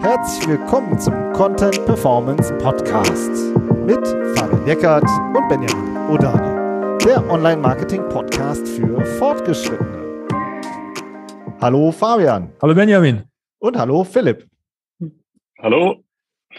Herzlich 0.00 0.48
willkommen 0.48 0.98
zum 0.98 1.14
Content 1.32 1.84
Performance 1.86 2.52
Podcast 2.58 3.30
mit 3.86 4.06
Fabian 4.36 4.66
Eckert 4.66 5.04
und 5.04 5.48
Benjamin 5.48 5.96
Odani, 6.10 6.98
der 7.04 7.28
Online-Marketing-Podcast 7.30 8.66
für 8.66 9.04
Fortgeschrittene. 9.18 10.26
Hallo 11.60 11.92
Fabian. 11.92 12.52
Hallo 12.60 12.74
Benjamin. 12.74 13.22
Und 13.58 13.78
hallo 13.78 14.04
Philipp. 14.04 14.46
Hallo. 15.60 16.02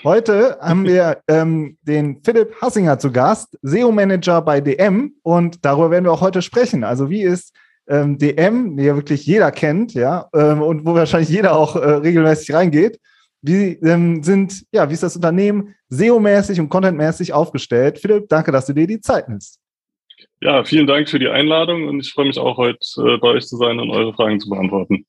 Heute 0.04 0.58
haben 0.62 0.86
wir 0.86 1.22
ähm, 1.28 1.78
den 1.82 2.24
Philipp 2.24 2.56
Hassinger 2.62 2.98
zu 2.98 3.12
Gast, 3.12 3.58
SEO-Manager 3.62 4.42
bei 4.42 4.62
DM 4.62 5.16
und 5.22 5.66
darüber 5.66 5.92
werden 5.92 6.06
wir 6.06 6.12
auch 6.12 6.22
heute 6.22 6.42
sprechen. 6.42 6.84
Also 6.84 7.10
wie 7.10 7.24
ist 7.24 7.54
ähm, 7.88 8.18
DM, 8.18 8.78
die 8.78 8.84
ja 8.84 8.96
wirklich 8.96 9.26
jeder 9.26 9.52
kennt, 9.52 9.94
ja, 9.94 10.30
ähm, 10.34 10.62
und 10.62 10.86
wo 10.86 10.94
wahrscheinlich 10.94 11.30
jeder 11.30 11.56
auch 11.56 11.76
äh, 11.76 11.80
regelmäßig 11.80 12.54
reingeht. 12.54 13.00
Wie 13.42 13.74
ähm, 13.84 14.24
sind, 14.24 14.64
ja, 14.72 14.90
wie 14.90 14.94
ist 14.94 15.04
das 15.04 15.18
Unternehmen 15.18 15.76
SEO-mäßig 15.90 16.60
und 16.62 16.70
Content-mäßig 16.70 17.34
aufgestellt? 17.34 18.00
Philipp, 18.00 18.30
danke, 18.30 18.52
dass 18.52 18.66
du 18.66 18.74
dir 18.74 18.88
die 18.88 19.02
Zeit 19.02 19.28
nimmst. 19.28 19.60
Ja, 20.40 20.64
vielen 20.64 20.88
Dank 20.88 21.10
für 21.10 21.20
die 21.20 21.28
Einladung 21.28 21.88
und 21.88 22.00
ich 22.00 22.12
freue 22.14 22.28
mich 22.28 22.38
auch 22.38 22.58
heute 22.58 22.80
äh, 22.98 23.18
bei 23.18 23.30
euch 23.30 23.48
zu 23.48 23.58
sein 23.58 23.80
und 23.80 23.90
eure 23.92 24.14
Fragen 24.14 24.40
zu 24.40 24.50
beantworten. 24.50 25.06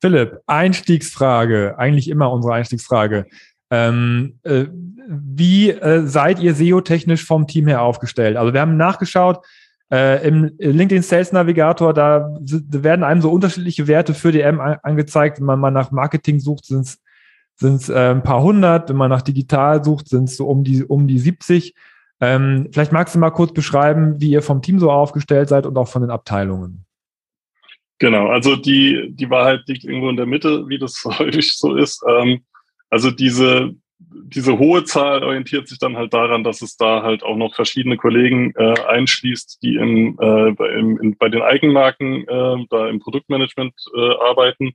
Philipp, 0.00 0.38
Einstiegsfrage, 0.46 1.76
eigentlich 1.78 2.08
immer 2.08 2.30
unsere 2.30 2.54
Einstiegsfrage. 2.54 3.26
Ähm, 3.70 4.38
äh, 4.44 4.66
wie 5.08 5.70
äh, 5.70 6.06
seid 6.06 6.40
ihr 6.40 6.54
SEO-technisch 6.54 7.24
vom 7.24 7.46
Team 7.46 7.66
her 7.66 7.82
aufgestellt? 7.82 8.36
Also 8.36 8.52
wir 8.52 8.60
haben 8.60 8.76
nachgeschaut, 8.76 9.44
äh, 9.92 10.26
Im 10.26 10.52
LinkedIn 10.58 11.02
Sales 11.02 11.32
Navigator, 11.32 11.94
da, 11.94 12.34
werden 12.40 13.04
einem 13.04 13.22
so 13.22 13.30
unterschiedliche 13.30 13.86
Werte 13.86 14.14
für 14.14 14.32
DM 14.32 14.60
angezeigt. 14.60 15.38
Wenn 15.38 15.46
man 15.46 15.60
mal 15.60 15.70
nach 15.70 15.92
Marketing 15.92 16.40
sucht, 16.40 16.66
sind 16.66 16.80
es 16.80 17.00
sind 17.58 17.76
es 17.76 17.88
äh, 17.88 18.10
ein 18.10 18.22
paar 18.22 18.42
hundert. 18.42 18.88
Wenn 18.88 18.96
man 18.96 19.10
nach 19.10 19.22
digital 19.22 19.82
sucht, 19.82 20.08
sind 20.08 20.24
es 20.24 20.36
so 20.36 20.46
um 20.46 20.64
die, 20.64 20.84
um 20.84 21.06
die 21.08 21.18
70. 21.18 21.74
Ähm, 22.20 22.68
vielleicht 22.72 22.92
magst 22.92 23.14
du 23.14 23.18
mal 23.18 23.30
kurz 23.30 23.52
beschreiben, 23.52 24.20
wie 24.20 24.30
ihr 24.30 24.42
vom 24.42 24.62
Team 24.62 24.78
so 24.78 24.90
aufgestellt 24.90 25.48
seid 25.48 25.66
und 25.66 25.76
auch 25.76 25.88
von 25.88 26.02
den 26.02 26.10
Abteilungen. 26.10 26.84
Genau, 27.98 28.28
also 28.28 28.56
die, 28.56 29.10
die 29.10 29.30
Wahrheit 29.30 29.62
liegt 29.66 29.84
irgendwo 29.84 30.10
in 30.10 30.16
der 30.16 30.26
Mitte, 30.26 30.68
wie 30.68 30.78
das 30.78 31.02
häufig 31.04 31.56
so 31.56 31.74
ist. 31.74 32.02
Ähm, 32.08 32.42
also 32.90 33.10
diese, 33.10 33.74
diese 33.98 34.58
hohe 34.58 34.84
Zahl 34.84 35.22
orientiert 35.22 35.68
sich 35.68 35.78
dann 35.78 35.96
halt 35.96 36.12
daran, 36.12 36.44
dass 36.44 36.60
es 36.62 36.76
da 36.76 37.02
halt 37.02 37.22
auch 37.22 37.36
noch 37.36 37.54
verschiedene 37.54 37.96
Kollegen 37.96 38.52
äh, 38.56 38.74
einschließt, 38.86 39.62
die 39.62 39.76
im, 39.76 40.18
äh, 40.20 40.52
bei, 40.52 40.68
im, 40.70 41.00
in, 41.00 41.16
bei 41.16 41.28
den 41.28 41.42
Eigenmarken 41.42 42.28
äh, 42.28 42.66
da 42.68 42.88
im 42.88 42.98
Produktmanagement 42.98 43.74
äh, 43.96 44.14
arbeiten. 44.20 44.74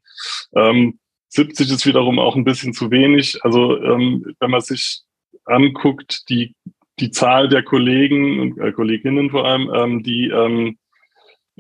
Ähm, 0.56 1.00
70 1.30 1.72
ist 1.72 1.86
wiederum 1.86 2.20
auch 2.20 2.36
ein 2.36 2.44
bisschen 2.44 2.74
zu 2.74 2.92
wenig. 2.92 3.40
Also 3.44 3.82
ähm, 3.82 4.36
wenn 4.40 4.52
man 4.52 4.62
sich 4.62 5.02
anguckt, 5.46 6.30
die, 6.30 6.56
die 7.00 7.12
Zahl 7.12 7.48
der 7.48 7.64
Kollegen 7.64 8.40
und 8.40 8.58
äh, 8.58 8.72
Kolleginnen 8.72 9.30
vor 9.30 9.46
allem, 9.46 9.72
ähm, 9.74 10.04
die 10.04 10.28
ähm, 10.30 10.78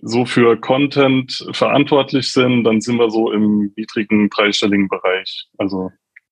so 0.01 0.25
für 0.25 0.59
Content 0.59 1.47
verantwortlich 1.51 2.31
sind, 2.31 2.63
dann 2.63 2.81
sind 2.81 2.97
wir 2.97 3.11
so 3.11 3.31
im 3.31 3.71
niedrigen 3.75 4.29
dreistelligen 4.29 4.87
Bereich. 4.87 5.45
Also 5.57 5.91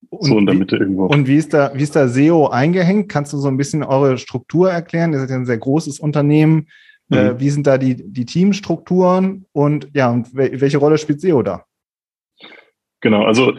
und 0.09 0.27
so 0.27 0.37
in 0.37 0.45
der 0.45 0.55
Mitte 0.55 0.77
irgendwo. 0.77 1.05
Und 1.05 1.27
wie 1.27 1.35
ist 1.35 1.53
da, 1.53 1.71
wie 1.73 1.83
ist 1.83 1.95
da 1.95 2.07
SEO 2.07 2.47
eingehängt? 2.47 3.09
Kannst 3.09 3.33
du 3.33 3.37
so 3.37 3.47
ein 3.47 3.57
bisschen 3.57 3.83
eure 3.83 4.17
Struktur 4.17 4.71
erklären? 4.71 5.13
Ihr 5.13 5.19
seid 5.19 5.29
ja 5.29 5.35
ein 5.35 5.45
sehr 5.45 5.57
großes 5.57 5.99
Unternehmen. 5.99 6.67
Äh, 7.11 7.15
mhm. 7.15 7.29
Äh, 7.29 7.39
wie 7.39 7.49
sind 7.49 7.67
da 7.67 7.77
die, 7.77 7.95
die 7.95 8.25
Teamstrukturen? 8.25 9.45
Und 9.51 9.89
ja, 9.93 10.09
und 10.09 10.29
welche 10.33 10.77
Rolle 10.77 10.97
spielt 10.97 11.21
SEO 11.21 11.43
da? 11.43 11.65
Genau, 13.01 13.23
also 13.23 13.53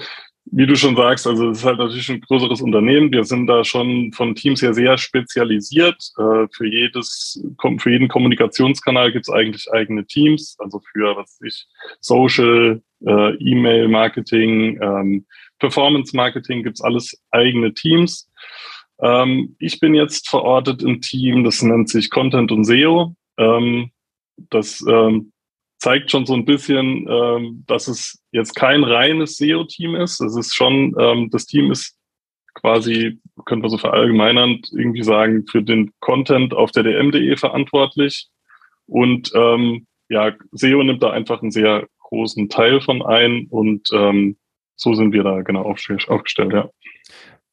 wie 0.52 0.66
du 0.66 0.74
schon 0.74 0.96
sagst, 0.96 1.27
also 1.27 1.50
es 1.50 1.58
ist 1.58 1.64
halt 1.64 1.78
natürlich 1.78 2.08
ein 2.11 2.20
größeres 2.20 2.61
Unternehmen. 2.61 3.12
Wir 3.12 3.24
sind 3.24 3.46
da 3.46 3.62
schon 3.62 4.12
von 4.12 4.34
Teams 4.34 4.62
her 4.62 4.74
sehr 4.74 4.98
spezialisiert. 4.98 5.96
Äh, 6.18 6.46
für 6.52 6.67
jedes, 6.67 7.40
für 7.78 7.90
jeden 7.90 8.08
Kommunikationskanal 8.08 9.12
gibt 9.12 9.28
es 9.28 9.33
eigentlich 9.33 9.70
eigene 9.72 10.05
Teams. 10.07 10.57
Also 10.58 10.80
für 10.92 11.17
was 11.17 11.39
weiß 11.40 11.52
ich, 11.52 11.67
Social, 12.01 12.83
äh, 13.07 13.34
E-Mail, 13.36 13.89
Marketing, 13.89 14.80
ähm, 14.83 15.27
Performance 15.60 16.16
Marketing 16.16 16.62
gibt's 16.62 16.80
alles 16.80 17.16
eigene 17.30 17.72
Teams. 17.72 18.28
Ähm, 19.00 19.56
ich 19.58 19.80
bin 19.80 19.94
jetzt 19.94 20.28
verortet 20.28 20.82
im 20.82 21.00
Team, 21.00 21.44
das 21.44 21.62
nennt 21.62 21.88
sich 21.88 22.10
Content 22.10 22.52
und 22.52 22.64
SEO. 22.64 23.14
Ähm, 23.38 23.90
das 24.50 24.84
ähm, 24.88 25.32
zeigt 25.78 26.10
schon 26.10 26.26
so 26.26 26.34
ein 26.34 26.44
bisschen, 26.44 27.06
ähm, 27.08 27.64
dass 27.66 27.88
es 27.88 28.22
jetzt 28.32 28.54
kein 28.54 28.84
reines 28.84 29.36
SEO-Team 29.36 29.94
ist. 29.96 30.20
Es 30.20 30.36
ist 30.36 30.54
schon, 30.54 30.94
ähm, 30.98 31.30
das 31.30 31.46
Team 31.46 31.70
ist 31.70 31.96
quasi, 32.54 33.18
können 33.46 33.62
wir 33.62 33.70
so 33.70 33.78
verallgemeinernd 33.78 34.70
irgendwie 34.77 35.02
sagen, 35.02 35.46
für 35.46 35.62
den 35.62 35.92
Content 36.00 36.52
auf 36.52 36.72
der 36.72 36.82
dm.de 36.82 37.36
verantwortlich. 37.36 38.28
Und 38.86 39.30
ähm, 39.34 39.86
ja, 40.08 40.32
SEO 40.52 40.82
nimmt 40.82 41.02
da 41.02 41.10
einfach 41.10 41.40
einen 41.40 41.52
sehr 41.52 41.86
großen 42.00 42.48
Teil 42.48 42.80
von 42.80 43.02
ein 43.02 43.46
und 43.48 43.88
ähm, 43.92 44.36
so 44.80 44.95
sind 44.95 45.13
wir 45.13 45.23
da 45.23 45.42
genau 45.42 45.63
aufgestellt, 45.63 46.52
ja. 46.52 46.68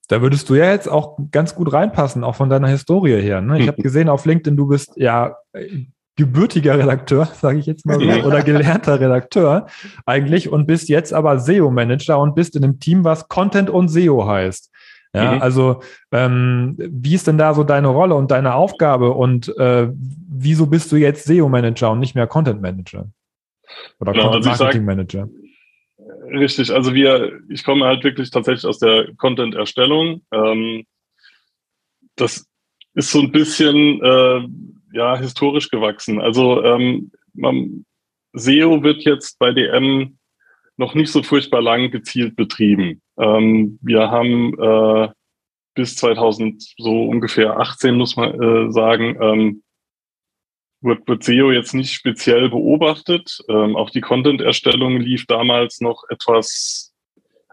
Da 0.08 0.22
würdest 0.22 0.50
du 0.50 0.56
ja 0.56 0.72
jetzt 0.72 0.88
auch 0.88 1.18
ganz 1.32 1.54
gut 1.54 1.74
reinpassen, 1.74 2.24
auch 2.24 2.36
von 2.36 2.50
deiner 2.50 2.70
Historie 2.70 3.22
her. 3.22 3.42
Ne? 3.42 3.60
Ich 3.60 3.68
habe 3.68 3.82
gesehen 3.82 4.08
auf 4.08 4.26
LinkedIn, 4.26 4.56
du 4.56 4.68
bist 4.68 4.94
ja 4.96 5.36
gebürtiger 6.16 6.80
Redakteur, 6.80 7.26
sage 7.34 7.60
ich 7.60 7.66
jetzt 7.66 7.86
mal 7.86 8.00
so, 8.00 8.26
oder 8.26 8.42
gelernter 8.42 9.02
Redakteur 9.02 9.68
eigentlich 10.06 10.50
und 10.50 10.66
bist 10.66 10.88
jetzt 10.88 11.14
aber 11.14 11.40
SEO-Manager 11.40 12.20
und 12.20 12.36
bist 12.36 12.56
in 12.56 12.64
einem 12.64 12.80
Team, 12.80 13.04
was 13.04 13.28
Content 13.28 13.70
und 13.70 13.90
SEO 13.90 14.26
heißt. 14.26 14.72
Ja, 15.14 15.36
mhm. 15.36 15.42
also 15.42 15.82
ähm, 16.12 16.76
wie 16.78 17.16
ist 17.16 17.28
denn 17.28 17.38
da 17.38 17.54
so 17.54 17.64
deine 17.64 17.88
Rolle 17.88 18.16
und 18.16 18.32
deine 18.32 18.56
Aufgabe 18.56 19.12
und 19.12 19.56
äh, 19.58 19.90
wieso 19.92 20.68
bist 20.68 20.92
du 20.92 20.96
jetzt 20.96 21.26
SEO-Manager 21.26 21.92
und 21.92 22.00
nicht 22.00 22.16
mehr 22.16 22.28
Content-Manager? 22.28 23.10
Oder 24.00 24.14
genau, 24.14 24.32
Content-Marketing-Manager? 24.32 25.22
Also 25.22 25.47
Richtig, 26.30 26.72
also 26.72 26.94
wir, 26.94 27.40
ich 27.50 27.64
komme 27.64 27.86
halt 27.86 28.04
wirklich 28.04 28.32
tatsächlich 28.32 28.66
aus 28.66 28.80
der 28.80 29.14
Content-Erstellung. 29.16 30.22
Ähm, 30.32 30.86
das 32.16 32.46
ist 32.96 33.12
so 33.12 33.22
ein 33.22 33.32
bisschen 33.32 34.02
äh, 34.02 34.48
ja 34.94 35.18
historisch 35.18 35.70
gewachsen. 35.70 36.20
Also 36.20 36.64
ähm, 36.64 37.12
man, 37.34 37.86
SEO 38.34 38.84
wird 38.84 39.04
jetzt 39.04 39.40
bei 39.40 39.54
DM 39.54 40.18
noch 40.76 40.94
nicht 40.96 41.12
so 41.12 41.24
furchtbar 41.24 41.62
lang 41.62 41.92
gezielt 41.92 42.36
betrieben. 42.36 43.02
Ähm, 43.18 43.80
wir 43.82 44.12
haben 44.12 44.60
äh, 44.60 45.10
bis 45.76 45.96
2000 45.96 46.62
so 46.78 47.04
ungefähr 47.04 47.58
18 47.58 47.96
muss 47.96 48.16
man 48.16 48.42
äh, 48.42 48.72
sagen 48.72 49.18
ähm, 49.22 49.64
wird, 50.82 51.08
wird 51.08 51.24
SEO 51.24 51.52
jetzt 51.52 51.74
nicht 51.74 51.94
speziell 51.94 52.50
beobachtet. 52.50 53.40
Ähm, 53.50 53.76
auch 53.76 53.90
die 53.90 54.02
Content-Erstellung 54.02 54.98
lief 54.98 55.26
damals 55.26 55.82
noch 55.82 56.04
etwas 56.10 56.94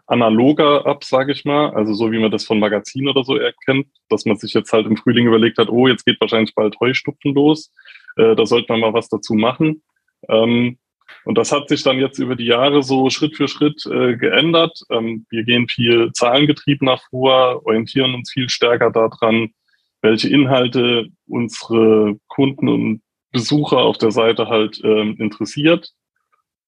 analoger 0.07 0.87
ab, 0.87 1.05
sage 1.05 1.33
ich 1.33 1.45
mal. 1.45 1.71
Also 1.71 1.95
so 1.95 2.13
wie 2.13 2.19
man 2.19 2.31
das 2.31 2.45
von 2.45 2.59
Magazinen 2.59 3.09
oder 3.09 3.25
so 3.25 3.37
erkennt, 3.37 3.87
dass 4.09 4.27
man 4.27 4.37
sich 4.37 4.53
jetzt 4.53 4.73
halt 4.73 4.87
im 4.87 4.97
Frühling 4.97 5.27
überlegt 5.27 5.59
hat, 5.59 5.71
oh, 5.71 5.89
jetzt 5.89 6.05
geht 6.05 6.21
wahrscheinlich 6.21 6.55
bald 6.55 6.79
Heustupfen 6.81 7.35
los. 7.35 7.73
Äh, 8.17 8.37
da 8.37 8.45
sollte 8.47 8.73
man 8.73 8.81
mal 8.81 8.93
was 8.93 9.09
dazu 9.09 9.35
machen. 9.35 9.83
Ähm, 10.29 10.79
und 11.25 11.39
das 11.39 11.53
hat 11.53 11.69
sich 11.69 11.83
dann 11.83 11.99
jetzt 11.99 12.19
über 12.19 12.37
die 12.37 12.47
Jahre 12.47 12.83
so 12.83 13.09
Schritt 13.11 13.37
für 13.37 13.49
Schritt 13.49 13.85
äh, 13.87 14.17
geändert. 14.17 14.79
Ähm, 14.91 15.27
wir 15.31 15.45
gehen 15.45 15.69
viel 15.69 16.11
zahlengetriebener 16.13 16.99
vor, 17.11 17.65
orientieren 17.65 18.15
uns 18.15 18.31
viel 18.31 18.49
stärker 18.49 18.91
daran, 18.91 19.51
welche 20.03 20.29
Inhalte 20.29 21.09
unsere 21.27 22.17
Kunden 22.29 22.69
und 22.69 23.03
Besucher 23.35 23.79
auf 23.79 23.99
der 23.99 24.13
Seite 24.13 24.47
halt 24.47 24.81
ähm, 24.85 25.17
interessiert 25.19 25.91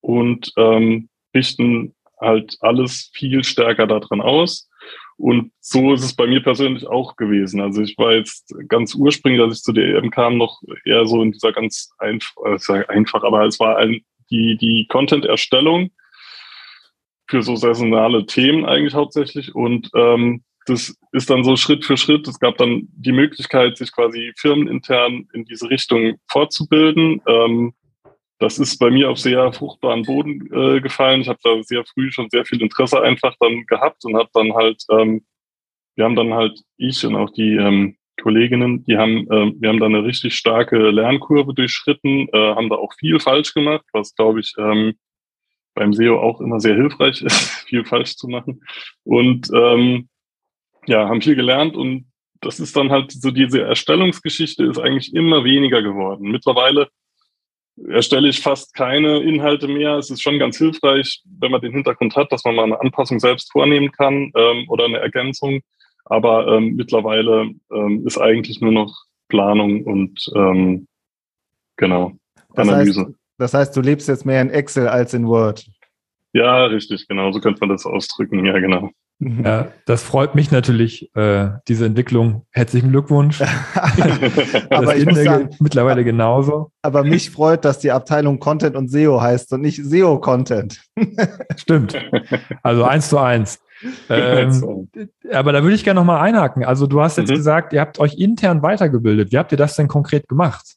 und 0.01 0.53
ähm, 0.57 1.09
richten 1.35 1.95
halt 2.21 2.57
alles 2.61 3.11
viel 3.15 3.45
stärker 3.45 3.87
daran 3.87 4.21
aus. 4.21 4.69
Und 5.17 5.53
so 5.61 5.95
ist 5.95 6.05
es 6.05 6.15
bei 6.15 6.27
mir 6.27 6.43
persönlich 6.43 6.87
auch 6.87 7.17
gewesen. 7.17 7.61
Also 7.61 7.81
ich 7.83 7.97
war 7.97 8.13
jetzt 8.13 8.55
ganz 8.69 8.95
ursprünglich, 8.95 9.41
als 9.41 9.59
ich 9.59 9.63
zu 9.63 9.73
der 9.73 9.97
EM 9.97 10.11
kam, 10.11 10.37
noch 10.37 10.61
eher 10.85 11.07
so 11.07 11.23
in 11.23 11.33
dieser 11.33 11.53
ganz 11.53 11.91
einfach, 11.99 12.35
äh, 12.45 12.85
einfach 12.89 13.23
aber 13.23 13.47
es 13.47 13.59
war 13.59 13.79
ein, 13.79 14.03
die, 14.31 14.57
die 14.57 14.87
Content-Erstellung 14.89 15.91
für 17.29 17.43
so 17.43 17.57
saisonale 17.57 18.27
Themen 18.27 18.67
eigentlich 18.67 18.95
hauptsächlich. 18.95 19.55
Und 19.55 19.91
ähm, 19.95 20.43
das 20.67 20.97
ist 21.13 21.31
dann 21.31 21.45
so 21.45 21.57
Schritt 21.57 21.85
für 21.85 21.97
Schritt. 21.97 22.27
Es 22.29 22.39
gab 22.39 22.57
dann 22.59 22.89
die 22.93 23.13
Möglichkeit, 23.13 23.79
sich 23.79 23.93
quasi 23.93 24.33
firmenintern 24.37 25.29
in 25.33 25.45
diese 25.45 25.71
Richtung 25.71 26.19
fortzubilden. 26.29 27.23
Ähm, 27.27 27.73
das 28.39 28.59
ist 28.59 28.79
bei 28.79 28.91
mir 28.91 29.11
auf 29.11 29.19
sehr 29.19 29.53
fruchtbaren 29.53 30.03
Boden 30.03 30.49
äh, 30.53 30.81
gefallen. 30.81 31.23
Ich 31.23 31.29
habe 31.29 31.39
da 31.43 31.63
sehr 31.63 31.85
früh 31.85 32.11
schon 32.11 32.29
sehr 32.31 32.45
viel 32.45 32.61
Interesse 32.61 33.01
einfach 33.01 33.35
dann 33.41 33.65
gehabt 33.67 34.05
und 34.05 34.17
habe 34.17 34.29
dann 34.35 34.53
halt, 34.53 34.83
ähm, 34.91 35.25
wir 35.95 36.05
haben 36.05 36.17
dann 36.17 36.35
halt 36.35 36.61
ich 36.77 37.07
und 37.07 37.17
auch 37.17 37.31
die 37.31 37.55
ähm, 37.55 37.97
Kolleginnen, 38.21 38.85
die 38.85 38.97
haben, 38.97 39.27
äh, 39.31 39.53
wir 39.59 39.69
haben 39.69 39.81
da 39.81 39.87
eine 39.87 40.05
richtig 40.05 40.35
starke 40.35 40.77
Lernkurve 40.91 41.55
durchschritten, 41.55 42.29
äh, 42.33 42.55
haben 42.55 42.69
da 42.69 42.77
auch 42.77 42.93
viel 42.95 43.21
falsch 43.21 43.55
gemacht, 43.55 43.85
was 43.93 44.15
glaube 44.15 44.41
ich 44.41 44.53
ähm, 44.59 44.95
beim 45.75 45.93
SEO 45.93 46.19
auch 46.19 46.41
immer 46.41 46.59
sehr 46.61 46.75
hilfreich 46.75 47.23
ist, 47.23 47.39
viel 47.69 47.85
falsch 47.85 48.17
zu 48.17 48.29
machen. 48.29 48.63
Und 49.05 49.49
ähm, 49.55 50.09
ja, 50.87 51.09
haben 51.09 51.23
viel 51.23 51.37
gelernt 51.37 51.77
und 51.77 52.07
das 52.41 52.61
ist 52.61 52.77
dann 52.77 52.91
halt 52.91 53.13
so 53.13 53.31
diese 53.31 53.63
Erstellungsgeschichte 53.63 54.65
ist 54.65 54.79
eigentlich 54.79 55.15
immer 55.15 55.45
weniger 55.45 55.83
geworden. 55.83 56.31
Mittlerweile 56.31 56.89
erstelle 57.89 58.29
ich 58.29 58.41
fast 58.41 58.75
keine 58.75 59.21
Inhalte 59.21 59.69
mehr. 59.69 59.97
Es 59.97 60.11
ist 60.11 60.23
schon 60.23 60.39
ganz 60.39 60.59
hilfreich, 60.59 61.23
wenn 61.39 61.51
man 61.51 61.61
den 61.61 61.73
Hintergrund 61.73 62.17
hat, 62.17 62.33
dass 62.33 62.45
man 62.45 62.55
mal 62.55 62.65
eine 62.65 62.81
Anpassung 62.81 63.21
selbst 63.21 63.51
vornehmen 63.53 63.91
kann 63.93 64.33
ähm, 64.35 64.69
oder 64.69 64.85
eine 64.85 64.99
Ergänzung. 64.99 65.61
Aber 66.05 66.47
ähm, 66.47 66.75
mittlerweile 66.77 67.51
ähm, 67.73 68.07
ist 68.07 68.19
eigentlich 68.19 68.61
nur 68.61 68.73
noch 68.73 68.95
Planung 69.29 69.83
und 69.85 70.31
ähm, 70.35 70.87
genau 71.77 72.13
Analyse. 72.55 72.93
Das 72.93 73.07
heißt, 73.07 73.17
das 73.39 73.55
heißt, 73.55 73.77
du 73.77 73.81
lebst 73.81 74.09
jetzt 74.09 74.25
mehr 74.25 74.41
in 74.41 74.51
Excel 74.51 74.89
als 74.89 75.15
in 75.15 75.27
Word. 75.27 75.67
Ja, 76.33 76.67
richtig, 76.67 77.09
genau. 77.09 77.33
So 77.33 77.41
könnte 77.41 77.61
man 77.61 77.71
das 77.71 77.87
ausdrücken. 77.87 78.45
Ja, 78.45 78.59
genau. 78.59 78.91
Ja, 79.19 79.69
das 79.87 80.03
freut 80.03 80.35
mich 80.35 80.51
natürlich, 80.51 81.15
äh, 81.17 81.49
diese 81.69 81.87
Entwicklung. 81.87 82.47
Herzlichen 82.51 82.91
Glückwunsch. 82.91 83.41
aber 84.71 84.95
ich 84.95 85.07
muss 85.07 85.25
sagen, 85.25 85.51
mittlerweile 85.59 86.05
genauso. 86.05 86.71
Aber 86.83 87.03
mich 87.03 87.31
freut, 87.31 87.65
dass 87.65 87.79
die 87.79 87.93
Abteilung 87.93 88.39
Content 88.39 88.77
und 88.77 88.91
SEO 88.91 89.21
heißt 89.21 89.55
und 89.55 89.63
nicht 89.63 89.83
SEO-Content. 89.83 90.83
Stimmt. 91.57 91.97
Also 92.63 92.85
eins 92.85 93.09
zu 93.09 93.19
eins. 93.19 93.59
Ähm, 94.11 94.89
aber 95.33 95.53
da 95.53 95.63
würde 95.63 95.75
ich 95.75 95.85
gerne 95.85 96.01
nochmal 96.01 96.21
einhaken. 96.21 96.65
Also 96.65 96.87
du 96.87 97.01
hast 97.01 97.17
jetzt 97.17 97.31
mhm. 97.31 97.37
gesagt, 97.37 97.73
ihr 97.73 97.81
habt 97.81 97.99
euch 97.99 98.19
intern 98.19 98.63
weitergebildet. 98.63 99.33
Wie 99.33 99.39
habt 99.39 99.53
ihr 99.53 99.59
das 99.59 99.77
denn 99.77 99.89
konkret 99.89 100.29
gemacht? 100.29 100.77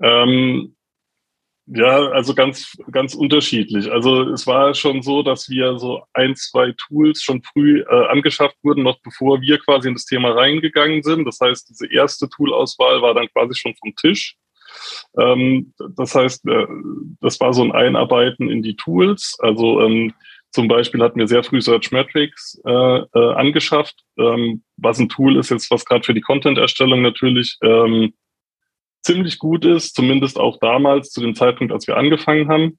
Ähm, 0.00 0.76
ja, 1.70 2.08
also 2.10 2.34
ganz, 2.34 2.76
ganz 2.90 3.14
unterschiedlich. 3.14 3.90
Also 3.90 4.22
es 4.30 4.46
war 4.46 4.74
schon 4.74 5.02
so, 5.02 5.22
dass 5.22 5.50
wir 5.50 5.78
so 5.78 6.02
ein, 6.14 6.34
zwei 6.34 6.72
Tools 6.72 7.22
schon 7.22 7.42
früh 7.42 7.80
äh, 7.82 8.06
angeschafft 8.08 8.56
wurden, 8.62 8.82
noch 8.84 8.98
bevor 9.02 9.40
wir 9.42 9.58
quasi 9.58 9.88
in 9.88 9.94
das 9.94 10.06
Thema 10.06 10.30
reingegangen 10.30 11.02
sind. 11.02 11.26
Das 11.26 11.38
heißt, 11.40 11.68
diese 11.68 11.92
erste 11.92 12.28
Toolauswahl 12.28 13.02
war 13.02 13.12
dann 13.12 13.28
quasi 13.28 13.54
schon 13.54 13.74
vom 13.74 13.94
Tisch. 13.96 14.36
Ähm, 15.18 15.74
das 15.96 16.14
heißt, 16.14 16.46
äh, 16.46 16.66
das 17.20 17.38
war 17.40 17.52
so 17.52 17.62
ein 17.62 17.72
Einarbeiten 17.72 18.50
in 18.50 18.62
die 18.62 18.76
Tools. 18.76 19.36
Also 19.40 19.82
ähm, 19.82 20.14
zum 20.50 20.68
Beispiel 20.68 21.02
hatten 21.02 21.18
wir 21.18 21.28
sehr 21.28 21.44
früh 21.44 21.60
Searchmetrics 21.60 22.60
äh, 22.64 22.70
äh, 22.70 23.34
angeschafft, 23.34 23.96
ähm, 24.18 24.62
was 24.78 24.98
ein 24.98 25.10
Tool 25.10 25.36
ist 25.36 25.50
jetzt, 25.50 25.70
was 25.70 25.84
gerade 25.84 26.04
für 26.04 26.14
die 26.14 26.22
Content-Erstellung 26.22 27.02
natürlich 27.02 27.58
ähm, 27.62 28.14
ziemlich 29.08 29.38
gut 29.38 29.64
ist, 29.64 29.94
zumindest 29.94 30.38
auch 30.38 30.58
damals 30.58 31.10
zu 31.10 31.22
dem 31.22 31.34
Zeitpunkt, 31.34 31.72
als 31.72 31.86
wir 31.86 31.96
angefangen 31.96 32.48
haben, 32.48 32.78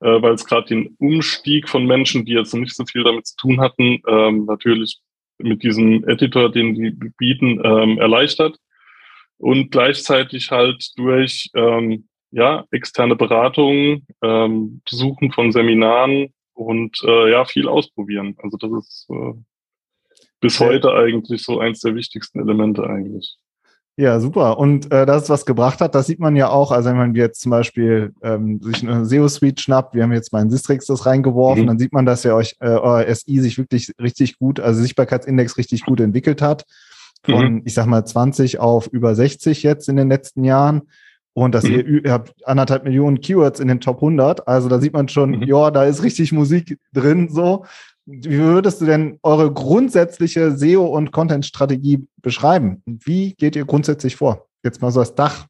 äh, 0.00 0.22
weil 0.22 0.32
es 0.32 0.46
gerade 0.46 0.66
den 0.68 0.96
Umstieg 0.98 1.68
von 1.68 1.84
Menschen, 1.84 2.24
die 2.24 2.32
jetzt 2.32 2.54
noch 2.54 2.60
nicht 2.60 2.74
so 2.74 2.86
viel 2.86 3.04
damit 3.04 3.26
zu 3.26 3.36
tun 3.36 3.60
hatten, 3.60 4.00
ähm, 4.08 4.46
natürlich 4.46 4.98
mit 5.38 5.62
diesem 5.62 6.08
Editor, 6.08 6.50
den 6.50 6.74
die 6.74 6.90
bieten, 7.18 7.60
ähm, 7.62 7.98
erleichtert 7.98 8.56
und 9.36 9.70
gleichzeitig 9.70 10.50
halt 10.50 10.92
durch 10.96 11.50
ähm, 11.54 12.08
ja 12.30 12.64
externe 12.70 13.14
Beratungen, 13.14 14.06
ähm, 14.22 14.80
Besuchen 14.88 15.30
von 15.30 15.52
Seminaren 15.52 16.32
und 16.54 17.02
äh, 17.04 17.30
ja 17.30 17.44
viel 17.44 17.68
ausprobieren. 17.68 18.34
Also 18.42 18.56
das 18.56 18.70
ist 18.72 19.06
äh, 19.10 19.34
bis 20.40 20.58
heute 20.58 20.94
eigentlich 20.94 21.42
so 21.42 21.60
eins 21.60 21.80
der 21.80 21.94
wichtigsten 21.94 22.40
Elemente 22.40 22.88
eigentlich. 22.88 23.36
Ja, 23.98 24.20
super. 24.20 24.58
Und 24.58 24.92
äh, 24.92 25.06
dass 25.06 25.24
es 25.24 25.30
was 25.30 25.46
gebracht 25.46 25.80
hat, 25.80 25.94
das 25.94 26.06
sieht 26.06 26.20
man 26.20 26.36
ja 26.36 26.50
auch. 26.50 26.70
Also 26.70 26.90
wenn 26.90 26.98
man 26.98 27.14
jetzt 27.14 27.40
zum 27.40 27.50
Beispiel 27.50 28.12
ähm, 28.22 28.60
sich 28.60 28.86
eine 28.86 29.06
SEO-Suite 29.06 29.58
schnappt, 29.58 29.94
wir 29.94 30.02
haben 30.02 30.12
jetzt 30.12 30.34
mal 30.34 30.42
in 30.42 30.50
Sistrix 30.50 30.84
das 30.84 31.06
reingeworfen, 31.06 31.62
mhm. 31.62 31.66
dann 31.66 31.78
sieht 31.78 31.94
man, 31.94 32.04
dass 32.04 32.22
ja 32.22 32.34
euch 32.34 32.56
äh, 32.60 32.68
euer 32.68 33.06
SI 33.14 33.40
sich 33.40 33.56
wirklich 33.56 33.92
richtig 33.98 34.38
gut, 34.38 34.60
also 34.60 34.82
Sichtbarkeitsindex 34.82 35.56
richtig 35.56 35.86
gut 35.86 36.00
entwickelt 36.00 36.42
hat. 36.42 36.66
Von, 37.24 37.54
mhm. 37.54 37.62
ich 37.64 37.72
sag 37.72 37.86
mal, 37.86 38.04
20 38.04 38.60
auf 38.60 38.86
über 38.86 39.14
60 39.14 39.62
jetzt 39.62 39.88
in 39.88 39.96
den 39.96 40.10
letzten 40.10 40.44
Jahren. 40.44 40.82
Und 41.32 41.54
dass 41.54 41.64
mhm. 41.64 41.70
ihr, 41.70 42.04
ihr 42.04 42.12
habt 42.12 42.34
anderthalb 42.46 42.84
Millionen 42.84 43.22
Keywords 43.22 43.60
in 43.60 43.68
den 43.68 43.80
Top 43.80 43.96
100. 43.96 44.46
Also 44.46 44.68
da 44.68 44.78
sieht 44.78 44.92
man 44.92 45.08
schon, 45.08 45.30
mhm. 45.30 45.42
ja, 45.42 45.70
da 45.70 45.84
ist 45.84 46.02
richtig 46.02 46.32
Musik 46.32 46.78
drin, 46.92 47.30
so. 47.30 47.64
Wie 48.06 48.38
würdest 48.38 48.80
du 48.80 48.86
denn 48.86 49.18
eure 49.22 49.52
grundsätzliche 49.52 50.52
SEO- 50.52 50.86
und 50.86 51.10
Content-Strategie 51.10 52.06
beschreiben? 52.22 52.82
Wie 52.86 53.34
geht 53.34 53.56
ihr 53.56 53.64
grundsätzlich 53.64 54.16
vor? 54.16 54.48
Jetzt 54.62 54.80
mal 54.80 54.92
so 54.92 55.00
als 55.00 55.14
Dach. 55.14 55.46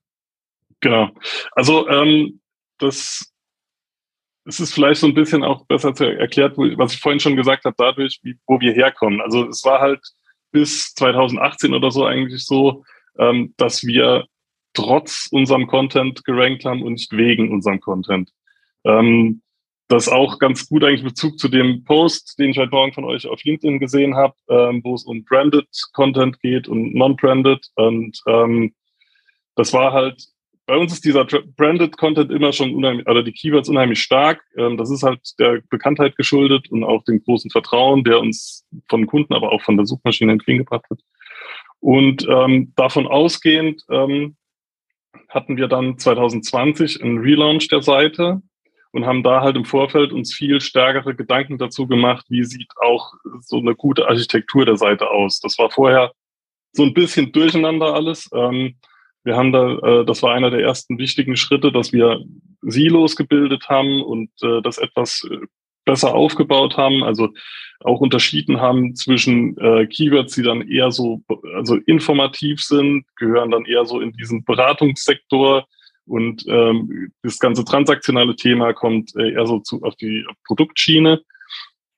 Genau. 0.80 1.10
Also 1.52 1.88
ähm, 1.88 2.40
das 2.78 3.32
es 4.46 4.60
ist 4.60 4.72
vielleicht 4.72 5.00
so 5.00 5.08
ein 5.08 5.14
bisschen 5.14 5.42
auch 5.42 5.66
besser 5.66 5.94
zu 5.94 6.04
erklärt, 6.04 6.56
was 6.56 6.94
ich 6.94 7.00
vorhin 7.00 7.20
schon 7.20 7.36
gesagt 7.36 7.64
habe, 7.64 7.74
dadurch, 7.76 8.20
wie, 8.22 8.38
wo 8.46 8.60
wir 8.60 8.72
herkommen. 8.72 9.20
Also 9.20 9.48
es 9.48 9.64
war 9.64 9.80
halt 9.80 10.00
bis 10.52 10.94
2018 10.94 11.74
oder 11.74 11.90
so 11.90 12.04
eigentlich 12.06 12.46
so, 12.46 12.84
ähm, 13.18 13.54
dass 13.56 13.82
wir 13.82 14.24
trotz 14.72 15.28
unserem 15.32 15.66
Content 15.66 16.24
gerankt 16.24 16.64
haben 16.64 16.82
und 16.82 16.92
nicht 16.92 17.12
wegen 17.12 17.52
unserem 17.52 17.80
Content. 17.80 18.30
Ähm, 18.84 19.42
das 19.88 20.08
auch 20.08 20.38
ganz 20.38 20.68
gut 20.68 20.82
eigentlich 20.82 21.04
Bezug 21.04 21.38
zu 21.38 21.48
dem 21.48 21.84
Post, 21.84 22.38
den 22.38 22.50
ich 22.50 22.58
heute 22.58 22.70
Morgen 22.70 22.92
von 22.92 23.04
euch 23.04 23.26
auf 23.26 23.42
LinkedIn 23.44 23.78
gesehen 23.78 24.16
habe, 24.16 24.34
ähm, 24.48 24.80
wo 24.82 24.94
es 24.94 25.04
um 25.04 25.24
Branded 25.24 25.68
Content 25.92 26.40
geht 26.40 26.66
und 26.66 26.94
Non-Branded. 26.94 27.68
Und 27.76 28.20
ähm, 28.26 28.74
das 29.54 29.72
war 29.72 29.92
halt, 29.92 30.24
bei 30.66 30.76
uns 30.76 30.92
ist 30.92 31.04
dieser 31.04 31.24
Branded 31.24 31.96
Content 31.96 32.32
immer 32.32 32.52
schon 32.52 32.74
unheimlich, 32.74 33.06
oder 33.06 33.22
die 33.22 33.32
Keywords 33.32 33.68
unheimlich 33.68 34.02
stark. 34.02 34.42
Ähm, 34.56 34.76
das 34.76 34.90
ist 34.90 35.04
halt 35.04 35.20
der 35.38 35.62
Bekanntheit 35.70 36.16
geschuldet 36.16 36.68
und 36.70 36.82
auch 36.82 37.04
dem 37.04 37.22
großen 37.22 37.50
Vertrauen, 37.50 38.02
der 38.02 38.18
uns 38.18 38.66
von 38.88 39.06
Kunden, 39.06 39.34
aber 39.34 39.52
auch 39.52 39.62
von 39.62 39.76
der 39.76 39.86
Suchmaschine 39.86 40.32
entgegengebracht 40.32 40.90
wird. 40.90 41.00
Und 41.78 42.26
ähm, 42.28 42.72
davon 42.74 43.06
ausgehend 43.06 43.82
ähm, 43.88 44.36
hatten 45.28 45.56
wir 45.56 45.68
dann 45.68 45.96
2020 45.98 47.02
einen 47.02 47.18
Relaunch 47.18 47.68
der 47.68 47.82
Seite 47.82 48.42
und 48.96 49.04
haben 49.04 49.22
da 49.22 49.42
halt 49.42 49.56
im 49.56 49.66
Vorfeld 49.66 50.10
uns 50.10 50.34
viel 50.34 50.58
stärkere 50.60 51.14
Gedanken 51.14 51.58
dazu 51.58 51.86
gemacht, 51.86 52.24
wie 52.30 52.44
sieht 52.44 52.70
auch 52.80 53.12
so 53.40 53.58
eine 53.58 53.74
gute 53.74 54.08
Architektur 54.08 54.64
der 54.64 54.78
Seite 54.78 55.10
aus. 55.10 55.38
Das 55.40 55.58
war 55.58 55.70
vorher 55.70 56.12
so 56.72 56.82
ein 56.82 56.94
bisschen 56.94 57.30
durcheinander 57.30 57.92
alles. 57.92 58.30
Ähm, 58.34 58.76
wir 59.22 59.36
haben 59.36 59.52
da, 59.52 59.76
äh, 59.78 60.04
das 60.06 60.22
war 60.22 60.32
einer 60.32 60.50
der 60.50 60.60
ersten 60.62 60.98
wichtigen 60.98 61.36
Schritte, 61.36 61.72
dass 61.72 61.92
wir 61.92 62.24
Silos 62.62 63.16
gebildet 63.16 63.68
haben 63.68 64.00
und 64.02 64.30
äh, 64.42 64.62
das 64.62 64.78
etwas 64.78 65.28
äh, 65.30 65.40
besser 65.84 66.14
aufgebaut 66.14 66.78
haben, 66.78 67.04
also 67.04 67.28
auch 67.80 68.00
unterschieden 68.00 68.60
haben 68.60 68.96
zwischen 68.96 69.54
Keywords, 69.54 70.34
die 70.34 70.42
dann 70.42 70.66
eher 70.66 70.90
so 70.90 71.22
also 71.54 71.76
informativ 71.86 72.60
sind, 72.60 73.04
gehören 73.16 73.50
dann 73.52 73.66
eher 73.66 73.84
so 73.84 74.00
in 74.00 74.12
diesen 74.12 74.42
Beratungssektor 74.44 75.66
und 76.06 76.44
ähm, 76.48 77.12
das 77.22 77.38
ganze 77.38 77.64
transaktionale 77.64 78.36
Thema 78.36 78.72
kommt 78.72 79.14
äh, 79.16 79.32
eher 79.32 79.46
so 79.46 79.60
zu, 79.60 79.82
auf 79.82 79.96
die 79.96 80.24
Produktschiene. 80.46 81.22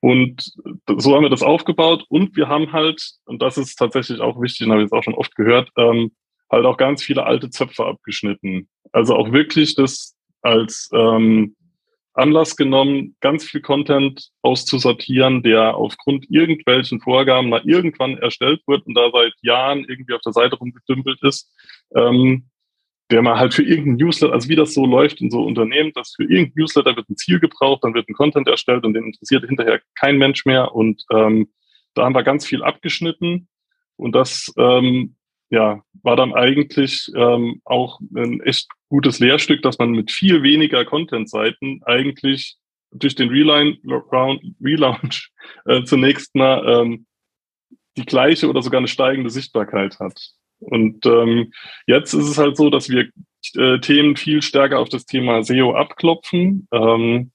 Und 0.01 0.53
so 0.97 1.15
haben 1.15 1.23
wir 1.23 1.31
das 1.31 1.43
aufgebaut. 1.43 2.05
Und 2.09 2.37
wir 2.37 2.49
haben 2.49 2.73
halt, 2.73 3.03
und 3.25 3.43
das 3.43 3.59
ist 3.59 3.77
tatsächlich 3.77 4.21
auch 4.21 4.41
wichtig, 4.41 4.67
und 4.67 4.73
habe 4.73 4.83
ich 4.83 4.87
jetzt 4.87 4.93
auch 4.93 5.03
schon 5.03 5.15
oft 5.15 5.35
gehört, 5.35 5.71
ähm, 5.77 6.13
halt 6.51 6.65
auch 6.65 6.77
ganz 6.77 7.03
viele 7.03 7.27
alte 7.27 7.51
Zöpfe 7.51 7.85
abgeschnitten. 7.85 8.69
Also 8.93 9.15
auch 9.15 9.33
wirklich 9.33 9.75
das 9.75 10.17
als 10.43 10.89
ähm, 10.95 11.57
Anlass 12.15 12.57
genommen, 12.57 13.17
ganz 13.21 13.45
viel 13.45 13.61
Content 13.61 14.31
auszusortieren, 14.43 15.43
der 15.43 15.77
aufgrund 15.77 16.27
irgendwelchen 16.31 17.01
Vorgaben 17.01 17.49
mal 17.49 17.63
irgendwann 17.65 18.19
erstellt 18.19 18.61
wird 18.67 18.87
und 18.87 18.95
da 18.95 19.11
seit 19.13 19.35
Jahren 19.43 19.85
irgendwie 19.85 20.15
auf 20.15 20.23
der 20.23 20.33
Seite 20.33 20.57
rumgedümpelt 20.57 21.23
ist. 21.23 21.53
Ähm, 21.95 22.49
der 23.11 23.23
mal 23.23 23.39
halt 23.39 23.55
für 23.55 23.63
irgendein 23.63 24.07
Newsletter, 24.07 24.35
also 24.35 24.49
wie 24.49 24.57
das 24.57 24.75
so 24.75 24.85
läuft 24.85 25.21
in 25.21 25.31
so 25.31 25.43
Unternehmen, 25.43 25.93
dass 25.95 26.15
für 26.15 26.25
irgendein 26.25 26.53
Newsletter 26.57 26.95
wird 26.97 27.09
ein 27.09 27.17
Ziel 27.17 27.41
gebraucht, 27.41 27.83
dann 27.85 27.95
wird 27.95 28.09
ein 28.09 28.15
Content 28.15 28.49
erstellt 28.49 28.85
und 28.85 28.95
den 28.95 29.07
interessiert 29.07 29.47
hinterher 29.47 29.81
kein 29.95 30.19
Mensch 30.19 30.45
mehr. 30.45 30.75
Und 30.75 31.05
ähm, 31.13 31.49
da 31.95 32.05
haben 32.05 32.15
wir 32.15 32.23
ganz 32.23 32.47
viel 32.47 32.63
abgeschnitten. 32.63 33.49
Und 33.97 34.15
das 34.15 34.53
ähm, 34.59 35.17
ja, 35.51 35.83
war 36.03 36.17
dann 36.17 36.35
eigentlich 36.35 37.11
ähm, 37.15 37.61
auch 37.65 38.01
ein 38.15 38.41
echt 38.43 38.69
gutes 38.89 39.19
Lehrstück, 39.19 39.63
dass 39.63 39.79
man 39.79 39.91
mit 39.93 40.11
viel 40.11 40.43
weniger 40.43 40.85
Content-Seiten 40.85 41.81
eigentlich 41.85 42.57
durch 42.91 43.15
den 43.15 43.29
Reline, 43.29 43.77
Relaunch 44.63 45.31
äh, 45.67 45.83
zunächst 45.85 46.35
mal 46.35 46.65
ähm, 46.67 47.07
die 47.97 48.05
gleiche 48.05 48.49
oder 48.49 48.63
sogar 48.63 48.79
eine 48.79 48.89
steigende 48.89 49.31
Sichtbarkeit 49.31 49.99
hat. 49.99 50.33
Und 50.61 51.07
ähm, 51.07 51.53
jetzt 51.87 52.15
ist 52.15 52.29
es 52.29 52.39
halt 52.39 52.57
so, 52.57 52.71
dass 52.71 52.89
wir 52.89 53.09
äh, 53.57 53.79
Themen 53.81 54.17
viel 54.17 54.43
stärker 54.43 54.79
auf 54.79 54.89
das 54.89 55.07
Thema 55.07 55.43
SEO 55.43 55.75
abklopfen 55.75 56.69
ähm, 56.73 57.31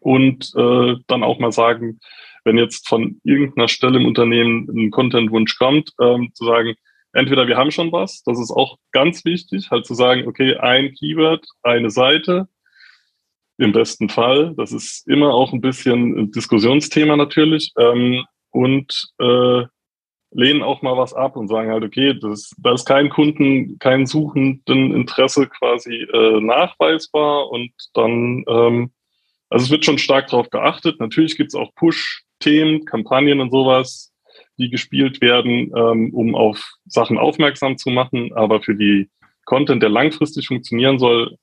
und 0.00 0.52
äh, 0.56 0.96
dann 1.06 1.22
auch 1.22 1.38
mal 1.38 1.52
sagen, 1.52 2.00
wenn 2.44 2.58
jetzt 2.58 2.88
von 2.88 3.20
irgendeiner 3.24 3.68
Stelle 3.68 4.00
im 4.00 4.06
Unternehmen 4.06 4.68
ein 4.68 4.90
Content-Wunsch 4.90 5.56
kommt, 5.58 5.92
ähm, 6.00 6.30
zu 6.34 6.44
sagen, 6.44 6.74
entweder 7.12 7.46
wir 7.46 7.56
haben 7.56 7.70
schon 7.70 7.92
was, 7.92 8.22
das 8.24 8.40
ist 8.40 8.50
auch 8.50 8.78
ganz 8.90 9.24
wichtig, 9.24 9.70
halt 9.70 9.86
zu 9.86 9.94
sagen, 9.94 10.26
okay, 10.26 10.56
ein 10.56 10.92
Keyword, 10.94 11.46
eine 11.62 11.90
Seite. 11.90 12.48
im 13.58 13.72
besten 13.72 14.08
Fall. 14.08 14.54
Das 14.56 14.72
ist 14.72 15.06
immer 15.06 15.34
auch 15.34 15.52
ein 15.52 15.60
bisschen 15.60 16.18
ein 16.18 16.30
Diskussionsthema 16.32 17.16
natürlich. 17.16 17.72
Ähm, 17.78 18.24
und 18.50 19.12
äh, 19.20 19.64
lehnen 20.34 20.62
auch 20.62 20.82
mal 20.82 20.96
was 20.96 21.14
ab 21.14 21.36
und 21.36 21.48
sagen 21.48 21.70
halt, 21.70 21.84
okay, 21.84 22.14
das, 22.18 22.54
da 22.58 22.72
ist 22.72 22.86
kein 22.86 23.10
Kunden, 23.10 23.78
kein 23.78 24.06
suchenden 24.06 24.94
Interesse 24.94 25.46
quasi 25.46 25.94
äh, 25.94 26.40
nachweisbar 26.40 27.50
und 27.50 27.72
dann, 27.94 28.44
ähm, 28.48 28.92
also 29.50 29.64
es 29.64 29.70
wird 29.70 29.84
schon 29.84 29.98
stark 29.98 30.28
darauf 30.28 30.50
geachtet. 30.50 31.00
Natürlich 31.00 31.36
gibt 31.36 31.50
es 31.50 31.54
auch 31.54 31.74
Push-Themen, 31.74 32.84
Kampagnen 32.84 33.40
und 33.40 33.50
sowas, 33.50 34.12
die 34.58 34.70
gespielt 34.70 35.20
werden, 35.20 35.72
ähm, 35.76 36.14
um 36.14 36.34
auf 36.34 36.62
Sachen 36.86 37.18
aufmerksam 37.18 37.76
zu 37.76 37.90
machen, 37.90 38.32
aber 38.34 38.62
für 38.62 38.74
die 38.74 39.10
Content, 39.44 39.82
der 39.82 39.90
langfristig 39.90 40.46
funktionieren 40.46 40.98
soll, 40.98 41.36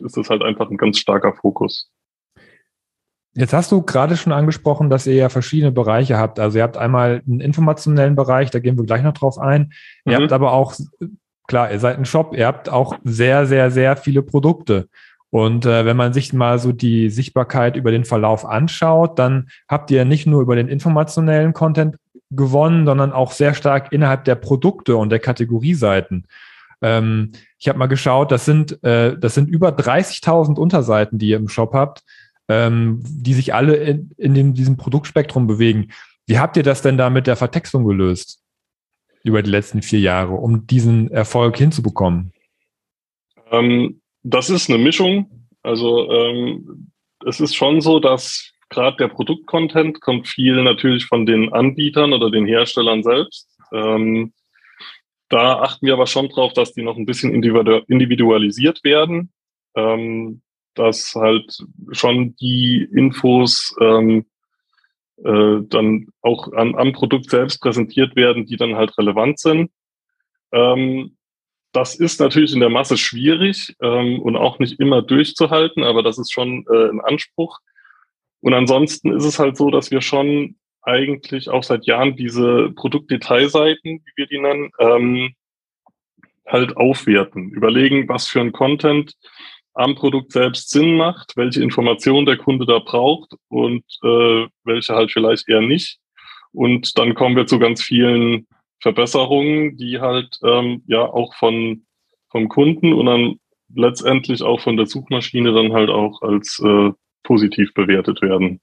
ist 0.00 0.16
es 0.16 0.30
halt 0.30 0.42
einfach 0.42 0.70
ein 0.70 0.78
ganz 0.78 0.98
starker 0.98 1.34
Fokus. 1.34 1.90
Jetzt 3.34 3.54
hast 3.54 3.72
du 3.72 3.80
gerade 3.82 4.16
schon 4.16 4.32
angesprochen, 4.32 4.90
dass 4.90 5.06
ihr 5.06 5.14
ja 5.14 5.28
verschiedene 5.30 5.72
Bereiche 5.72 6.18
habt. 6.18 6.38
Also 6.38 6.58
ihr 6.58 6.64
habt 6.64 6.76
einmal 6.76 7.22
einen 7.26 7.40
informationellen 7.40 8.14
Bereich, 8.14 8.50
da 8.50 8.58
gehen 8.58 8.76
wir 8.76 8.84
gleich 8.84 9.02
noch 9.02 9.14
drauf 9.14 9.38
ein. 9.38 9.72
Mhm. 10.04 10.12
Ihr 10.12 10.18
habt 10.18 10.32
aber 10.32 10.52
auch, 10.52 10.74
klar, 11.48 11.72
ihr 11.72 11.78
seid 11.78 11.98
ein 11.98 12.04
Shop, 12.04 12.34
ihr 12.36 12.46
habt 12.46 12.68
auch 12.68 12.98
sehr, 13.04 13.46
sehr, 13.46 13.70
sehr 13.70 13.96
viele 13.96 14.22
Produkte. 14.22 14.88
Und 15.30 15.64
äh, 15.64 15.86
wenn 15.86 15.96
man 15.96 16.12
sich 16.12 16.34
mal 16.34 16.58
so 16.58 16.72
die 16.72 17.08
Sichtbarkeit 17.08 17.76
über 17.76 17.90
den 17.90 18.04
Verlauf 18.04 18.44
anschaut, 18.44 19.18
dann 19.18 19.48
habt 19.66 19.90
ihr 19.90 20.04
nicht 20.04 20.26
nur 20.26 20.42
über 20.42 20.56
den 20.56 20.68
informationellen 20.68 21.54
Content 21.54 21.96
gewonnen, 22.30 22.84
sondern 22.84 23.12
auch 23.12 23.32
sehr 23.32 23.54
stark 23.54 23.92
innerhalb 23.92 24.24
der 24.24 24.34
Produkte 24.34 24.96
und 24.96 25.08
der 25.08 25.20
Kategorieseiten. 25.20 26.26
Ähm, 26.82 27.32
ich 27.58 27.68
habe 27.68 27.78
mal 27.78 27.86
geschaut, 27.86 28.30
das 28.30 28.44
sind, 28.44 28.82
äh, 28.84 29.16
das 29.16 29.34
sind 29.34 29.48
über 29.48 29.70
30.000 29.70 30.58
Unterseiten, 30.58 31.18
die 31.18 31.28
ihr 31.28 31.38
im 31.38 31.48
Shop 31.48 31.72
habt 31.72 32.02
ähm, 32.52 33.00
die 33.02 33.34
sich 33.34 33.54
alle 33.54 33.76
in, 33.76 34.10
in 34.18 34.34
dem, 34.34 34.54
diesem 34.54 34.76
Produktspektrum 34.76 35.46
bewegen. 35.46 35.88
Wie 36.26 36.38
habt 36.38 36.56
ihr 36.56 36.62
das 36.62 36.82
denn 36.82 36.98
da 36.98 37.10
mit 37.10 37.26
der 37.26 37.36
Vertextung 37.36 37.84
gelöst 37.84 38.42
über 39.24 39.42
die 39.42 39.50
letzten 39.50 39.82
vier 39.82 40.00
Jahre, 40.00 40.34
um 40.34 40.66
diesen 40.66 41.10
Erfolg 41.10 41.56
hinzubekommen? 41.56 42.32
Ähm, 43.50 44.00
das 44.22 44.50
ist 44.50 44.68
eine 44.68 44.78
Mischung. 44.78 45.48
Also 45.62 46.10
ähm, 46.10 46.90
es 47.24 47.40
ist 47.40 47.54
schon 47.54 47.80
so, 47.80 48.00
dass 48.00 48.52
gerade 48.68 48.96
der 48.96 49.08
Produktcontent 49.08 50.00
kommt 50.00 50.28
viel 50.28 50.62
natürlich 50.62 51.06
von 51.06 51.24
den 51.24 51.52
Anbietern 51.52 52.12
oder 52.12 52.30
den 52.30 52.46
Herstellern 52.46 53.02
selbst. 53.02 53.48
Ähm, 53.72 54.32
da 55.28 55.60
achten 55.60 55.86
wir 55.86 55.94
aber 55.94 56.06
schon 56.06 56.28
drauf, 56.28 56.52
dass 56.52 56.74
die 56.74 56.82
noch 56.82 56.96
ein 56.96 57.06
bisschen 57.06 57.32
individualisiert 57.32 58.84
werden. 58.84 59.32
Ähm, 59.74 60.42
dass 60.74 61.14
halt 61.14 61.58
schon 61.90 62.34
die 62.36 62.88
Infos 62.94 63.74
ähm, 63.80 64.26
äh, 65.24 65.60
dann 65.68 66.08
auch 66.22 66.52
an, 66.52 66.74
am 66.74 66.92
Produkt 66.92 67.30
selbst 67.30 67.60
präsentiert 67.60 68.16
werden, 68.16 68.46
die 68.46 68.56
dann 68.56 68.76
halt 68.76 68.96
relevant 68.98 69.38
sind. 69.38 69.70
Ähm, 70.52 71.16
das 71.72 71.94
ist 71.94 72.20
natürlich 72.20 72.52
in 72.52 72.60
der 72.60 72.68
Masse 72.68 72.98
schwierig 72.98 73.74
ähm, 73.80 74.20
und 74.20 74.36
auch 74.36 74.58
nicht 74.58 74.78
immer 74.78 75.00
durchzuhalten, 75.02 75.84
aber 75.84 76.02
das 76.02 76.18
ist 76.18 76.32
schon 76.32 76.66
äh, 76.70 76.88
ein 76.90 77.00
Anspruch. 77.00 77.58
Und 78.40 78.54
ansonsten 78.54 79.12
ist 79.12 79.24
es 79.24 79.38
halt 79.38 79.56
so, 79.56 79.70
dass 79.70 79.90
wir 79.90 80.02
schon 80.02 80.56
eigentlich 80.82 81.48
auch 81.48 81.62
seit 81.62 81.86
Jahren 81.86 82.16
diese 82.16 82.70
Produktdetailseiten, 82.74 84.02
wie 84.04 84.12
wir 84.16 84.26
die 84.26 84.40
nennen, 84.40 84.70
ähm, 84.78 85.34
halt 86.46 86.76
aufwerten, 86.76 87.50
überlegen, 87.50 88.08
was 88.08 88.26
für 88.26 88.40
ein 88.40 88.52
Content 88.52 89.14
am 89.74 89.94
Produkt 89.94 90.32
selbst 90.32 90.70
Sinn 90.70 90.96
macht, 90.96 91.32
welche 91.36 91.62
Informationen 91.62 92.26
der 92.26 92.36
Kunde 92.36 92.66
da 92.66 92.78
braucht 92.78 93.34
und 93.48 93.84
äh, 94.02 94.46
welche 94.64 94.94
halt 94.94 95.12
vielleicht 95.12 95.48
eher 95.48 95.62
nicht. 95.62 95.98
Und 96.52 96.98
dann 96.98 97.14
kommen 97.14 97.36
wir 97.36 97.46
zu 97.46 97.58
ganz 97.58 97.82
vielen 97.82 98.46
Verbesserungen, 98.80 99.76
die 99.76 100.00
halt 100.00 100.38
ähm, 100.44 100.82
ja 100.86 101.02
auch 101.02 101.34
von 101.34 101.84
vom 102.30 102.48
Kunden 102.48 102.92
und 102.92 103.06
dann 103.06 103.36
letztendlich 103.74 104.42
auch 104.42 104.60
von 104.60 104.76
der 104.76 104.86
Suchmaschine 104.86 105.52
dann 105.52 105.72
halt 105.72 105.90
auch 105.90 106.20
als 106.22 106.60
äh, 106.64 106.90
positiv 107.22 107.72
bewertet 107.74 108.20
werden. 108.22 108.60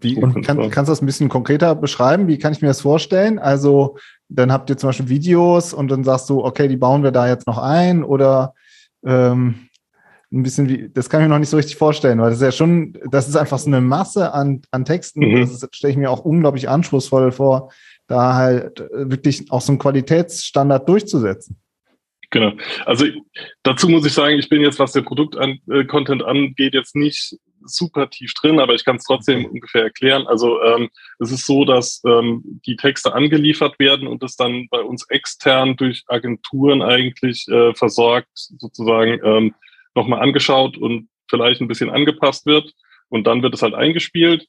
Wie, 0.00 0.16
und 0.16 0.46
kann, 0.46 0.70
kannst 0.70 0.88
du 0.88 0.92
das 0.92 1.02
ein 1.02 1.06
bisschen 1.06 1.28
konkreter 1.28 1.74
beschreiben? 1.74 2.26
Wie 2.26 2.38
kann 2.38 2.52
ich 2.52 2.62
mir 2.62 2.68
das 2.68 2.80
vorstellen? 2.80 3.38
Also, 3.38 3.98
dann 4.28 4.50
habt 4.50 4.70
ihr 4.70 4.78
zum 4.78 4.88
Beispiel 4.88 5.08
Videos 5.10 5.74
und 5.74 5.88
dann 5.88 6.04
sagst 6.04 6.30
du, 6.30 6.42
okay, 6.42 6.68
die 6.68 6.76
bauen 6.76 7.02
wir 7.02 7.10
da 7.10 7.28
jetzt 7.28 7.46
noch 7.46 7.58
ein 7.58 8.02
oder 8.02 8.54
ähm, 9.04 9.67
ein 10.30 10.42
bisschen 10.42 10.68
wie, 10.68 10.88
das 10.90 11.08
kann 11.08 11.20
ich 11.20 11.26
mir 11.26 11.32
noch 11.32 11.38
nicht 11.38 11.48
so 11.48 11.56
richtig 11.56 11.76
vorstellen, 11.76 12.20
weil 12.20 12.30
das 12.30 12.38
ist 12.38 12.44
ja 12.44 12.52
schon, 12.52 12.98
das 13.10 13.28
ist 13.28 13.36
einfach 13.36 13.58
so 13.58 13.68
eine 13.68 13.80
Masse 13.80 14.32
an, 14.34 14.62
an 14.70 14.84
Texten. 14.84 15.20
Mhm. 15.20 15.40
Das 15.40 15.66
stelle 15.72 15.92
ich 15.92 15.96
mir 15.96 16.10
auch 16.10 16.24
unglaublich 16.24 16.68
anspruchsvoll 16.68 17.32
vor, 17.32 17.72
da 18.06 18.34
halt 18.34 18.84
wirklich 18.92 19.50
auch 19.50 19.60
so 19.60 19.72
einen 19.72 19.78
Qualitätsstandard 19.78 20.88
durchzusetzen. 20.88 21.58
Genau. 22.30 22.52
Also 22.84 23.06
dazu 23.62 23.88
muss 23.88 24.04
ich 24.04 24.12
sagen, 24.12 24.38
ich 24.38 24.50
bin 24.50 24.60
jetzt, 24.60 24.78
was 24.78 24.92
der 24.92 25.00
Produkt-Content 25.00 26.22
an, 26.22 26.36
äh, 26.36 26.40
angeht, 26.40 26.74
jetzt 26.74 26.94
nicht 26.94 27.36
super 27.64 28.08
tief 28.10 28.32
drin, 28.34 28.60
aber 28.60 28.74
ich 28.74 28.84
kann 28.84 28.96
es 28.96 29.04
trotzdem 29.04 29.46
ungefähr 29.46 29.84
erklären. 29.84 30.26
Also 30.26 30.62
ähm, 30.62 30.90
es 31.18 31.32
ist 31.32 31.46
so, 31.46 31.64
dass 31.64 32.02
ähm, 32.06 32.60
die 32.66 32.76
Texte 32.76 33.14
angeliefert 33.14 33.78
werden 33.78 34.06
und 34.06 34.22
es 34.22 34.36
dann 34.36 34.68
bei 34.70 34.80
uns 34.80 35.06
extern 35.08 35.76
durch 35.76 36.04
Agenturen 36.06 36.82
eigentlich 36.82 37.46
äh, 37.48 37.74
versorgt, 37.74 38.28
sozusagen 38.34 39.20
ähm, 39.24 39.54
nochmal 39.94 40.20
angeschaut 40.20 40.76
und 40.76 41.08
vielleicht 41.28 41.60
ein 41.60 41.68
bisschen 41.68 41.90
angepasst 41.90 42.46
wird. 42.46 42.72
Und 43.08 43.26
dann 43.26 43.42
wird 43.42 43.54
es 43.54 43.62
halt 43.62 43.74
eingespielt. 43.74 44.46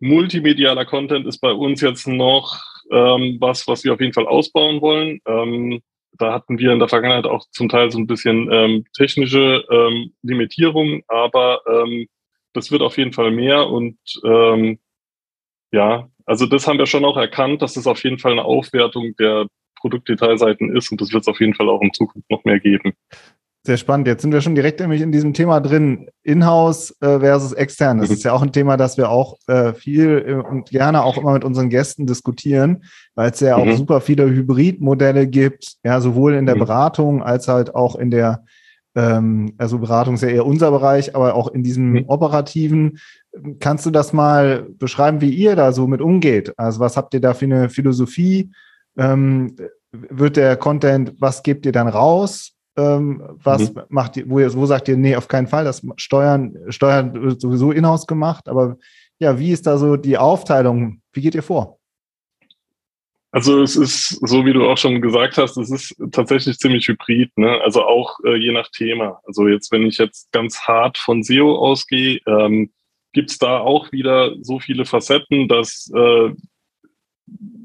Multimedialer 0.00 0.84
Content 0.84 1.26
ist 1.26 1.38
bei 1.38 1.52
uns 1.52 1.80
jetzt 1.80 2.06
noch 2.06 2.60
ähm, 2.90 3.36
was, 3.40 3.66
was 3.68 3.84
wir 3.84 3.94
auf 3.94 4.00
jeden 4.00 4.12
Fall 4.12 4.26
ausbauen 4.26 4.80
wollen. 4.80 5.20
Ähm, 5.26 5.80
da 6.12 6.32
hatten 6.32 6.58
wir 6.58 6.72
in 6.72 6.78
der 6.78 6.88
Vergangenheit 6.88 7.26
auch 7.26 7.46
zum 7.50 7.68
Teil 7.68 7.90
so 7.90 7.98
ein 7.98 8.06
bisschen 8.06 8.48
ähm, 8.52 8.84
technische 8.94 9.64
ähm, 9.70 10.12
Limitierungen, 10.22 11.02
aber 11.08 11.60
ähm, 11.66 12.06
das 12.52 12.70
wird 12.70 12.82
auf 12.82 12.98
jeden 12.98 13.12
Fall 13.12 13.30
mehr 13.30 13.68
und 13.68 13.96
ähm, 14.24 14.78
ja, 15.72 16.10
also 16.26 16.46
das 16.46 16.66
haben 16.66 16.78
wir 16.78 16.86
schon 16.86 17.04
auch 17.04 17.16
erkannt, 17.16 17.62
dass 17.62 17.76
es 17.76 17.86
auf 17.86 18.04
jeden 18.04 18.18
Fall 18.18 18.32
eine 18.32 18.44
Aufwertung 18.44 19.16
der 19.16 19.46
Produktdetailseiten 19.80 20.76
ist 20.76 20.92
und 20.92 21.00
das 21.00 21.12
wird 21.12 21.22
es 21.22 21.28
auf 21.28 21.40
jeden 21.40 21.54
Fall 21.54 21.68
auch 21.68 21.80
in 21.80 21.94
Zukunft 21.94 22.30
noch 22.30 22.44
mehr 22.44 22.60
geben. 22.60 22.92
Sehr 23.64 23.76
spannend. 23.76 24.08
Jetzt 24.08 24.22
sind 24.22 24.32
wir 24.32 24.40
schon 24.40 24.56
direkt 24.56 24.80
nämlich 24.80 25.02
in 25.02 25.12
diesem 25.12 25.34
Thema 25.34 25.60
drin. 25.60 26.08
Inhouse 26.24 26.96
äh, 27.00 27.20
versus 27.20 27.52
extern. 27.52 27.98
Das 27.98 28.10
ist 28.10 28.24
ja 28.24 28.32
auch 28.32 28.42
ein 28.42 28.50
Thema, 28.50 28.76
das 28.76 28.96
wir 28.96 29.08
auch 29.08 29.38
äh, 29.46 29.72
viel 29.72 30.24
äh, 30.26 30.34
und 30.34 30.70
gerne 30.70 31.04
auch 31.04 31.16
immer 31.16 31.32
mit 31.34 31.44
unseren 31.44 31.68
Gästen 31.68 32.04
diskutieren, 32.04 32.82
weil 33.14 33.30
es 33.30 33.38
ja 33.38 33.56
auch 33.56 33.64
mhm. 33.64 33.76
super 33.76 34.00
viele 34.00 34.28
Hybridmodelle 34.28 35.28
gibt, 35.28 35.74
ja, 35.84 36.00
sowohl 36.00 36.34
in 36.34 36.46
der 36.46 36.56
mhm. 36.56 36.60
Beratung 36.60 37.22
als 37.22 37.46
halt 37.46 37.72
auch 37.76 37.94
in 37.94 38.10
der, 38.10 38.44
ähm, 38.96 39.54
also 39.58 39.78
Beratung 39.78 40.14
ist 40.14 40.22
ja 40.22 40.28
eher 40.28 40.46
unser 40.46 40.72
Bereich, 40.72 41.14
aber 41.14 41.36
auch 41.36 41.46
in 41.46 41.62
diesem 41.62 41.92
mhm. 41.92 42.04
operativen. 42.08 42.98
Kannst 43.60 43.86
du 43.86 43.90
das 43.90 44.12
mal 44.12 44.66
beschreiben, 44.76 45.20
wie 45.20 45.30
ihr 45.30 45.54
da 45.54 45.70
so 45.70 45.86
mit 45.86 46.00
umgeht? 46.00 46.52
Also 46.56 46.80
was 46.80 46.96
habt 46.96 47.14
ihr 47.14 47.20
da 47.20 47.32
für 47.32 47.44
eine 47.44 47.68
Philosophie? 47.68 48.50
Ähm, 48.98 49.54
wird 49.92 50.36
der 50.36 50.56
Content, 50.56 51.14
was 51.20 51.44
gebt 51.44 51.64
ihr 51.64 51.72
dann 51.72 51.86
raus? 51.86 52.56
Ähm, 52.76 53.22
was 53.42 53.74
mhm. 53.74 53.82
macht 53.88 54.16
ihr, 54.16 54.28
wo, 54.30 54.38
ihr, 54.38 54.52
wo 54.54 54.64
sagt 54.64 54.88
ihr, 54.88 54.96
nee, 54.96 55.14
auf 55.14 55.28
keinen 55.28 55.46
Fall, 55.46 55.64
das 55.64 55.86
Steuern, 55.96 56.56
Steuern 56.68 57.12
wird 57.12 57.40
sowieso 57.40 57.70
in-house 57.70 58.06
gemacht, 58.06 58.48
aber 58.48 58.78
ja, 59.18 59.38
wie 59.38 59.52
ist 59.52 59.66
da 59.66 59.76
so 59.76 59.96
die 59.96 60.16
Aufteilung? 60.16 61.02
Wie 61.12 61.20
geht 61.20 61.34
ihr 61.34 61.42
vor? 61.42 61.78
Also 63.30 63.62
es 63.62 63.76
ist, 63.76 64.26
so 64.26 64.44
wie 64.44 64.52
du 64.52 64.68
auch 64.68 64.76
schon 64.76 65.00
gesagt 65.00 65.38
hast, 65.38 65.56
es 65.56 65.70
ist 65.70 65.96
tatsächlich 66.12 66.58
ziemlich 66.58 66.86
hybrid, 66.86 67.30
ne? 67.38 67.60
Also 67.62 67.82
auch 67.82 68.18
äh, 68.24 68.36
je 68.36 68.52
nach 68.52 68.68
Thema. 68.68 69.20
Also 69.26 69.48
jetzt, 69.48 69.72
wenn 69.72 69.86
ich 69.86 69.96
jetzt 69.96 70.30
ganz 70.32 70.60
hart 70.60 70.98
von 70.98 71.22
SEO 71.22 71.56
ausgehe, 71.56 72.20
ähm, 72.26 72.72
gibt 73.14 73.30
es 73.30 73.38
da 73.38 73.58
auch 73.58 73.90
wieder 73.90 74.32
so 74.42 74.60
viele 74.60 74.84
Facetten, 74.84 75.48
dass 75.48 75.90
äh, 75.94 76.30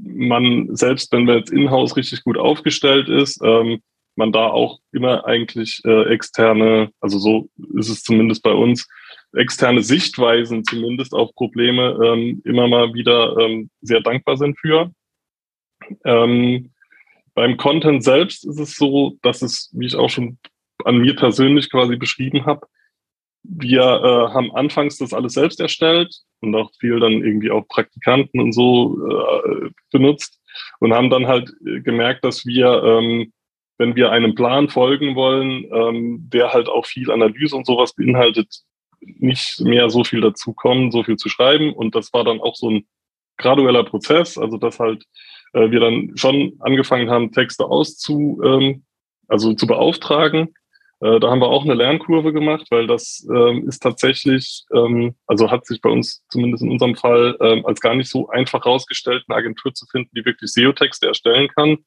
man, 0.04 0.74
selbst 0.74 1.12
wenn 1.12 1.26
man 1.26 1.40
jetzt 1.40 1.52
in-house 1.52 1.98
richtig 1.98 2.24
gut 2.24 2.38
aufgestellt 2.38 3.10
ist, 3.10 3.42
ähm, 3.44 3.82
man 4.18 4.32
da 4.32 4.48
auch 4.48 4.80
immer 4.92 5.26
eigentlich 5.26 5.82
äh, 5.86 6.14
externe, 6.14 6.92
also 7.00 7.20
so 7.20 7.50
ist 7.76 7.90
es 7.90 8.04
zumindest 8.04 8.44
bei 8.44 8.52
uns, 8.52 8.88
externe 9.34 9.84
Sichtweisen 9.84 10.64
zumindest 10.64 11.14
auf 11.14 11.34
Probleme 11.36 12.00
ähm, 12.04 12.42
immer 12.46 12.68
mal 12.68 12.94
wieder 12.94 13.38
ähm, 13.38 13.70
sehr 13.82 14.02
dankbar 14.02 14.38
sind 14.38 14.58
für. 14.60 14.92
Ähm, 16.06 16.72
beim 17.34 17.58
Content 17.58 18.04
selbst 18.04 18.46
ist 18.46 18.60
es 18.60 18.76
so, 18.76 19.18
dass 19.22 19.42
es, 19.42 19.70
wie 19.74 19.86
ich 19.86 19.96
auch 19.96 20.10
schon 20.10 20.40
an 20.86 20.98
mir 20.98 21.16
persönlich 21.16 21.70
quasi 21.70 21.96
beschrieben 21.96 22.46
habe, 22.46 22.68
wir 23.44 23.82
äh, 23.82 24.34
haben 24.34 24.52
anfangs 24.56 24.98
das 24.98 25.14
alles 25.14 25.34
selbst 25.34 25.60
erstellt 25.60 26.14
und 26.42 26.56
auch 26.56 26.72
viel 26.80 27.00
dann 27.00 27.14
irgendwie 27.14 27.52
auch 27.52 27.68
Praktikanten 27.68 28.40
und 28.40 28.52
so 28.54 28.98
äh, 29.08 29.70
benutzt 29.92 30.40
und 30.80 30.94
haben 30.94 31.10
dann 31.10 31.28
halt 31.28 31.54
äh, 31.66 31.80
gemerkt, 31.82 32.24
dass 32.26 32.46
wir 32.46 32.84
ähm, 32.84 33.32
wenn 33.78 33.96
wir 33.96 34.12
einem 34.12 34.36
Plan 34.36 34.70
folgen 34.70 35.16
wollen, 35.16 35.66
ähm, 35.72 36.30
der 36.32 36.54
halt 36.54 36.68
auch 36.68 36.86
viel 36.86 37.12
Analyse 37.12 37.56
und 37.56 37.66
sowas 37.66 37.94
beinhaltet, 37.94 38.62
nicht 39.00 39.62
mehr 39.62 39.90
so 39.90 40.04
viel 40.04 40.22
dazu 40.22 40.54
kommen, 40.54 40.92
so 40.92 41.04
viel 41.04 41.18
zu 41.18 41.30
schreiben. 41.30 41.74
Und 41.74 41.96
das 41.96 42.12
war 42.14 42.24
dann 42.24 42.42
auch 42.42 42.56
so 42.56 42.70
ein 42.70 42.88
gradueller 43.38 43.84
Prozess, 43.84 44.38
also 44.38 44.58
dass 44.58 44.80
halt 44.80 45.04
äh, 45.54 45.70
wir 45.70 45.80
dann 45.80 46.14
schon 46.16 46.54
angefangen 46.60 47.10
haben, 47.10 47.32
Texte 47.32 47.66
auszu, 47.66 48.42
ähm, 48.44 48.84
also 49.28 49.54
zu 49.54 49.68
beauftragen. 49.68 50.54
Äh, 51.00 51.20
da 51.20 51.30
haben 51.30 51.42
wir 51.42 51.50
auch 51.50 51.64
eine 51.64 51.76
Lernkurve 51.76 52.34
gemacht, 52.34 52.66
weil 52.72 52.88
das 52.88 53.28
ähm, 53.32 53.68
ist 53.68 53.84
tatsächlich, 53.84 54.66
ähm, 54.74 55.14
also 55.28 55.52
hat 55.52 55.68
sich 55.68 55.80
bei 55.80 55.92
uns 55.92 56.24
zumindest 56.30 56.64
in 56.64 56.72
unserem 56.72 56.96
Fall 56.96 57.38
ähm, 57.40 57.64
als 57.68 57.80
gar 57.80 57.94
nicht 57.94 58.10
so 58.10 58.28
einfach 58.30 58.66
herausgestellt, 58.66 59.24
eine 59.28 59.38
Agentur 59.38 59.76
zu 59.76 59.86
finden, 59.86 60.10
die 60.16 60.26
wirklich 60.26 60.52
SEO-Texte 60.52 61.08
erstellen 61.08 61.50
kann 61.50 61.78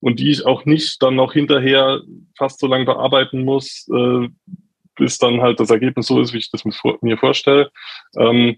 und 0.00 0.20
die 0.20 0.30
ich 0.30 0.44
auch 0.46 0.64
nicht 0.64 1.02
dann 1.02 1.16
noch 1.16 1.32
hinterher 1.32 2.00
fast 2.36 2.60
so 2.60 2.66
lange 2.66 2.84
bearbeiten 2.84 3.44
muss, 3.44 3.88
äh, 3.92 4.28
bis 4.96 5.18
dann 5.18 5.40
halt 5.40 5.60
das 5.60 5.70
Ergebnis 5.70 6.06
so 6.06 6.20
ist, 6.20 6.32
wie 6.32 6.38
ich 6.38 6.50
das 6.50 6.64
mir 7.00 7.18
vorstelle. 7.18 7.70
Ähm, 8.16 8.56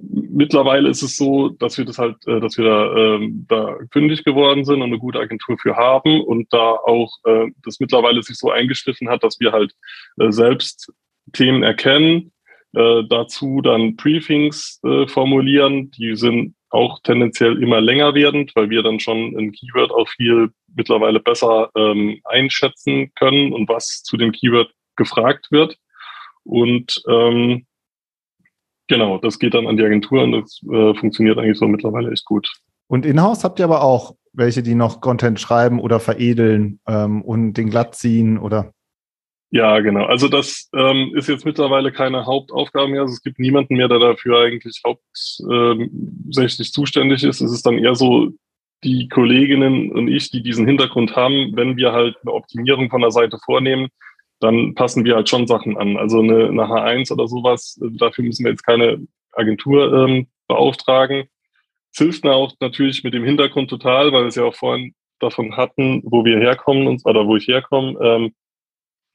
mittlerweile 0.00 0.88
ist 0.88 1.02
es 1.02 1.16
so, 1.16 1.50
dass 1.50 1.78
wir 1.78 1.84
das 1.84 1.98
halt, 1.98 2.16
äh, 2.26 2.40
dass 2.40 2.56
wir 2.56 2.64
da, 2.64 2.96
ähm, 2.96 3.46
da 3.48 3.76
fündig 3.92 4.24
geworden 4.24 4.64
sind 4.64 4.76
und 4.76 4.88
eine 4.88 4.98
gute 4.98 5.18
Agentur 5.18 5.56
für 5.58 5.76
haben 5.76 6.20
und 6.20 6.52
da 6.52 6.72
auch 6.72 7.12
äh, 7.24 7.46
das 7.64 7.80
mittlerweile 7.80 8.22
sich 8.22 8.36
so 8.36 8.50
eingeschliffen 8.50 9.08
hat, 9.08 9.22
dass 9.22 9.40
wir 9.40 9.52
halt 9.52 9.72
äh, 10.18 10.30
selbst 10.30 10.92
Themen 11.32 11.62
erkennen, 11.62 12.32
äh, 12.76 13.04
dazu 13.08 13.62
dann 13.62 13.96
Briefings 13.96 14.80
äh, 14.84 15.06
formulieren. 15.08 15.90
Die 15.92 16.14
sind 16.14 16.54
auch 16.68 17.00
tendenziell 17.02 17.62
immer 17.62 17.80
länger 17.80 18.14
werdend, 18.14 18.52
weil 18.54 18.68
wir 18.68 18.82
dann 18.82 19.00
schon 19.00 19.36
ein 19.36 19.52
Keyword 19.52 19.90
auch 19.92 20.08
viel 20.08 20.50
mittlerweile 20.74 21.20
besser 21.20 21.70
ähm, 21.74 22.20
einschätzen 22.24 23.12
können 23.14 23.52
und 23.52 23.68
was 23.68 24.02
zu 24.02 24.16
dem 24.16 24.32
Keyword 24.32 24.70
gefragt 24.96 25.48
wird. 25.50 25.78
Und 26.44 27.02
ähm, 27.08 27.66
genau, 28.88 29.18
das 29.18 29.38
geht 29.38 29.54
dann 29.54 29.66
an 29.66 29.78
die 29.78 29.84
Agentur 29.84 30.22
und 30.22 30.32
das 30.32 30.60
äh, 30.70 30.94
funktioniert 30.94 31.38
eigentlich 31.38 31.58
so 31.58 31.66
mittlerweile 31.66 32.12
echt 32.12 32.26
gut. 32.26 32.52
Und 32.88 33.06
in-house 33.06 33.42
habt 33.42 33.58
ihr 33.58 33.64
aber 33.64 33.82
auch 33.82 34.14
welche, 34.32 34.62
die 34.62 34.74
noch 34.74 35.00
Content 35.00 35.40
schreiben 35.40 35.80
oder 35.80 35.98
veredeln 35.98 36.78
ähm, 36.86 37.22
und 37.22 37.54
den 37.54 37.70
glatt 37.70 37.94
ziehen 37.94 38.38
oder? 38.38 38.74
Ja, 39.56 39.80
genau. 39.80 40.04
Also 40.04 40.28
das 40.28 40.68
ähm, 40.74 41.12
ist 41.14 41.30
jetzt 41.30 41.46
mittlerweile 41.46 41.90
keine 41.90 42.26
Hauptaufgabe 42.26 42.88
mehr. 42.88 43.00
Also 43.00 43.14
es 43.14 43.22
gibt 43.22 43.38
niemanden 43.38 43.76
mehr, 43.76 43.88
der 43.88 43.98
dafür 43.98 44.40
eigentlich 44.40 44.82
hauptsächlich 44.84 46.72
zuständig 46.72 47.24
ist. 47.24 47.40
Es 47.40 47.50
ist 47.50 47.64
dann 47.64 47.78
eher 47.78 47.94
so 47.94 48.32
die 48.84 49.08
Kolleginnen 49.08 49.92
und 49.92 50.08
ich, 50.08 50.30
die 50.30 50.42
diesen 50.42 50.66
Hintergrund 50.66 51.16
haben, 51.16 51.56
wenn 51.56 51.78
wir 51.78 51.92
halt 51.92 52.18
eine 52.22 52.34
Optimierung 52.34 52.90
von 52.90 53.00
der 53.00 53.10
Seite 53.10 53.38
vornehmen, 53.46 53.88
dann 54.40 54.74
passen 54.74 55.06
wir 55.06 55.14
halt 55.16 55.30
schon 55.30 55.46
Sachen 55.46 55.78
an. 55.78 55.96
Also 55.96 56.20
eine, 56.20 56.48
eine 56.48 56.64
H1 56.64 57.10
oder 57.10 57.26
sowas, 57.26 57.80
dafür 57.98 58.24
müssen 58.24 58.44
wir 58.44 58.50
jetzt 58.50 58.66
keine 58.66 59.06
Agentur 59.32 59.90
ähm, 59.90 60.26
beauftragen. 60.48 61.24
Es 61.92 61.98
hilft 61.98 62.24
mir 62.24 62.34
auch 62.34 62.52
natürlich 62.60 63.04
mit 63.04 63.14
dem 63.14 63.24
Hintergrund 63.24 63.70
total, 63.70 64.12
weil 64.12 64.24
wir 64.24 64.28
es 64.28 64.34
ja 64.34 64.44
auch 64.44 64.54
vorhin 64.54 64.94
davon 65.18 65.56
hatten, 65.56 66.02
wo 66.04 66.26
wir 66.26 66.38
herkommen 66.40 66.86
und, 66.88 67.06
oder 67.06 67.26
wo 67.26 67.36
ich 67.36 67.48
herkomme. 67.48 67.98
Ähm, 68.02 68.34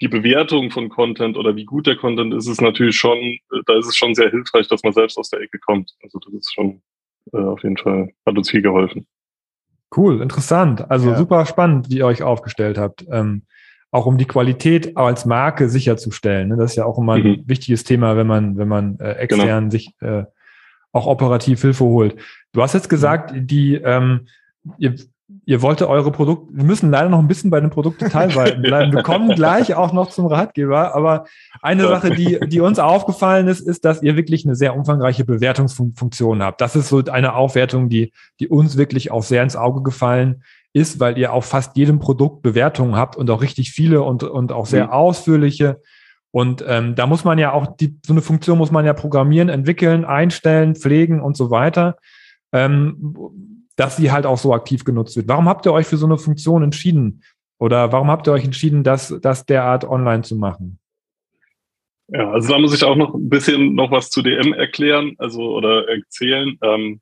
die 0.01 0.07
Bewertung 0.07 0.71
von 0.71 0.89
Content 0.89 1.37
oder 1.37 1.55
wie 1.55 1.65
gut 1.65 1.85
der 1.85 1.95
Content 1.95 2.33
ist, 2.33 2.47
ist 2.47 2.59
natürlich 2.59 2.97
schon, 2.97 3.37
da 3.67 3.77
ist 3.77 3.87
es 3.87 3.95
schon 3.95 4.15
sehr 4.15 4.31
hilfreich, 4.31 4.67
dass 4.67 4.83
man 4.83 4.93
selbst 4.93 5.17
aus 5.17 5.29
der 5.29 5.41
Ecke 5.41 5.59
kommt. 5.59 5.91
Also 6.01 6.19
das 6.19 6.33
ist 6.33 6.53
schon 6.53 6.81
äh, 7.31 7.37
auf 7.37 7.61
jeden 7.61 7.77
Fall, 7.77 8.09
hat 8.25 8.35
uns 8.35 8.49
viel 8.49 8.63
geholfen. 8.63 9.05
Cool, 9.95 10.21
interessant. 10.21 10.89
Also 10.89 11.11
ja. 11.11 11.17
super 11.17 11.45
spannend, 11.45 11.89
wie 11.89 11.97
ihr 11.97 12.07
euch 12.07 12.23
aufgestellt 12.23 12.77
habt. 12.77 13.05
Ähm, 13.11 13.43
auch 13.91 14.05
um 14.05 14.17
die 14.17 14.25
Qualität 14.25 14.97
als 14.97 15.25
Marke 15.25 15.69
sicherzustellen. 15.69 16.47
Ne? 16.47 16.57
Das 16.57 16.71
ist 16.71 16.77
ja 16.77 16.85
auch 16.85 16.97
immer 16.97 17.13
ein 17.13 17.23
mhm. 17.23 17.43
wichtiges 17.45 17.83
Thema, 17.83 18.15
wenn 18.15 18.27
man, 18.27 18.57
wenn 18.57 18.69
man 18.69 18.97
äh, 18.99 19.11
extern 19.13 19.69
genau. 19.69 19.69
sich 19.69 19.93
äh, 19.99 20.23
auch 20.93 21.07
operativ 21.07 21.61
Hilfe 21.61 21.83
holt. 21.83 22.15
Du 22.53 22.61
hast 22.61 22.73
jetzt 22.73 22.89
gesagt, 22.89 23.33
mhm. 23.33 23.47
die 23.47 23.75
ähm, 23.75 24.27
ihr, 24.77 24.95
ihr 25.45 25.61
wolltet 25.61 25.87
eure 25.87 26.11
Produkte, 26.11 26.55
wir 26.55 26.63
müssen 26.63 26.91
leider 26.91 27.09
noch 27.09 27.19
ein 27.19 27.27
bisschen 27.27 27.49
bei 27.49 27.59
den 27.59 27.69
Produktdetailseiten 27.69 28.61
bleiben. 28.61 28.93
Wir 28.93 29.03
kommen 29.03 29.29
gleich 29.35 29.75
auch 29.75 29.93
noch 29.93 30.09
zum 30.09 30.27
Ratgeber, 30.27 30.95
aber 30.95 31.25
eine 31.61 31.87
Sache, 31.87 32.11
die, 32.11 32.39
die 32.47 32.61
uns 32.61 32.79
aufgefallen 32.79 33.47
ist, 33.47 33.61
ist, 33.61 33.85
dass 33.85 34.01
ihr 34.01 34.15
wirklich 34.15 34.45
eine 34.45 34.55
sehr 34.55 34.75
umfangreiche 34.75 35.25
Bewertungsfunktion 35.25 36.43
habt. 36.43 36.61
Das 36.61 36.75
ist 36.75 36.89
so 36.89 37.03
eine 37.05 37.35
Aufwertung, 37.35 37.89
die, 37.89 38.13
die 38.39 38.47
uns 38.47 38.77
wirklich 38.77 39.11
auch 39.11 39.23
sehr 39.23 39.43
ins 39.43 39.55
Auge 39.55 39.81
gefallen 39.81 40.43
ist, 40.73 40.99
weil 40.99 41.17
ihr 41.17 41.33
auf 41.33 41.45
fast 41.45 41.75
jedem 41.75 41.99
Produkt 41.99 42.41
Bewertungen 42.43 42.95
habt 42.95 43.17
und 43.17 43.29
auch 43.29 43.41
richtig 43.41 43.71
viele 43.71 44.03
und, 44.03 44.23
und 44.23 44.51
auch 44.51 44.65
sehr 44.65 44.85
mhm. 44.85 44.91
ausführliche. 44.91 45.81
Und 46.31 46.63
ähm, 46.65 46.95
da 46.95 47.07
muss 47.07 47.25
man 47.25 47.37
ja 47.37 47.51
auch, 47.51 47.75
die, 47.75 47.97
so 48.05 48.13
eine 48.13 48.21
Funktion 48.21 48.57
muss 48.57 48.71
man 48.71 48.85
ja 48.85 48.93
programmieren, 48.93 49.49
entwickeln, 49.49 50.05
einstellen, 50.05 50.75
pflegen 50.75 51.19
und 51.19 51.35
so 51.35 51.51
weiter, 51.51 51.97
ähm, 52.53 53.15
dass 53.75 53.97
sie 53.97 54.11
halt 54.11 54.25
auch 54.25 54.37
so 54.37 54.53
aktiv 54.53 54.83
genutzt 54.83 55.15
wird. 55.15 55.27
Warum 55.27 55.47
habt 55.47 55.65
ihr 55.65 55.73
euch 55.73 55.87
für 55.87 55.97
so 55.97 56.05
eine 56.05 56.17
Funktion 56.17 56.63
entschieden? 56.63 57.23
Oder 57.59 57.91
warum 57.91 58.09
habt 58.09 58.27
ihr 58.27 58.33
euch 58.33 58.43
entschieden, 58.43 58.83
das, 58.83 59.15
das 59.21 59.45
derart 59.45 59.85
online 59.85 60.23
zu 60.23 60.35
machen? 60.35 60.79
Ja, 62.07 62.31
also 62.31 62.49
da 62.49 62.59
muss 62.59 62.73
ich 62.73 62.83
auch 62.83 62.97
noch 62.97 63.13
ein 63.13 63.29
bisschen 63.29 63.75
noch 63.75 63.91
was 63.91 64.09
zu 64.09 64.21
DM 64.21 64.53
erklären, 64.53 65.15
also 65.17 65.55
oder 65.55 65.87
erzählen. 65.87 66.57
Ähm, 66.61 66.99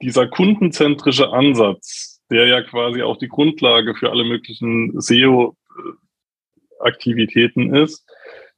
dieser 0.00 0.26
kundenzentrische 0.28 1.28
Ansatz, 1.30 2.22
der 2.30 2.46
ja 2.46 2.62
quasi 2.62 3.02
auch 3.02 3.18
die 3.18 3.28
Grundlage 3.28 3.94
für 3.94 4.10
alle 4.10 4.24
möglichen 4.24 4.98
SEO-Aktivitäten 4.98 7.74
ist, 7.74 8.06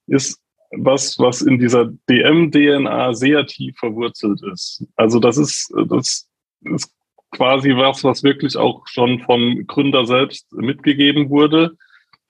ist 0.06 0.40
was, 0.70 1.18
was 1.18 1.42
in 1.42 1.58
dieser 1.58 1.86
DM-DNA 2.08 3.12
sehr 3.14 3.44
tief 3.46 3.76
verwurzelt 3.78 4.40
ist. 4.52 4.86
Also 4.96 5.18
das 5.18 5.36
ist, 5.36 5.74
das 5.88 6.28
ist 6.64 6.94
quasi 7.30 7.74
was, 7.76 8.04
was 8.04 8.22
wirklich 8.22 8.56
auch 8.56 8.86
schon 8.86 9.20
vom 9.20 9.66
Gründer 9.66 10.06
selbst 10.06 10.52
mitgegeben 10.52 11.30
wurde. 11.30 11.76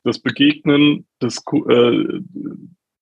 Das 0.05 0.19
Begegnen 0.19 1.07
des, 1.21 1.43
äh, 1.69 2.21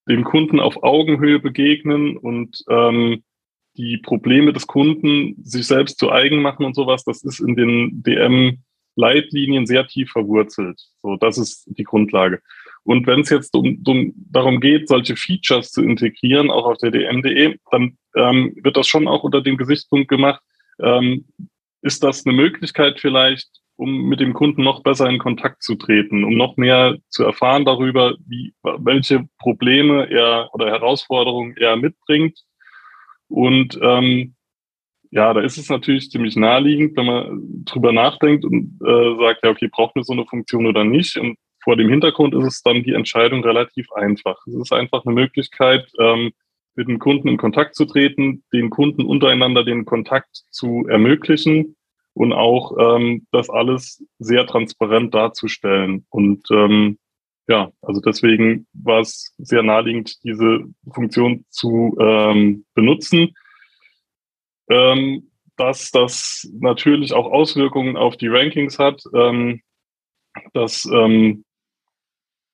dem 0.09 0.25
Kunden 0.25 0.61
auf 0.61 0.83
Augenhöhe 0.83 1.39
begegnen 1.39 2.17
und 2.17 2.63
ähm, 2.69 3.23
die 3.77 3.99
Probleme 3.99 4.53
des 4.53 4.67
Kunden 4.67 5.37
sich 5.43 5.67
selbst 5.67 5.99
zu 5.99 6.11
eigen 6.11 6.43
machen 6.43 6.65
und 6.67 6.75
sowas, 6.75 7.05
das 7.05 7.23
ist 7.23 7.41
in 7.41 7.55
den 7.55 8.03
DM-Leitlinien 8.03 9.67
sehr 9.67 9.87
tief 9.87 10.11
verwurzelt. 10.11 10.81
So, 11.03 11.17
das 11.17 11.39
ist 11.39 11.65
die 11.67 11.85
Grundlage. 11.85 12.41
Und 12.83 13.07
wenn 13.07 13.21
es 13.21 13.31
jetzt 13.31 13.55
um, 13.55 13.83
um, 13.87 14.13
darum 14.17 14.61
geht, 14.61 14.89
solche 14.89 15.17
Features 15.17 15.71
zu 15.71 15.83
integrieren, 15.83 16.51
auch 16.51 16.67
auf 16.67 16.79
der 16.79 16.91
DM.de, 16.91 17.57
dann 17.71 17.99
ähm, 18.17 18.57
wird 18.63 18.77
das 18.77 18.89
schon 18.89 19.07
auch 19.07 19.23
unter 19.23 19.43
dem 19.43 19.57
Gesichtspunkt 19.57 20.09
gemacht. 20.09 20.43
Ähm, 20.83 21.27
ist 21.83 22.03
das 22.03 22.27
eine 22.27 22.35
Möglichkeit 22.35 23.01
vielleicht, 23.01 23.49
um 23.77 24.09
mit 24.09 24.21
dem 24.21 24.35
Kunden 24.35 24.63
noch 24.63 24.83
besser 24.83 25.09
in 25.09 25.19
Kontakt 25.19 25.63
zu 25.63 25.75
treten, 25.77 26.25
um 26.25 26.35
noch 26.35 26.57
mehr 26.57 26.99
zu 27.09 27.25
erfahren 27.25 27.65
darüber, 27.65 28.15
wie, 28.27 28.53
welche 28.63 29.27
Probleme 29.39 30.11
er 30.11 30.51
oder 30.53 30.67
Herausforderungen 30.67 31.57
er 31.57 31.77
mitbringt 31.77 32.39
und 33.31 33.79
ähm, 33.81 34.35
ja, 35.13 35.33
da 35.33 35.41
ist 35.41 35.57
es 35.57 35.69
natürlich 35.69 36.11
ziemlich 36.11 36.37
naheliegend, 36.37 36.97
wenn 36.97 37.07
man 37.07 37.65
drüber 37.65 37.93
nachdenkt 37.93 38.45
und 38.45 38.79
äh, 38.85 39.17
sagt, 39.19 39.45
ja, 39.45 39.51
okay, 39.51 39.69
braucht 39.69 39.97
mir 39.97 40.05
so 40.05 40.13
eine 40.13 40.27
Funktion 40.27 40.67
oder 40.67 40.85
nicht. 40.85 41.17
Und 41.17 41.37
vor 41.63 41.77
dem 41.77 41.89
Hintergrund 41.89 42.35
ist 42.35 42.45
es 42.45 42.63
dann 42.63 42.83
die 42.83 42.93
Entscheidung 42.93 43.45
relativ 43.45 43.91
einfach. 43.93 44.37
Es 44.47 44.55
ist 44.55 44.73
einfach 44.73 45.05
eine 45.05 45.15
Möglichkeit, 45.15 45.91
ähm, 45.99 46.33
mit 46.75 46.89
dem 46.89 46.99
Kunden 46.99 47.29
in 47.29 47.37
Kontakt 47.37 47.75
zu 47.75 47.85
treten, 47.85 48.45
den 48.53 48.71
Kunden 48.71 49.05
untereinander 49.05 49.65
den 49.65 49.85
Kontakt 49.85 50.45
zu 50.51 50.87
ermöglichen 50.89 51.77
und 52.15 52.33
auch 52.33 52.77
ähm, 52.79 53.27
das 53.33 53.51
alles 53.51 54.05
sehr 54.19 54.47
transparent 54.47 55.15
darzustellen. 55.15 56.07
Und 56.11 56.47
ähm, 56.51 56.99
ja, 57.49 57.73
also 57.83 58.01
deswegen 58.01 58.67
war 58.73 59.01
es 59.01 59.35
sehr 59.39 59.63
naheliegend, 59.63 60.23
diese 60.25 60.61
Funktion 60.93 61.45
zu 61.49 61.97
ähm, 62.01 62.65
benutzen. 62.75 63.35
Ähm, 64.69 65.31
dass 65.61 65.91
das 65.91 66.51
natürlich 66.59 67.13
auch 67.13 67.31
Auswirkungen 67.31 67.99
auf 67.99 68.17
die 68.17 68.29
Rankings 68.29 68.79
hat, 68.79 69.03
ähm, 69.15 69.61
dass 70.55 70.89
ähm, 70.91 71.45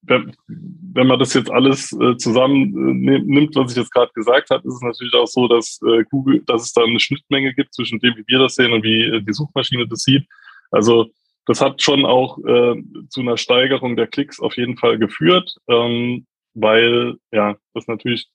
wenn, 0.07 0.35
wenn 0.47 1.07
man 1.07 1.19
das 1.19 1.35
jetzt 1.35 1.51
alles 1.51 1.93
äh, 1.93 2.17
zusammen 2.17 3.09
äh, 3.09 3.19
nimmt, 3.19 3.57
was 3.57 3.73
ich 3.73 3.79
jetzt 3.79 3.93
gerade 3.93 4.13
gesagt 4.15 4.51
habe, 4.51 4.67
ist 4.67 4.75
es 4.75 4.83
natürlich 4.83 5.15
auch 5.15 5.27
so, 5.27 5.49
dass 5.49 5.81
äh, 5.83 6.05
Google, 6.11 6.43
dass 6.47 6.63
es 6.63 6.73
da 6.73 6.83
eine 6.83 7.01
Schnittmenge 7.01 7.55
gibt 7.55 7.75
zwischen 7.75 7.99
dem, 8.01 8.17
wie 8.17 8.25
wir 8.27 8.39
das 8.39 8.55
sehen 8.55 8.73
und 8.73 8.83
wie 8.83 9.03
äh, 9.03 9.23
die 9.23 9.33
Suchmaschine 9.33 9.87
das 9.87 10.03
sieht. 10.03 10.27
Also 10.71 11.07
das 11.47 11.61
hat 11.61 11.83
schon 11.83 12.05
auch 12.05 12.39
äh, 12.39 12.75
zu 13.09 13.21
einer 13.21 13.37
Steigerung 13.37 13.97
der 13.97 14.07
Klicks 14.07 14.41
auf 14.41 14.57
jeden 14.57 14.77
Fall 14.77 14.99
geführt, 14.99 15.57
ähm, 15.69 16.27
weil 16.55 17.17
ja 17.33 17.57
das 17.75 17.87
natürlich 17.87 18.29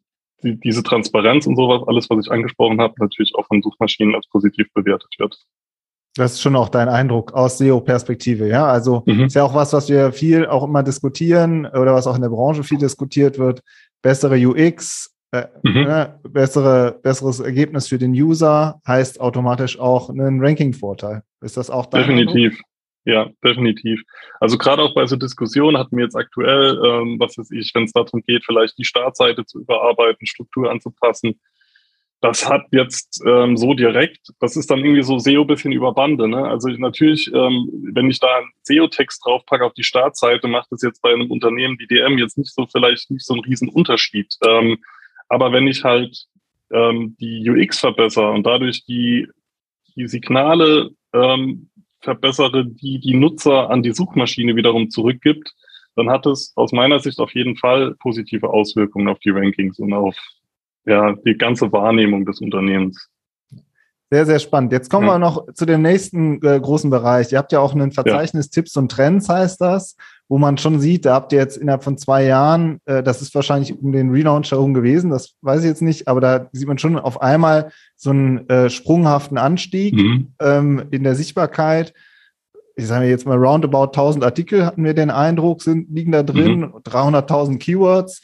die, 0.43 0.60
diese 0.60 0.84
Transparenz 0.84 1.45
und 1.45 1.55
sowas, 1.55 1.88
alles, 1.88 2.10
was 2.10 2.25
ich 2.25 2.31
angesprochen 2.31 2.79
habe, 2.81 2.93
natürlich 2.97 3.36
auch 3.36 3.47
von 3.47 3.62
Suchmaschinen 3.62 4.15
als 4.15 4.27
positiv 4.27 4.71
bewertet 4.73 5.13
wird. 5.17 5.38
Das 6.15 6.34
ist 6.34 6.41
schon 6.41 6.56
auch 6.56 6.69
dein 6.69 6.89
Eindruck 6.89 7.34
aus 7.34 7.58
SEO-Perspektive, 7.58 8.47
ja. 8.47 8.65
Also 8.65 9.04
mhm. 9.06 9.26
ist 9.26 9.36
ja 9.36 9.43
auch 9.43 9.56
was, 9.56 9.71
was 9.71 9.89
wir 9.89 10.12
viel 10.12 10.45
auch 10.45 10.63
immer 10.63 10.84
diskutieren 10.84 11.65
oder 11.65 11.93
was 11.93 12.06
auch 12.08 12.15
in 12.15 12.21
der 12.21 12.30
Branche 12.30 12.63
viel 12.63 12.78
diskutiert 12.78 13.39
wird, 13.39 13.62
bessere 14.02 14.36
UX, 14.36 15.15
äh, 15.32 15.45
mhm. 15.63 15.84
ne, 15.84 16.19
bessere, 16.24 17.00
besseres 17.02 17.39
Ergebnis 17.39 17.88
für 17.88 17.97
den 17.97 18.12
User 18.12 18.82
heißt 18.86 19.21
automatisch 19.21 19.80
auch 19.80 20.10
einen 20.10 20.43
Ranking-Vorteil. 20.43 21.24
Ist 21.41 21.56
das 21.56 21.69
auch 21.69 21.86
dein 21.86 22.02
Definitiv. 22.02 22.52
Eindruck? 22.54 22.65
Ja, 23.04 23.30
definitiv. 23.43 24.04
Also 24.39 24.58
gerade 24.58 24.84
auch 24.84 24.93
bei 24.93 25.08
so 25.08 25.15
Diskussionen 25.15 25.78
hatten 25.78 25.97
wir 25.97 26.04
jetzt 26.04 26.15
aktuell, 26.15 26.80
ähm, 26.86 27.19
was 27.19 27.36
weiß 27.38 27.50
ich, 27.52 27.71
wenn 27.74 27.86
es 27.86 27.93
darum 27.93 28.21
geht, 28.28 28.43
vielleicht 28.45 28.78
die 28.78 28.86
Startseite 28.86 29.43
zu 29.45 29.62
überarbeiten, 29.62 30.28
Struktur 30.28 30.69
anzupassen, 30.69 31.39
das 32.21 32.47
hat 32.47 32.67
jetzt 32.71 33.21
ähm, 33.25 33.57
so 33.57 33.73
direkt, 33.73 34.29
das 34.39 34.55
ist 34.55 34.69
dann 34.69 34.79
irgendwie 34.79 35.01
so 35.01 35.17
SEO 35.17 35.43
bisschen 35.43 35.71
über 35.71 35.91
Bande. 35.91 36.27
Ne? 36.27 36.47
Also 36.47 36.69
natürlich, 36.69 37.31
ähm, 37.34 37.67
wenn 37.93 38.12
ich 38.12 38.19
da 38.19 38.27
einen 38.38 38.51
SEO-Text 38.62 39.25
draufpacke 39.25 39.65
auf 39.65 39.73
die 39.73 39.84
Startseite, 39.84 40.47
macht 40.47 40.71
das 40.71 40.84
jetzt 40.84 41.01
bei 41.01 41.12
einem 41.12 41.31
Unternehmen 41.31 41.79
wie 41.79 41.88
DM 41.88 42.19
jetzt 42.19 42.38
nicht 42.38 42.53
so 42.53 42.67
vielleicht 42.71 43.10
nicht 43.10 43.25
so 43.25 43.34
einen 43.34 43.43
riesen 43.43 43.69
Unterschied. 43.69 44.36
Ähm, 44.45 44.77
aber 45.29 45.51
wenn 45.51 45.67
ich 45.67 45.84
halt 45.84 46.25
ähm, 46.71 47.17
die 47.19 47.49
UX 47.49 47.79
verbessere 47.79 48.31
und 48.31 48.45
dadurch 48.45 48.86
die, 48.86 49.27
die 49.95 50.07
Signale 50.07 50.91
ähm, 51.13 51.71
verbessere, 52.01 52.67
die 52.67 52.99
die 52.99 53.15
Nutzer 53.15 53.71
an 53.71 53.81
die 53.81 53.93
Suchmaschine 53.93 54.55
wiederum 54.55 54.91
zurückgibt, 54.91 55.53
dann 55.95 56.10
hat 56.12 56.27
es 56.27 56.53
aus 56.55 56.71
meiner 56.71 56.99
Sicht 56.99 57.19
auf 57.19 57.34
jeden 57.34 57.57
Fall 57.57 57.95
positive 57.95 58.49
Auswirkungen 58.49 59.07
auf 59.07 59.19
die 59.19 59.31
Rankings 59.31 59.79
und 59.79 59.91
auf 59.93 60.15
ja, 60.86 61.13
die 61.26 61.38
ganze 61.38 61.72
Wahrnehmung 61.72 62.26
des 62.26 62.41
Unternehmens. 62.41 63.10
Sehr, 64.13 64.26
sehr 64.26 64.39
spannend. 64.39 64.74
Jetzt 64.74 64.89
kommen 64.89 65.08
ja. 65.08 65.13
wir 65.13 65.20
noch 65.20 65.54
zu 65.54 65.65
dem 65.65 65.82
nächsten 65.82 66.46
äh, 66.46 66.60
großen 66.60 66.89
Bereich. 66.89 67.32
Ihr 67.32 67.38
habt 67.38 67.54
ja 67.54 67.62
auch 67.62 67.74
ein 67.74 67.94
Verzeichnis 67.94 68.48
ja. 68.48 68.52
Tipps 68.56 68.76
und 68.76 68.91
Trends, 68.91 69.30
heißt 69.30 69.62
das, 69.62 69.96
wo 70.28 70.38
man 70.38 70.58
schon 70.58 70.82
sieht, 70.82 71.06
da 71.06 71.13
habt 71.13 71.32
ihr 71.32 71.39
jetzt 71.39 71.56
innerhalb 71.56 71.86
von 71.86 71.98
zwei 71.98 72.26
Jahren, 72.26 72.82
äh, 72.86 73.04
das 73.04 73.22
ist 73.22 73.34
wahrscheinlich 73.34 73.80
um 73.80 73.94
den 73.94 74.12
Relaunch 74.12 74.52
herum 74.52 74.74
gewesen, 74.74 75.12
das 75.12 75.36
weiß 75.41 75.62
ich 75.62 75.67
jetzt 75.67 75.82
nicht, 75.82 76.10
aber 76.10 76.20
da 76.20 76.50
sieht 76.52 76.67
man 76.67 76.78
schon 76.78 77.00
auf 77.00 77.22
einmal 77.22 77.72
so 77.96 78.10
einen 78.10 78.50
äh, 78.50 78.70
sprunghaften 78.70 79.38
Anstieg 79.38 79.96
mhm. 79.96 80.34
ähm, 80.41 80.84
in 80.91 81.06
der 81.06 81.15
Sichtbarkeit. 81.15 81.94
Ich 82.76 82.88
sage 82.88 83.06
jetzt 83.06 83.26
mal 83.26 83.38
roundabout 83.38 83.91
1000 83.91 84.26
Artikel 84.26 84.65
hatten 84.65 84.84
wir 84.84 84.94
den 84.94 85.10
Eindruck, 85.10 85.62
sind, 85.62 85.89
liegen 85.89 86.12
da 86.12 86.24
drin, 86.24 86.60
mhm. 86.60 86.76
300.000 86.84 87.60
Keywords 87.60 88.22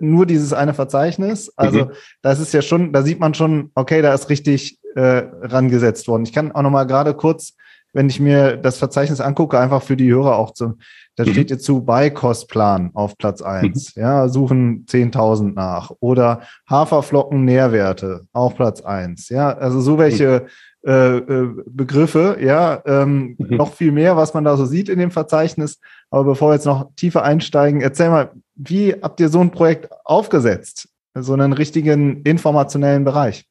nur 0.00 0.26
dieses 0.26 0.52
eine 0.52 0.74
Verzeichnis. 0.74 1.52
Also 1.56 1.86
mhm. 1.86 1.90
das 2.22 2.40
ist 2.40 2.52
ja 2.52 2.62
schon, 2.62 2.92
da 2.92 3.02
sieht 3.02 3.20
man 3.20 3.34
schon, 3.34 3.70
okay, 3.74 4.02
da 4.02 4.14
ist 4.14 4.28
richtig 4.28 4.78
äh, 4.94 5.22
rangesetzt 5.42 6.08
worden. 6.08 6.24
Ich 6.24 6.32
kann 6.32 6.52
auch 6.52 6.62
noch 6.62 6.70
mal 6.70 6.84
gerade 6.84 7.14
kurz, 7.14 7.54
wenn 7.92 8.08
ich 8.08 8.20
mir 8.20 8.56
das 8.56 8.78
Verzeichnis 8.78 9.20
angucke, 9.20 9.58
einfach 9.58 9.82
für 9.82 9.96
die 9.96 10.10
Hörer 10.10 10.36
auch 10.36 10.52
zu, 10.52 10.76
da 11.16 11.24
mhm. 11.24 11.32
steht 11.32 11.50
jetzt 11.50 11.64
zu 11.64 11.82
Beikostplan 11.82 12.90
auf 12.94 13.18
Platz 13.18 13.42
eins. 13.42 13.96
Mhm. 13.96 14.02
Ja, 14.02 14.28
suchen 14.28 14.86
10.000 14.86 15.54
nach. 15.54 15.90
Oder 16.00 16.42
Haferflocken 16.68 17.44
Nährwerte, 17.44 18.22
auch 18.32 18.54
Platz 18.54 18.80
eins. 18.82 19.28
Ja, 19.28 19.50
also 19.50 19.80
so 19.80 19.98
welche 19.98 20.46
äh, 20.86 21.18
äh, 21.18 21.48
Begriffe, 21.66 22.38
ja, 22.40 22.80
ähm, 22.86 23.36
mhm. 23.38 23.56
noch 23.56 23.74
viel 23.74 23.92
mehr, 23.92 24.16
was 24.16 24.32
man 24.32 24.44
da 24.44 24.56
so 24.56 24.64
sieht 24.64 24.88
in 24.88 24.98
dem 24.98 25.10
Verzeichnis. 25.10 25.78
Aber 26.10 26.24
bevor 26.24 26.50
wir 26.50 26.54
jetzt 26.54 26.64
noch 26.64 26.90
tiefer 26.96 27.22
einsteigen, 27.22 27.82
erzähl 27.82 28.08
mal, 28.08 28.30
wie 28.62 28.94
habt 28.94 29.20
ihr 29.20 29.28
so 29.28 29.40
ein 29.40 29.50
Projekt 29.50 29.88
aufgesetzt? 30.04 30.88
So 31.14 31.32
einen 31.32 31.52
richtigen 31.52 32.22
informationellen 32.22 33.04
Bereich? 33.04 33.44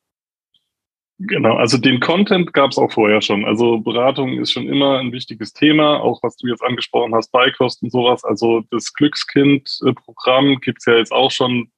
Genau, 1.21 1.55
also 1.55 1.77
den 1.77 1.99
Content 1.99 2.53
gab 2.53 2.71
es 2.71 2.77
auch 2.77 2.91
vorher 2.93 3.21
schon. 3.21 3.43
Also 3.43 3.79
Beratung 3.79 4.37
ist 4.39 4.53
schon 4.53 4.69
immer 4.69 4.99
ein 4.99 5.11
wichtiges 5.11 5.51
Thema, 5.51 5.99
auch 5.99 6.23
was 6.23 6.37
du 6.37 6.47
jetzt 6.47 6.63
angesprochen 6.63 7.13
hast, 7.13 7.31
Beikost 7.33 7.83
und 7.83 7.91
sowas. 7.91 8.23
Also 8.23 8.63
das 8.71 8.93
Glückskind-Programm 8.93 10.59
gibt's 10.61 10.85
ja 10.85 10.93
jetzt 10.93 11.11
auch 11.11 11.31
schon 11.31 11.71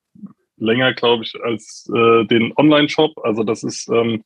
länger, 0.57 0.93
glaube 0.93 1.23
ich, 1.23 1.33
als 1.43 1.89
äh, 1.95 2.25
den 2.25 2.53
Online-Shop. 2.55 3.17
Also 3.23 3.43
das 3.43 3.63
ist 3.63 3.89
ähm, 3.89 4.23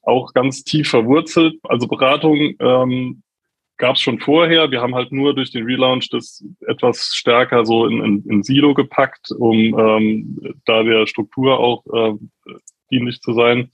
auch 0.00 0.32
ganz 0.32 0.64
tief 0.64 0.88
verwurzelt. 0.88 1.56
Also 1.64 1.86
Beratung 1.86 2.54
ähm, 2.58 3.22
gab 3.76 3.96
es 3.96 4.02
schon 4.02 4.20
vorher. 4.20 4.70
Wir 4.70 4.80
haben 4.80 4.94
halt 4.94 5.12
nur 5.12 5.34
durch 5.34 5.50
den 5.50 5.64
Relaunch 5.64 6.08
das 6.10 6.44
etwas 6.66 7.14
stärker 7.14 7.64
so 7.64 7.86
in, 7.86 8.02
in, 8.04 8.24
in 8.28 8.42
Silo 8.42 8.74
gepackt, 8.74 9.30
um 9.32 9.56
ähm, 9.78 10.54
da 10.64 10.82
der 10.82 11.06
Struktur 11.06 11.58
auch 11.58 11.84
äh, 11.86 12.14
dienlich 12.90 13.20
zu 13.20 13.32
sein. 13.32 13.70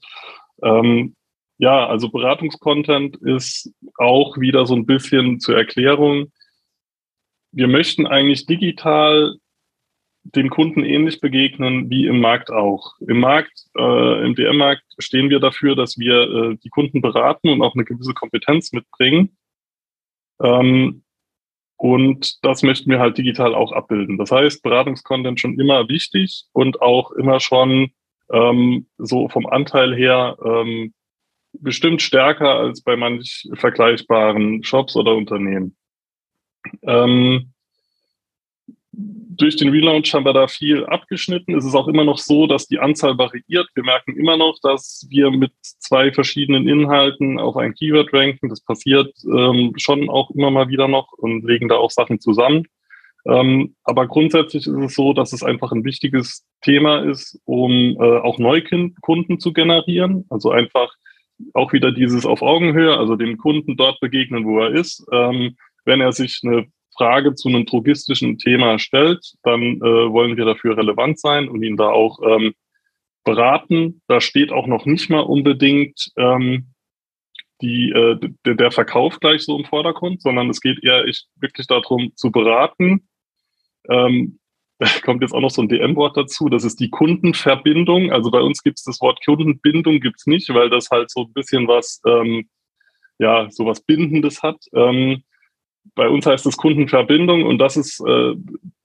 Ähm, 0.63 1.15
ja, 1.57 1.87
also 1.87 2.09
Beratungskontent 2.09 3.17
ist 3.17 3.73
auch 3.97 4.37
wieder 4.37 4.65
so 4.65 4.75
ein 4.75 4.85
bisschen 4.85 5.39
zur 5.39 5.57
Erklärung. 5.57 6.31
Wir 7.51 7.67
möchten 7.67 8.07
eigentlich 8.07 8.45
digital 8.45 9.35
dem 10.23 10.49
Kunden 10.49 10.83
ähnlich 10.83 11.21
begegnen 11.21 11.89
wie 11.89 12.05
im 12.05 12.19
Markt 12.19 12.51
auch. 12.51 12.93
Im 13.07 13.19
Markt, 13.19 13.65
äh, 13.77 14.25
im 14.25 14.35
DM-Markt 14.35 14.83
stehen 14.99 15.29
wir 15.29 15.39
dafür, 15.39 15.75
dass 15.75 15.97
wir 15.97 16.21
äh, 16.21 16.57
die 16.63 16.69
Kunden 16.69 17.01
beraten 17.01 17.49
und 17.49 17.61
auch 17.61 17.73
eine 17.75 17.85
gewisse 17.85 18.13
Kompetenz 18.13 18.71
mitbringen. 18.71 19.37
Ähm, 20.41 21.03
und 21.77 22.43
das 22.43 22.61
möchten 22.61 22.89
wir 22.89 22.99
halt 22.99 23.17
digital 23.17 23.55
auch 23.55 23.71
abbilden. 23.71 24.17
Das 24.17 24.31
heißt, 24.31 24.61
Beratungskontent 24.63 25.39
schon 25.39 25.57
immer 25.59 25.87
wichtig 25.87 26.45
und 26.51 26.81
auch 26.81 27.11
immer 27.11 27.39
schon 27.39 27.91
ähm, 28.31 28.87
so 28.97 29.29
vom 29.29 29.45
Anteil 29.45 29.95
her 29.95 30.37
ähm, 30.43 30.93
bestimmt 31.53 32.01
stärker 32.01 32.55
als 32.55 32.81
bei 32.81 32.95
manch 32.95 33.47
vergleichbaren 33.53 34.63
Shops 34.63 34.95
oder 34.95 35.15
Unternehmen. 35.15 35.75
Ähm, 36.83 37.53
durch 38.91 39.55
den 39.55 39.69
Relaunch 39.69 40.13
haben 40.13 40.25
wir 40.25 40.33
da 40.33 40.47
viel 40.47 40.85
abgeschnitten. 40.85 41.55
Es 41.55 41.65
ist 41.65 41.75
auch 41.75 41.87
immer 41.87 42.03
noch 42.03 42.17
so, 42.17 42.47
dass 42.47 42.67
die 42.67 42.79
Anzahl 42.79 43.17
variiert. 43.17 43.67
Wir 43.75 43.83
merken 43.83 44.17
immer 44.17 44.35
noch, 44.35 44.57
dass 44.61 45.07
wir 45.09 45.31
mit 45.31 45.51
zwei 45.61 46.11
verschiedenen 46.11 46.67
Inhalten 46.67 47.39
auf 47.39 47.55
ein 47.55 47.73
Keyword 47.73 48.13
ranken. 48.13 48.49
Das 48.49 48.61
passiert 48.61 49.13
ähm, 49.25 49.73
schon 49.77 50.09
auch 50.09 50.31
immer 50.31 50.51
mal 50.51 50.69
wieder 50.69 50.87
noch 50.87 51.13
und 51.13 51.45
legen 51.45 51.69
da 51.69 51.75
auch 51.75 51.91
Sachen 51.91 52.19
zusammen. 52.19 52.65
Ähm, 53.25 53.75
aber 53.83 54.07
grundsätzlich 54.07 54.65
ist 54.65 54.75
es 54.75 54.95
so, 54.95 55.13
dass 55.13 55.33
es 55.33 55.43
einfach 55.43 55.71
ein 55.71 55.83
wichtiges 55.85 56.45
Thema 56.61 56.99
ist, 56.99 57.39
um 57.45 57.95
äh, 57.99 58.19
auch 58.19 58.39
Neukunden 58.39 59.39
zu 59.39 59.53
generieren. 59.53 60.25
Also 60.29 60.51
einfach 60.51 60.91
auch 61.53 61.71
wieder 61.73 61.91
dieses 61.91 62.25
auf 62.25 62.41
Augenhöhe, 62.41 62.97
also 62.97 63.15
dem 63.15 63.37
Kunden 63.37 63.77
dort 63.77 63.99
begegnen, 63.99 64.45
wo 64.45 64.59
er 64.59 64.71
ist. 64.71 65.05
Ähm, 65.11 65.55
wenn 65.85 66.01
er 66.01 66.11
sich 66.11 66.41
eine 66.43 66.67
Frage 66.95 67.35
zu 67.35 67.49
einem 67.49 67.65
drogistischen 67.65 68.37
Thema 68.37 68.79
stellt, 68.79 69.33
dann 69.43 69.77
äh, 69.77 70.11
wollen 70.11 70.37
wir 70.37 70.45
dafür 70.45 70.77
relevant 70.77 71.19
sein 71.19 71.47
und 71.47 71.63
ihn 71.63 71.77
da 71.77 71.89
auch 71.89 72.19
ähm, 72.25 72.53
beraten. 73.23 74.01
Da 74.07 74.21
steht 74.21 74.51
auch 74.51 74.67
noch 74.67 74.85
nicht 74.85 75.09
mal 75.09 75.21
unbedingt 75.21 76.11
ähm, 76.17 76.73
die, 77.61 77.91
äh, 77.91 78.17
der, 78.45 78.71
Verkauf 78.71 79.19
gleich 79.19 79.43
so 79.43 79.57
im 79.57 79.65
Vordergrund, 79.65 80.21
sondern 80.21 80.49
es 80.49 80.61
geht 80.61 80.83
eher 80.83 81.05
ich, 81.05 81.25
wirklich 81.35 81.67
darum 81.67 82.11
zu 82.15 82.31
beraten. 82.31 83.07
Ähm, 83.89 84.39
da 84.79 84.87
kommt 85.03 85.21
jetzt 85.21 85.33
auch 85.33 85.41
noch 85.41 85.51
so 85.51 85.61
ein 85.61 85.67
DM-Wort 85.67 86.15
dazu, 86.15 86.47
das 86.47 86.63
ist 86.63 86.79
die 86.79 86.89
Kundenverbindung. 86.89 88.11
Also 88.11 88.31
bei 88.31 88.39
uns 88.39 88.63
gibt 88.63 88.79
es 88.79 88.85
das 88.85 89.01
Wort 89.01 89.19
Kundenbindung 89.25 89.99
gibt's 89.99 90.25
nicht, 90.25 90.53
weil 90.53 90.69
das 90.69 90.89
halt 90.89 91.11
so 91.11 91.23
ein 91.23 91.33
bisschen 91.33 91.67
was, 91.67 92.01
ähm, 92.07 92.49
ja, 93.19 93.49
so 93.51 93.65
was 93.65 93.81
Bindendes 93.81 94.41
hat. 94.41 94.57
Ähm, 94.73 95.23
bei 95.95 96.07
uns 96.07 96.25
heißt 96.25 96.45
es 96.45 96.57
Kundenverbindung 96.57 97.45
und 97.45 97.57
das 97.57 97.77
ist, 97.77 97.99
äh, 98.05 98.35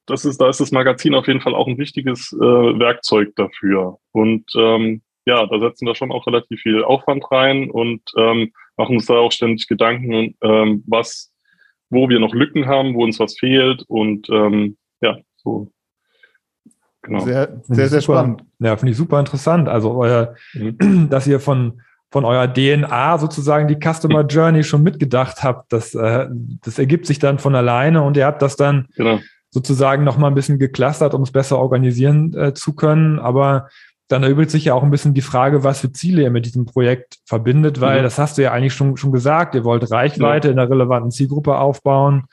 das 0.07 0.25
ist, 0.25 0.41
da 0.41 0.49
ist 0.49 0.61
das 0.61 0.73
Magazin 0.73 1.15
auf 1.15 1.27
jeden 1.27 1.41
Fall 1.41 1.55
auch 1.55 1.67
ein 1.67 1.79
wichtiges 1.79 2.33
äh, 2.33 2.39
Werkzeug 2.39 3.35
dafür. 3.37 3.99
Und 4.13 4.45
ähm, 4.57 5.03
ja, 5.27 5.47
da 5.47 5.59
setzen 5.59 5.87
wir 5.87 5.95
schon 5.95 6.13
auch 6.13 6.27
relativ 6.27 6.61
viel 6.61 6.85
Aufwand 6.85 7.25
rein 7.31 7.71
und 7.71 8.03
ähm, 8.19 8.53
machen 8.77 8.97
uns 8.97 9.07
da 9.07 9.15
auch 9.15 9.33
ständig 9.33 9.67
Gedanken, 9.69 10.37
ähm, 10.43 10.85
was, 10.87 11.33
wo 11.89 12.09
wir 12.09 12.21
noch 12.21 12.35
Lücken 12.35 12.67
haben, 12.67 12.95
wo 12.95 13.05
uns 13.05 13.19
was 13.19 13.39
fehlt 13.39 13.85
und 13.89 14.29
ähm, 14.31 14.77
ja, 15.01 15.19
so. 15.37 15.71
Genau. 17.03 17.21
Sehr, 17.21 17.61
sehr, 17.65 17.89
sehr 17.89 18.01
spannend. 18.01 18.45
Ja, 18.59 18.77
finde 18.79 18.93
ich 18.93 18.97
super 18.97 19.21
interessant. 19.21 19.69
Also 19.69 19.93
euer, 19.93 20.35
mhm. 20.55 21.09
dass 21.11 21.27
ihr 21.27 21.39
von 21.39 21.83
von 22.15 22.25
eurer 22.25 22.47
DNA 22.47 23.19
sozusagen 23.19 23.67
die 23.67 23.77
Customer 23.77 24.25
Journey 24.25 24.63
schon 24.63 24.85
mitgedacht 24.85 25.43
habt. 25.43 25.73
Das, 25.73 25.97
äh, 25.97 26.29
das 26.65 26.79
ergibt 26.79 27.07
sich 27.07 27.19
dann 27.19 27.41
von 27.41 27.57
alleine 27.57 28.03
und 28.03 28.17
ihr 28.17 28.25
habt 28.25 28.41
das 28.41 28.55
dann 28.55 28.87
genau. 28.95 29.19
sozusagen 29.51 30.05
nochmal 30.05 30.31
ein 30.31 30.37
bisschen 30.37 30.61
geclustert, 30.61 31.13
um 31.13 31.23
es 31.23 31.33
besser 31.33 31.59
organisieren 31.59 32.33
äh, 32.35 32.55
zu 32.55 32.77
können. 32.77 33.19
Aber 33.19 33.69
dann 34.07 34.23
erübrigt 34.23 34.53
sich 34.53 34.67
ja 34.67 34.75
auch 34.75 34.85
ein 34.85 34.93
bisschen 34.93 35.13
die 35.13 35.23
Frage, 35.23 35.65
was 35.65 35.81
für 35.81 35.91
Ziele 35.91 36.23
ihr 36.23 36.31
mit 36.31 36.47
diesem 36.47 36.67
Projekt 36.67 37.17
verbindet, 37.27 37.81
weil 37.81 37.99
mhm. 37.99 38.05
das 38.05 38.17
hast 38.17 38.39
du 38.39 38.43
ja 38.43 38.53
eigentlich 38.53 38.75
schon, 38.75 38.97
schon 38.97 39.11
gesagt. 39.11 39.57
Ihr 39.57 39.65
wollt 39.65 39.91
Reichweite 39.91 40.47
ja. 40.47 40.53
in 40.53 40.59
der 40.59 40.71
relevanten 40.71 41.11
Zielgruppe 41.11 41.59
aufbauen, 41.59 42.27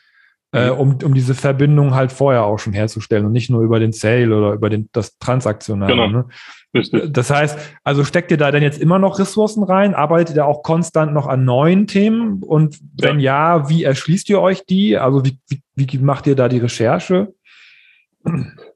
äh, 0.54 0.70
mhm. 0.70 0.80
um, 0.80 0.98
um 1.04 1.14
diese 1.14 1.34
Verbindung 1.34 1.94
halt 1.96 2.12
vorher 2.12 2.44
auch 2.44 2.60
schon 2.60 2.74
herzustellen 2.74 3.26
und 3.26 3.32
nicht 3.32 3.50
nur 3.50 3.62
über 3.62 3.80
den 3.80 3.94
Sale 3.94 4.36
oder 4.36 4.54
über 4.54 4.70
den, 4.70 4.90
das 4.92 5.18
Transaktionale. 5.18 5.94
Genau. 5.94 6.08
Ne? 6.08 6.26
Richtig. 6.74 7.14
Das 7.14 7.30
heißt, 7.30 7.58
also 7.84 8.04
steckt 8.04 8.32
ihr 8.32 8.38
da 8.38 8.52
denn 8.52 8.64
jetzt 8.64 8.82
immer 8.82 9.00
noch 9.00 9.20
Ressourcen 9.20 9.64
rein? 9.64 9.94
Arbeitet 9.94 10.38
ihr 10.38 10.46
auch 10.46 10.64
konstant 10.64 11.14
noch 11.14 11.28
an 11.28 11.44
neuen 11.44 11.88
Themen? 11.88 12.44
Und 12.44 12.80
wenn 12.98 13.20
ja, 13.20 13.58
ja 13.58 13.70
wie 13.70 13.84
erschließt 13.84 14.30
ihr 14.30 14.42
euch 14.42 14.66
die? 14.66 14.98
Also 14.98 15.26
wie, 15.26 15.38
wie, 15.50 15.62
wie 15.76 15.98
macht 15.98 16.28
ihr 16.28 16.36
da 16.36 16.48
die 16.48 16.60
Recherche? 16.60 17.34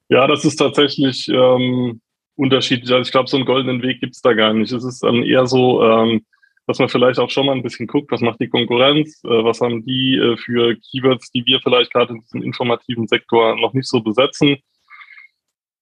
Ja, 0.10 0.28
das 0.28 0.44
ist 0.44 0.58
tatsächlich 0.58 1.28
ähm, 1.30 2.02
unterschiedlich. 2.36 2.92
Also 2.92 3.04
ich 3.04 3.12
glaube, 3.12 3.30
so 3.30 3.38
einen 3.38 3.46
goldenen 3.46 3.82
Weg 3.82 4.02
gibt 4.02 4.16
es 4.16 4.22
da 4.22 4.34
gar 4.34 4.54
nicht. 4.54 4.72
Es 4.72 4.84
ist 4.84 5.04
dann 5.04 5.24
eher 5.24 5.46
so, 5.46 5.84
ähm, 5.84 6.26
dass 6.68 6.80
man 6.80 6.90
vielleicht 6.90 7.20
auch 7.20 7.30
schon 7.30 7.46
mal 7.46 7.56
ein 7.56 7.64
bisschen 7.64 7.88
guckt, 7.88 8.12
was 8.12 8.22
macht 8.22 8.40
die 8.40 8.50
Konkurrenz, 8.50 9.22
äh, 9.24 9.44
was 9.44 9.62
haben 9.62 9.86
die 9.86 10.16
äh, 10.16 10.38
für 10.38 10.76
Keywords, 10.76 11.32
die 11.32 11.46
wir 11.46 11.60
vielleicht 11.62 11.92
gerade 11.92 12.14
in 12.14 12.22
diesem 12.22 12.42
informativen 12.42 13.08
Sektor 13.08 13.56
noch 13.56 13.74
nicht 13.74 13.88
so 13.88 14.02
besetzen. 14.02 14.58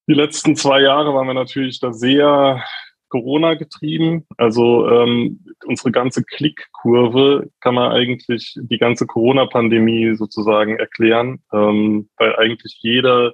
Die 0.08 0.14
letzten 0.14 0.56
zwei 0.56 0.82
Jahre 0.82 1.14
waren 1.14 1.28
wir 1.28 1.34
natürlich 1.34 1.80
da 1.80 1.94
sehr 1.94 2.64
Corona 3.08 3.54
getrieben. 3.54 4.26
Also 4.38 4.90
ähm, 4.90 5.46
unsere 5.66 5.92
ganze 5.92 6.24
Klickkurve 6.24 7.50
kann 7.62 7.76
man 7.76 7.92
eigentlich 7.92 8.56
die 8.60 8.80
ganze 8.80 9.06
Corona-Pandemie 9.06 10.16
sozusagen 10.16 10.78
erklären, 10.78 11.42
ähm, 11.54 12.10
weil 12.18 12.36
eigentlich 12.36 12.80
jeder 12.82 13.34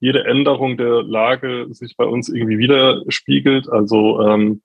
jede 0.00 0.24
Änderung 0.24 0.78
der 0.78 1.02
Lage 1.02 1.66
sich 1.70 1.96
bei 1.96 2.06
uns 2.06 2.28
irgendwie 2.28 2.58
widerspiegelt. 2.58 3.68
Also 3.68 4.22
ähm, 4.22 4.62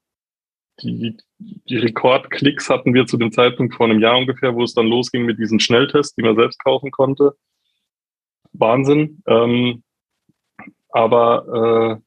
die, 0.81 1.17
die 1.39 1.77
Rekordklicks 1.77 2.69
hatten 2.69 2.93
wir 2.93 3.05
zu 3.05 3.17
dem 3.17 3.31
Zeitpunkt 3.31 3.75
vor 3.75 3.87
einem 3.87 3.99
Jahr 3.99 4.17
ungefähr, 4.17 4.55
wo 4.55 4.63
es 4.63 4.73
dann 4.73 4.87
losging 4.87 5.25
mit 5.25 5.39
diesen 5.39 5.59
Schnelltests, 5.59 6.15
die 6.15 6.23
man 6.23 6.35
selbst 6.35 6.63
kaufen 6.63 6.91
konnte. 6.91 7.33
Wahnsinn. 8.53 9.21
Ähm, 9.27 9.83
aber 10.89 12.01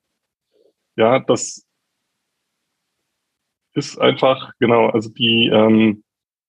äh, 0.97 1.01
ja, 1.01 1.21
das 1.21 1.67
ist 3.75 3.99
einfach, 4.01 4.53
genau, 4.59 4.89
also 4.89 5.11
die, 5.11 5.47
ähm, 5.53 6.05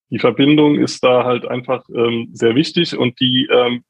die 0.10 0.20
Verbindung 0.20 0.80
ist 0.80 1.04
da 1.04 1.24
halt 1.24 1.46
einfach 1.46 1.84
ähm, 1.94 2.30
sehr 2.34 2.56
wichtig 2.56 2.98
und 2.98 3.20
die, 3.20 3.48
ähm, 3.52 3.84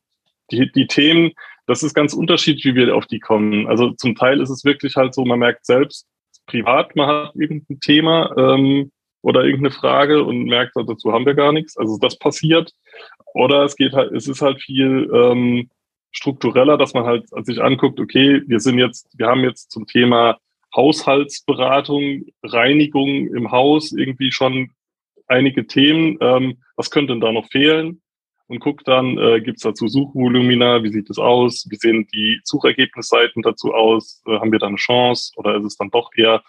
die, 0.52 0.72
die 0.72 0.88
Themen, 0.88 1.32
das 1.68 1.84
ist 1.84 1.94
ganz 1.94 2.14
unterschiedlich, 2.14 2.66
wie 2.66 2.76
wir 2.76 2.96
auf 2.96 3.06
die 3.06 3.20
kommen. 3.20 3.68
Also 3.68 3.92
zum 3.92 4.16
Teil 4.16 4.42
ist 4.42 4.50
es 4.50 4.66
wirklich 4.66 4.96
halt 4.96 5.14
so, 5.14 5.24
man 5.24 5.40
merkt 5.40 5.66
selbst 5.66 6.08
privat, 6.50 6.96
man 6.96 7.08
hat 7.08 7.36
irgendein 7.36 7.80
Thema 7.80 8.36
ähm, 8.38 8.92
oder 9.22 9.44
irgendeine 9.44 9.72
Frage 9.72 10.24
und 10.24 10.46
merkt, 10.46 10.76
dazu 10.76 11.12
haben 11.12 11.26
wir 11.26 11.36
gar 11.36 11.52
nichts. 11.52 11.78
Also 11.78 11.98
das 11.98 12.18
passiert. 12.18 12.74
Oder 13.34 13.64
es 13.64 13.76
geht 13.76 13.94
halt, 13.94 14.12
es 14.12 14.28
ist 14.28 14.42
halt 14.42 14.62
viel 14.62 15.10
ähm, 15.14 15.70
struktureller, 16.12 16.78
dass 16.78 16.94
man 16.94 17.06
halt 17.06 17.28
sich 17.46 17.62
anguckt, 17.62 18.00
okay, 18.00 18.42
wir 18.48 18.60
sind 18.60 18.80
jetzt, 18.80 19.08
wir 19.18 19.28
haben 19.28 19.44
jetzt 19.44 19.72
zum 19.72 19.86
Thema 19.86 20.38
Haushaltsberatung, 20.76 22.26
Reinigung 22.44 23.28
im 23.28 23.52
Haus 23.52 23.92
irgendwie 23.92 24.32
schon 24.32 24.72
einige 25.28 25.68
Themen. 25.68 26.18
Ähm, 26.22 26.58
was 26.76 26.90
könnte 26.90 27.14
denn 27.14 27.22
da 27.22 27.32
noch 27.32 27.48
fehlen? 27.48 28.02
Und 28.50 28.60
guckt 28.60 28.88
dann, 28.88 29.18
äh, 29.18 29.42
gibt 29.42 29.58
es 29.58 29.64
dazu 29.64 29.88
Suchvolumina, 29.88 30.84
wie 30.84 30.92
sieht 30.92 31.10
es 31.10 31.20
aus, 31.20 31.68
wie 31.70 31.76
sehen 31.76 32.08
die 32.14 32.42
Suchergebnisseiten 32.44 33.44
dazu 33.44 33.74
aus, 33.74 34.24
äh, 34.28 34.40
haben 34.40 34.52
wir 34.52 34.60
da 34.60 34.68
eine 34.68 34.78
Chance 34.78 35.32
oder 35.38 35.56
ist 35.56 35.66
es 35.66 35.78
dann 35.78 35.92
doch 35.92 36.10
eher 36.16 36.44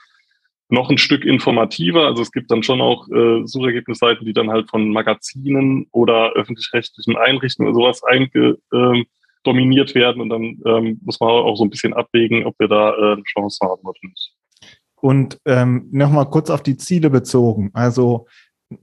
noch 0.71 0.89
ein 0.89 0.99
Stück 0.99 1.25
informativer? 1.25 2.07
Also 2.07 2.23
es 2.23 2.33
gibt 2.33 2.51
dann 2.51 2.63
schon 2.63 2.81
auch 2.81 3.07
äh, 3.11 3.47
Suchergebnisseiten, 3.47 4.25
die 4.25 4.33
dann 4.33 4.51
halt 4.51 4.71
von 4.71 4.91
Magazinen 4.91 5.89
oder 5.93 6.33
öffentlich-rechtlichen 6.33 7.17
Einrichtungen 7.17 7.69
oder 7.69 7.83
sowas 7.83 8.03
einge, 8.05 8.59
äh, 8.73 9.05
dominiert 9.43 9.95
werden 9.95 10.23
und 10.23 10.31
dann 10.31 10.61
ähm, 10.67 11.01
muss 11.03 11.21
man 11.21 11.31
auch 11.31 11.57
so 11.57 11.65
ein 11.65 11.71
bisschen 11.71 11.95
abwägen, 11.95 12.45
ob 12.47 12.59
wir 12.59 12.69
da 12.69 12.95
äh, 12.95 13.13
eine 13.13 13.23
Chance 13.25 13.59
haben 13.63 13.83
oder 13.83 13.99
nicht. 14.03 14.35
Und 15.01 15.39
ähm, 15.47 15.89
nochmal 15.93 16.29
kurz 16.29 16.51
auf 16.51 16.63
die 16.63 16.77
Ziele 16.77 17.09
bezogen. 17.09 17.71
Also 17.73 18.27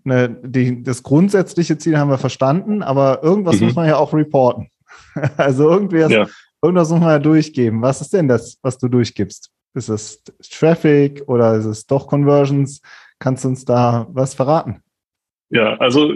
ne, 0.03 0.37
die, 0.43 0.83
das 0.83 1.03
grundsätzliche 1.03 1.77
Ziel 1.77 1.97
haben 1.97 2.09
wir 2.09 2.17
verstanden, 2.17 2.83
aber 2.83 3.23
irgendwas 3.23 3.59
mhm. 3.59 3.67
muss 3.67 3.75
man 3.75 3.87
ja 3.87 3.97
auch 3.97 4.13
reporten. 4.13 4.69
also 5.37 5.69
irgendwas, 5.69 6.11
ja. 6.11 6.27
irgendwas 6.61 6.89
muss 6.89 6.99
man 6.99 7.09
ja 7.09 7.19
durchgeben. 7.19 7.81
Was 7.81 8.01
ist 8.01 8.13
denn 8.13 8.27
das, 8.27 8.57
was 8.61 8.77
du 8.77 8.87
durchgibst? 8.87 9.51
Ist 9.73 9.89
es 9.89 10.23
Traffic 10.49 11.23
oder 11.27 11.55
ist 11.55 11.65
es 11.65 11.85
doch 11.85 12.07
Conversions? 12.07 12.81
Kannst 13.19 13.43
du 13.43 13.49
uns 13.49 13.65
da 13.65 14.07
was 14.09 14.33
verraten? 14.33 14.81
Ja, 15.49 15.75
also 15.77 16.13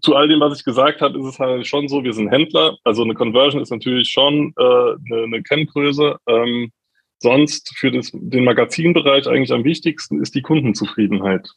zu 0.00 0.14
all 0.14 0.28
dem, 0.28 0.40
was 0.40 0.58
ich 0.58 0.64
gesagt 0.64 1.00
habe, 1.00 1.18
ist 1.18 1.26
es 1.26 1.38
halt 1.38 1.66
schon 1.66 1.88
so, 1.88 2.04
wir 2.04 2.12
sind 2.12 2.30
Händler. 2.30 2.76
Also 2.84 3.02
eine 3.02 3.14
Conversion 3.14 3.60
ist 3.60 3.70
natürlich 3.70 4.08
schon 4.08 4.54
äh, 4.56 4.62
eine, 4.62 5.24
eine 5.24 5.42
Kenngröße. 5.42 6.16
Ähm, 6.26 6.70
sonst 7.18 7.76
für 7.76 7.90
das, 7.90 8.10
den 8.12 8.44
Magazinbereich 8.44 9.26
eigentlich 9.26 9.52
am 9.52 9.64
wichtigsten 9.64 10.22
ist 10.22 10.34
die 10.34 10.42
Kundenzufriedenheit. 10.42 11.48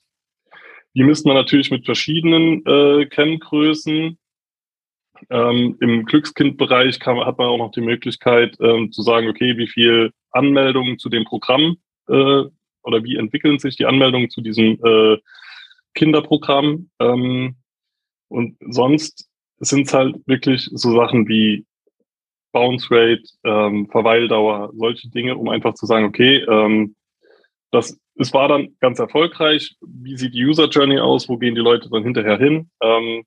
Die 0.95 1.03
misst 1.03 1.25
man 1.25 1.35
natürlich 1.35 1.71
mit 1.71 1.85
verschiedenen 1.85 2.65
äh, 2.65 3.05
Kenngrößen. 3.05 4.17
Ähm, 5.29 5.77
Im 5.79 6.05
Glückskindbereich 6.05 6.99
kann, 6.99 7.23
hat 7.25 7.37
man 7.37 7.47
auch 7.47 7.57
noch 7.57 7.71
die 7.71 7.81
Möglichkeit 7.81 8.57
ähm, 8.59 8.91
zu 8.91 9.01
sagen, 9.03 9.29
okay, 9.29 9.55
wie 9.57 9.67
viel 9.67 10.11
Anmeldungen 10.31 10.97
zu 10.97 11.09
dem 11.09 11.25
Programm 11.25 11.77
äh, 12.07 12.43
oder 12.83 13.03
wie 13.03 13.17
entwickeln 13.17 13.59
sich 13.59 13.75
die 13.77 13.85
Anmeldungen 13.85 14.29
zu 14.29 14.41
diesem 14.41 14.79
äh, 14.83 15.17
Kinderprogramm. 15.93 16.89
Ähm, 16.99 17.55
und 18.29 18.57
sonst 18.69 19.29
sind 19.59 19.87
es 19.87 19.93
halt 19.93 20.15
wirklich 20.25 20.69
so 20.71 20.95
Sachen 20.95 21.27
wie 21.27 21.65
Bounce 22.51 22.87
Rate, 22.89 23.23
ähm, 23.43 23.87
Verweildauer, 23.89 24.71
solche 24.75 25.09
Dinge, 25.09 25.37
um 25.37 25.49
einfach 25.49 25.73
zu 25.75 25.85
sagen, 25.85 26.05
okay, 26.05 26.37
ähm, 26.49 26.95
das 27.71 27.97
es 28.21 28.33
war 28.33 28.47
dann 28.47 28.75
ganz 28.79 28.99
erfolgreich. 28.99 29.75
Wie 29.81 30.17
sieht 30.17 30.33
die 30.33 30.45
User 30.45 30.67
Journey 30.69 30.99
aus? 30.99 31.27
Wo 31.27 31.37
gehen 31.37 31.55
die 31.55 31.61
Leute 31.61 31.89
dann 31.89 32.03
hinterher 32.03 32.37
hin? 32.37 32.69
Ähm, 32.81 33.23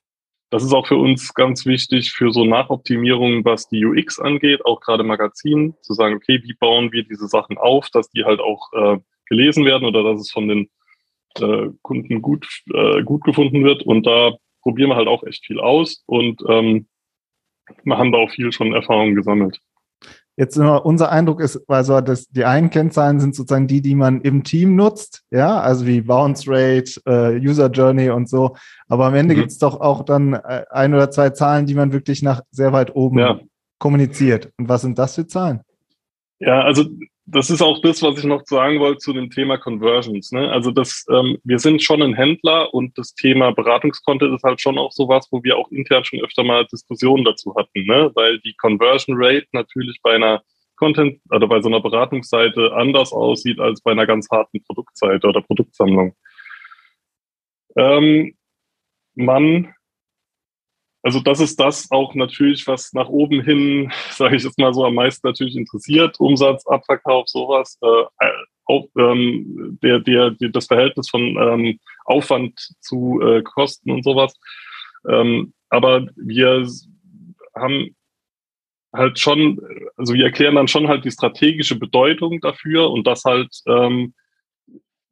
das 0.50 0.62
ist 0.62 0.72
auch 0.72 0.87
für 0.87 0.96
uns 0.96 1.35
ganz 1.35 1.66
wichtig 1.66 2.12
für 2.12 2.30
so 2.30 2.44
Nachoptimierungen, 2.44 3.44
was 3.44 3.68
die 3.68 3.85
UX 3.85 4.20
angeht, 4.20 4.64
auch 4.64 4.80
gerade 4.80 5.02
Magazinen, 5.02 5.74
zu 5.83 5.94
sagen, 5.94 6.14
okay, 6.14 6.40
wie 6.44 6.54
bauen 6.54 6.92
wir 6.92 7.02
diese 7.02 7.26
Sachen 7.26 7.59
auf, 7.59 7.90
dass 7.90 8.09
die 8.11 8.24
halt 8.24 8.40
auch 8.40 8.72
äh, 8.72 8.98
gelesen 9.26 9.64
werden 9.64 9.85
oder 9.85 10.04
dass 10.04 10.20
es 10.20 10.30
von 10.30 10.46
den 10.46 10.70
äh, 11.40 11.70
Kunden 11.83 12.22
gut, 12.22 12.46
äh, 12.72 13.02
gut 13.02 13.24
gefunden 13.24 13.64
wird. 13.64 13.83
Und 13.83 14.07
da 14.07 14.37
probieren 14.62 14.90
wir 14.90 14.96
halt 14.96 15.09
auch 15.09 15.24
echt 15.24 15.44
viel 15.44 15.59
aus 15.59 16.04
und 16.07 16.40
ähm, 16.48 16.87
wir 17.83 17.98
haben 17.98 18.12
da 18.12 18.18
auch 18.18 18.30
viel 18.30 18.52
schon 18.52 18.74
Erfahrung 18.74 19.14
gesammelt. 19.14 19.59
Jetzt 20.37 20.57
nur 20.57 20.85
unser 20.85 21.12
Eindruck 21.12 21.40
ist, 21.40 21.61
also 21.68 22.01
das, 22.01 22.29
die 22.29 22.44
einen 22.44 22.70
Kennzahlen 22.70 23.20
sind 23.20 23.37
sozusagen 23.37 23.68
die, 23.68 23.81
die 23.81 23.94
man 23.94 24.20
im 24.20 24.42
Team 24.42 24.75
nutzt, 24.75 25.23
ja, 25.31 25.61
also 25.61 25.87
wie 25.87 26.01
Bounce 26.01 26.51
Rate, 26.51 27.01
äh, 27.07 27.38
User 27.38 27.70
Journey 27.70 28.11
und 28.11 28.29
so. 28.29 28.57
Aber 28.88 29.07
am 29.07 29.14
Ende 29.14 29.35
mhm. 29.35 29.38
gibt 29.38 29.53
es 29.53 29.59
doch 29.59 29.81
auch 29.81 30.05
dann 30.05 30.35
äh, 30.35 30.64
ein 30.70 30.92
oder 30.92 31.11
zwei 31.11 31.31
Zahlen, 31.31 31.66
die 31.66 31.75
man 31.75 31.92
wirklich 31.92 32.23
nach 32.23 32.42
sehr 32.51 32.73
weit 32.73 32.97
oben 32.97 33.18
ja. 33.18 33.38
kommuniziert. 33.79 34.51
Und 34.59 34.68
was 34.68 34.83
sind 34.83 34.99
das 34.99 35.14
für 35.14 35.27
Zahlen? 35.27 35.61
Ja, 36.40 36.62
also 36.62 36.85
das 37.27 37.49
ist 37.49 37.63
auch 37.63 37.81
das, 37.81 38.03
was 38.03 38.19
ich 38.19 38.25
noch 38.25 38.43
sagen 38.45 38.81
wollte 38.81 38.99
zu 38.99 39.13
dem 39.13 39.31
Thema 39.31 39.57
Conversions. 39.57 40.31
Ne? 40.33 40.51
Also 40.51 40.71
das, 40.71 41.07
ähm, 41.11 41.39
wir 41.43 41.59
sind 41.59 41.83
schon 41.83 42.03
ein 42.03 42.15
Händler 42.15 42.73
und 42.75 42.99
das 42.99 43.15
Thema 43.15 43.51
Beratungskonto 43.53 44.35
ist 44.35 44.43
halt 44.43 44.61
schon 44.61 44.79
auch 44.79 44.93
sowas, 44.93 45.29
wo 45.31 45.43
wir 45.43 45.57
auch 45.57 45.71
intern 45.71 46.05
schon 46.05 46.21
öfter 46.21 46.45
mal 46.45 46.67
Diskussionen 46.67 47.25
dazu 47.25 47.55
hatten, 47.57 47.87
ne? 47.87 48.11
weil 48.15 48.41
die 48.41 48.55
Conversion 48.55 49.17
Rate 49.19 49.47
natürlich 49.53 49.99
bei 50.03 50.15
einer 50.15 50.43
Content, 50.77 51.21
also 51.31 51.47
bei 51.47 51.63
so 51.63 51.69
einer 51.69 51.81
Beratungsseite 51.81 52.75
anders 52.75 53.13
aussieht 53.13 53.59
als 53.59 53.81
bei 53.81 53.93
einer 53.93 54.07
ganz 54.07 54.29
harten 54.31 54.63
Produktseite 54.65 55.27
oder 55.27 55.41
Produktsammlung. 55.41 56.15
Ähm, 57.77 58.37
man 59.15 59.75
also 61.05 61.21
das 61.21 61.38
ist 61.38 61.61
das 61.61 61.90
auch 61.90 62.14
natürlich, 62.14 62.67
was 62.67 62.95
nach 62.95 63.09
oben 63.09 63.43
hin, 63.43 63.93
sage 64.11 64.37
ich 64.37 64.43
jetzt 64.43 64.59
mal 64.59 64.73
so, 64.73 64.85
am 64.85 64.95
meisten 64.95 65.27
natürlich 65.27 65.55
interessiert. 65.55 66.19
Umsatz, 66.19 66.67
Abverkauf, 66.67 67.29
sowas. 67.29 67.79
Äh, 67.83 68.27
auch, 68.64 68.88
ähm, 68.99 69.79
der, 69.83 70.01
der, 70.01 70.31
der, 70.31 70.49
das 70.49 70.67
Verhältnis 70.67 71.11
von 71.11 71.21
ähm, 71.21 71.79
Aufwand 72.07 72.59
zu 72.81 73.21
äh, 73.21 73.43
Kosten 73.43 73.90
und 73.90 74.03
sowas. 74.03 74.35
Ähm, 75.07 75.53
aber 75.69 76.07
wir 76.17 76.67
haben 77.55 77.95
halt 78.95 79.19
schon, 79.19 79.61
also 79.99 80.14
wir 80.14 80.25
erklären 80.25 80.55
dann 80.55 80.69
schon 80.69 80.88
halt 80.88 81.05
die 81.05 81.11
strategische 81.11 81.79
Bedeutung 81.79 82.40
dafür 82.40 82.90
und 82.90 83.07
das 83.07 83.25
halt 83.25 83.51
ähm, 83.67 84.14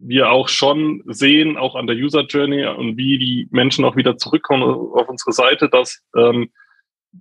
wir 0.05 0.31
auch 0.31 0.49
schon 0.49 1.03
sehen, 1.07 1.57
auch 1.57 1.75
an 1.75 1.87
der 1.87 1.97
User 1.97 2.23
Journey 2.23 2.67
und 2.67 2.97
wie 2.97 3.19
die 3.19 3.49
Menschen 3.51 3.85
auch 3.85 3.97
wieder 3.97 4.17
zurückkommen 4.17 4.63
auf 4.63 5.09
unsere 5.09 5.33
Seite, 5.33 5.69
dass 5.69 6.03
ähm, 6.17 6.51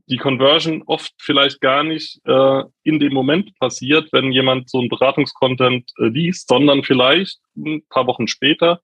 die 0.08 0.17
Conversion 0.17 0.84
oft 0.86 1.13
vielleicht 1.20 1.60
gar 1.62 1.84
nicht 1.84 2.20
äh, 2.26 2.63
in 2.84 3.00
dem 3.00 3.13
Moment 3.13 3.58
passiert, 3.60 4.12
wenn 4.13 4.32
jemand 4.32 4.70
so 4.70 4.80
ein 4.80 4.89
Beratungskontent 4.89 5.91
äh, 6.00 6.08
liest, 6.08 6.48
sondern 6.48 6.84
vielleicht 6.84 7.39
ein 7.58 7.84
paar 7.89 8.08
Wochen 8.08 8.28
später. 8.28 8.82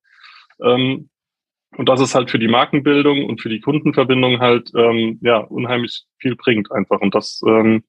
Ähm, 0.62 1.10
und 1.77 1.89
das 1.89 2.01
ist 2.01 2.15
halt 2.15 2.29
für 2.29 2.39
die 2.39 2.47
Markenbildung 2.47 3.25
und 3.25 3.41
für 3.41 3.49
die 3.49 3.62
Kundenverbindung 3.62 4.39
halt 4.39 4.71
ähm, 4.75 5.19
ja 5.21 5.38
unheimlich 5.38 6.03
viel 6.19 6.36
bringt 6.36 6.71
einfach. 6.71 6.99
Und 6.99 7.15
das 7.15 7.41
ähm, 7.47 7.83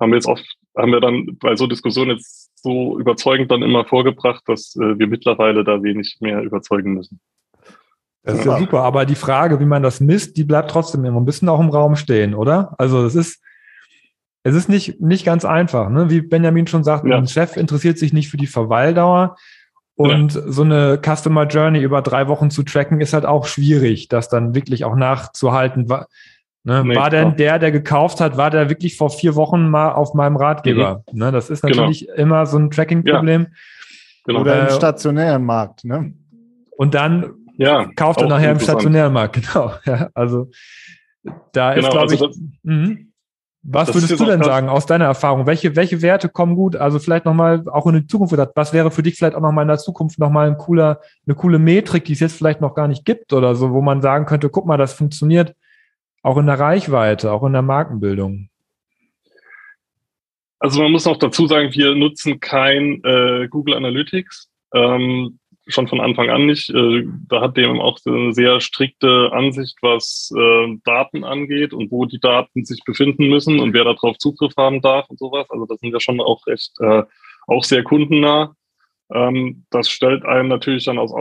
haben 0.00 0.10
wir 0.10 0.16
jetzt 0.16 0.28
oft, 0.28 0.46
haben 0.76 0.92
wir 0.92 1.00
dann 1.00 1.36
bei 1.38 1.56
so 1.56 1.66
Diskussionen 1.66 2.16
jetzt 2.16 2.47
so 2.62 2.98
überzeugend 2.98 3.50
dann 3.50 3.62
immer 3.62 3.84
vorgebracht, 3.84 4.42
dass 4.46 4.76
äh, 4.76 4.98
wir 4.98 5.06
mittlerweile 5.06 5.64
da 5.64 5.82
wenig 5.82 6.18
mehr 6.20 6.42
überzeugen 6.42 6.94
müssen. 6.94 7.20
Das 8.22 8.40
ist 8.40 8.44
ja 8.44 8.58
super, 8.58 8.82
aber 8.82 9.06
die 9.06 9.14
Frage, 9.14 9.58
wie 9.58 9.64
man 9.64 9.82
das 9.82 10.00
misst, 10.00 10.36
die 10.36 10.44
bleibt 10.44 10.70
trotzdem 10.70 11.04
immer 11.04 11.20
ein 11.20 11.24
bisschen 11.24 11.48
auch 11.48 11.60
im 11.60 11.70
Raum 11.70 11.96
stehen, 11.96 12.34
oder? 12.34 12.74
Also 12.76 13.04
es 13.06 13.14
ist, 13.14 13.40
es 14.42 14.54
ist 14.54 14.68
nicht, 14.68 15.00
nicht 15.00 15.24
ganz 15.24 15.44
einfach. 15.44 15.88
Ne? 15.88 16.10
Wie 16.10 16.20
Benjamin 16.20 16.66
schon 16.66 16.84
sagt, 16.84 17.06
ja. 17.06 17.16
ein 17.16 17.26
Chef 17.26 17.56
interessiert 17.56 17.98
sich 17.98 18.12
nicht 18.12 18.28
für 18.28 18.36
die 18.36 18.46
Verweildauer. 18.46 19.36
Und 19.94 20.34
ja. 20.34 20.42
so 20.46 20.62
eine 20.62 21.00
Customer 21.02 21.46
Journey 21.46 21.80
über 21.80 22.02
drei 22.02 22.28
Wochen 22.28 22.50
zu 22.50 22.62
tracken, 22.62 23.00
ist 23.00 23.14
halt 23.14 23.26
auch 23.26 23.46
schwierig, 23.46 24.08
das 24.08 24.28
dann 24.28 24.54
wirklich 24.54 24.84
auch 24.84 24.94
nachzuhalten. 24.94 25.88
War, 26.64 26.82
ne, 26.82 26.88
nee, 26.88 26.96
war 26.96 27.10
denn 27.10 27.36
der, 27.36 27.58
der 27.58 27.72
gekauft 27.72 28.20
hat, 28.20 28.36
war 28.36 28.50
der 28.50 28.68
wirklich 28.68 28.96
vor 28.96 29.10
vier 29.10 29.34
Wochen 29.36 29.68
mal 29.70 29.92
auf 29.92 30.14
meinem 30.14 30.36
Ratgeber? 30.36 31.02
Mhm. 31.12 31.18
Ne, 31.18 31.32
das 31.32 31.50
ist 31.50 31.62
genau. 31.62 31.76
natürlich 31.76 32.06
genau. 32.06 32.18
immer 32.18 32.46
so 32.46 32.58
ein 32.58 32.70
Tracking-Problem. 32.70 33.42
Ja. 33.42 33.48
Genau. 34.26 34.40
Oder 34.40 34.68
im 34.68 34.74
stationären 34.74 35.44
Markt. 35.44 35.84
Ne? 35.84 36.12
Und 36.76 36.94
dann 36.94 37.34
ja, 37.56 37.86
kauft 37.96 38.20
er 38.20 38.28
nachher 38.28 38.52
im 38.52 38.60
stationären 38.60 39.12
Markt, 39.12 39.34
genau. 39.42 39.72
Ja, 39.84 40.10
also 40.14 40.50
da 41.52 41.74
genau, 41.74 41.86
ist, 41.86 41.92
glaube 41.92 42.12
also 42.12 42.28
ich. 42.28 42.36
Mh, 42.62 42.96
was 43.62 43.92
würdest 43.92 44.18
du 44.18 44.24
denn 44.24 44.42
sagen 44.42 44.68
aus 44.68 44.86
deiner 44.86 45.06
Erfahrung? 45.06 45.46
Welche, 45.46 45.74
welche 45.76 46.00
Werte 46.00 46.28
kommen 46.28 46.54
gut? 46.54 46.76
Also 46.76 46.98
vielleicht 46.98 47.24
nochmal 47.24 47.64
auch 47.68 47.86
in 47.86 47.94
die 47.94 48.06
Zukunft 48.06 48.30
gedacht. 48.30 48.50
Was 48.54 48.72
wäre 48.72 48.90
für 48.90 49.02
dich 49.02 49.16
vielleicht 49.16 49.34
auch 49.34 49.40
nochmal 49.40 49.62
in 49.62 49.68
der 49.68 49.78
Zukunft 49.78 50.18
nochmal 50.18 50.46
ein 50.46 50.56
cooler, 50.56 51.00
eine 51.26 51.34
coole 51.34 51.58
Metrik, 51.58 52.04
die 52.04 52.12
es 52.12 52.20
jetzt 52.20 52.36
vielleicht 52.36 52.60
noch 52.60 52.74
gar 52.74 52.88
nicht 52.88 53.04
gibt 53.04 53.32
oder 53.32 53.54
so, 53.54 53.72
wo 53.72 53.82
man 53.82 54.00
sagen 54.00 54.26
könnte, 54.26 54.48
guck 54.48 54.64
mal, 54.66 54.76
das 54.76 54.92
funktioniert 54.92 55.54
auch 56.22 56.36
in 56.36 56.46
der 56.46 56.58
Reichweite, 56.58 57.32
auch 57.32 57.44
in 57.44 57.52
der 57.52 57.62
Markenbildung? 57.62 58.50
Also 60.60 60.82
man 60.82 60.92
muss 60.92 61.04
noch 61.04 61.18
dazu 61.18 61.46
sagen, 61.46 61.72
wir 61.72 61.94
nutzen 61.94 62.40
kein 62.40 63.02
äh, 63.04 63.46
Google 63.48 63.74
Analytics. 63.74 64.50
Ähm, 64.74 65.38
schon 65.68 65.86
von 65.86 66.00
Anfang 66.00 66.30
an 66.30 66.46
nicht. 66.46 66.70
Äh, 66.70 67.04
da 67.28 67.42
hat 67.42 67.56
dem 67.56 67.80
auch 67.80 67.98
eine 68.06 68.32
sehr 68.32 68.60
strikte 68.60 69.30
Ansicht, 69.32 69.76
was 69.82 70.32
äh, 70.36 70.76
Daten 70.84 71.24
angeht 71.24 71.72
und 71.72 71.90
wo 71.90 72.06
die 72.06 72.20
Daten 72.20 72.64
sich 72.64 72.82
befinden 72.84 73.28
müssen 73.28 73.60
und 73.60 73.72
wer 73.74 73.84
darauf 73.84 74.18
Zugriff 74.18 74.54
haben 74.56 74.80
darf 74.80 75.08
und 75.08 75.18
sowas. 75.18 75.46
Also 75.50 75.66
das 75.66 75.78
sind 75.80 75.92
ja 75.92 76.00
schon 76.00 76.20
auch 76.20 76.46
recht, 76.46 76.72
äh, 76.80 77.02
auch 77.46 77.64
sehr 77.64 77.84
kundennah. 77.84 78.54
Ähm, 79.12 79.64
das 79.70 79.88
stellt 79.88 80.24
einen 80.24 80.48
natürlich 80.48 80.86
dann 80.86 80.98
aus 80.98 81.12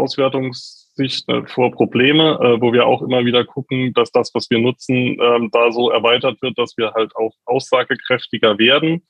Auswertungssicht 0.97 1.29
äh, 1.29 1.45
vor 1.47 1.71
Probleme, 1.71 2.39
äh, 2.41 2.61
wo 2.61 2.73
wir 2.73 2.85
auch 2.85 3.01
immer 3.01 3.25
wieder 3.25 3.45
gucken, 3.45 3.93
dass 3.93 4.11
das, 4.11 4.33
was 4.33 4.49
wir 4.49 4.59
nutzen, 4.59 5.17
ähm, 5.19 5.49
da 5.51 5.71
so 5.71 5.89
erweitert 5.89 6.41
wird, 6.41 6.57
dass 6.57 6.77
wir 6.77 6.93
halt 6.93 7.15
auch 7.15 7.33
aussagekräftiger 7.45 8.57
werden. 8.57 9.07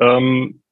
Ähm, 0.00 0.62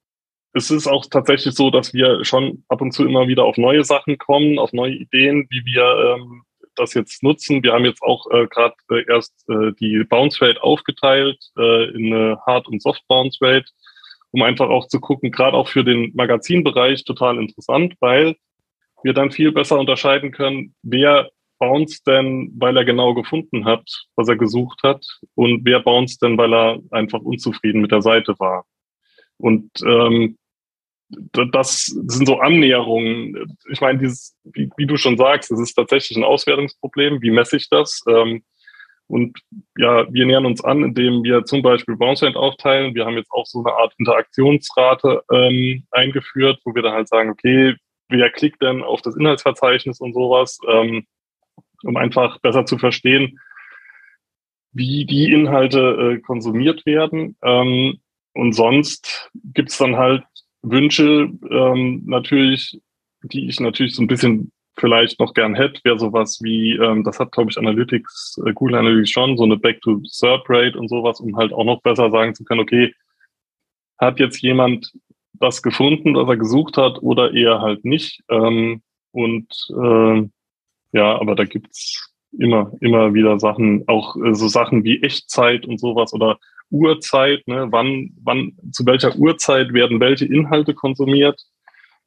es 0.55 0.71
ist 0.71 0.87
auch 0.87 1.07
tatsächlich 1.07 1.55
so, 1.55 1.71
dass 1.71 1.93
wir 1.93 2.25
schon 2.25 2.65
ab 2.69 2.81
und 2.81 2.93
zu 2.93 3.07
immer 3.07 3.29
wieder 3.29 3.45
auf 3.45 3.59
neue 3.59 3.85
Sachen 3.85 4.19
kommen, 4.19 4.59
auf 4.59 4.73
neue 4.73 4.95
Ideen, 4.95 5.47
wie 5.51 5.65
wir 5.65 6.17
ähm, 6.17 6.43
das 6.75 6.95
jetzt 6.95 7.23
nutzen. 7.23 7.63
Wir 7.63 7.73
haben 7.73 7.85
jetzt 7.85 8.03
auch 8.03 8.27
äh, 8.31 8.47
gerade 8.47 8.75
äh, 8.91 9.05
erst 9.09 9.33
äh, 9.49 9.73
die 9.79 10.05
Bounce 10.05 10.41
Rate 10.41 10.63
aufgeteilt 10.63 11.39
äh, 11.59 11.91
in 11.91 12.13
eine 12.13 12.39
Hard- 12.47 12.69
und 12.69 12.83
Soft 12.83 13.03
Bounce 13.09 13.39
Rate, 13.41 13.67
um 14.31 14.43
einfach 14.43 14.69
auch 14.69 14.89
zu 14.89 15.01
gucken, 15.01 15.31
gerade 15.31 15.57
auch 15.57 15.69
für 15.69 15.85
den 15.85 16.13
Magazinbereich 16.15 17.05
total 17.05 17.39
interessant, 17.39 17.95
weil 18.01 18.37
wir 19.03 19.13
dann 19.13 19.31
viel 19.31 19.53
besser 19.53 19.79
unterscheiden 19.79 20.33
können, 20.33 20.75
wer 20.83 21.31
bounce 21.59 22.03
denn, 22.05 22.53
weil 22.57 22.77
er 22.77 22.85
genau 22.85 23.15
gefunden 23.15 23.65
hat, 23.65 23.85
was 24.17 24.29
er 24.29 24.37
gesucht 24.37 24.81
hat, 24.83 25.05
und 25.35 25.65
wer 25.65 25.81
bounce 25.81 26.19
denn, 26.19 26.39
weil 26.39 26.53
er 26.55 26.81
einfach 26.91 27.21
unzufrieden 27.21 27.81
mit 27.81 27.93
der 27.93 28.03
Seite 28.03 28.39
war. 28.39 28.65
Und 29.39 29.71
ähm, 29.85 30.37
das 31.33 31.87
sind 31.87 32.27
so 32.27 32.39
Annäherungen. 32.39 33.57
Ich 33.71 33.81
meine, 33.81 33.99
dieses, 33.99 34.37
wie, 34.45 34.71
wie, 34.77 34.87
du 34.87 34.97
schon 34.97 35.17
sagst, 35.17 35.51
es 35.51 35.61
ist 35.61 35.75
tatsächlich 35.75 36.19
ein 36.19 36.25
Auswertungsproblem. 36.25 37.23
Wie 37.23 37.31
messe 37.31 37.57
ich 37.57 37.69
das? 37.71 38.03
Ähm, 38.09 38.43
und 39.07 39.39
ja, 39.79 40.13
wir 40.13 40.27
nähern 40.27 40.45
uns 40.45 40.63
an, 40.63 40.85
indem 40.85 41.25
wir 41.25 41.45
zum 41.45 41.63
Beispiel 41.63 41.97
Bounce 41.97 42.27
Rate 42.27 42.39
aufteilen. 42.39 42.95
Wir 42.95 43.07
haben 43.07 43.17
jetzt 43.17 43.31
auch 43.31 43.47
so 43.47 43.65
eine 43.65 43.75
Art 43.75 43.95
Interaktionsrate 43.97 45.23
ähm, 45.33 45.85
eingeführt, 45.91 46.61
wo 46.65 46.75
wir 46.75 46.83
dann 46.83 46.93
halt 46.93 47.09
sagen, 47.09 47.31
okay, 47.31 47.75
wer 48.09 48.31
klickt 48.31 48.63
denn 48.63 48.83
auf 48.83 49.03
das 49.03 49.17
Inhaltsverzeichnis 49.17 50.01
und 50.01 50.15
sowas, 50.15 50.59
ähm, 50.69 51.07
um 51.85 51.97
einfach 51.97 52.39
besser 52.41 52.67
zu 52.67 52.79
verstehen, 52.79 53.39
wie 54.73 55.05
die 55.05 55.33
Inhalte 55.33 55.81
äh, 56.17 56.21
konsumiert 56.21 56.87
werden. 56.87 57.37
Ähm, 57.43 57.99
und 58.35 58.53
sonst 58.53 59.31
gibt's 59.55 59.79
dann 59.79 59.97
halt 59.97 60.25
Wünsche, 60.63 61.31
ähm, 61.51 62.03
natürlich, 62.07 62.81
die 63.23 63.49
ich 63.49 63.61
natürlich 63.61 63.95
so 63.95 64.03
ein 64.03 64.09
bisschen 64.09 64.53
vielleicht 64.77 65.19
noch 65.19 65.35
gern 65.35 65.55
hätte, 65.55 65.81
wäre 65.85 65.99
sowas 65.99 66.41
wie, 66.43 66.77
ähm, 66.77 67.03
das 67.05 67.19
hat, 67.19 67.33
glaube 67.33 67.51
ich, 67.51 67.59
Analytics, 67.59 68.41
äh, 68.47 68.53
Google 68.53 68.77
Analytics 68.77 69.11
schon, 69.11 69.37
so 69.37 69.45
eine 69.45 69.57
Back-to-Serp-Rate 69.57 70.79
und 70.79 70.89
sowas, 70.89 71.21
um 71.21 71.37
halt 71.37 71.53
auch 71.53 71.65
noch 71.65 71.83
besser 71.83 72.11
sagen 72.11 72.35
zu 72.35 72.45
können, 72.45 72.61
okay, 72.61 72.95
hat 73.99 74.21
jetzt 74.21 74.41
jemand 74.41 74.93
das 75.41 75.63
gefunden, 75.63 76.15
was 76.15 76.29
er 76.29 76.37
gesucht 76.37 76.77
hat, 76.77 77.03
oder 77.03 77.33
eher 77.33 77.61
halt 77.61 77.85
nicht. 77.85 78.23
Ähm, 78.29 78.83
und 79.13 79.47
äh, 79.71 80.29
ja, 80.93 81.19
aber 81.21 81.35
da 81.35 81.45
gibt's 81.45 82.13
immer, 82.37 82.73
immer 82.81 83.15
wieder 83.15 83.39
Sachen, 83.39 83.85
auch 83.87 84.17
äh, 84.17 84.35
so 84.35 84.49
Sachen 84.49 84.85
wie 84.85 85.03
Echtzeit 85.03 85.67
und 85.67 85.79
sowas 85.79 86.13
oder 86.13 86.39
Uhrzeit, 86.71 87.47
ne, 87.47 87.69
wann, 87.71 88.11
wann, 88.23 88.53
zu 88.73 88.85
welcher 88.85 89.17
Uhrzeit 89.17 89.73
werden 89.73 90.01
welche 90.01 90.27
Inhalte 90.27 90.75
konsumiert, 90.75 91.43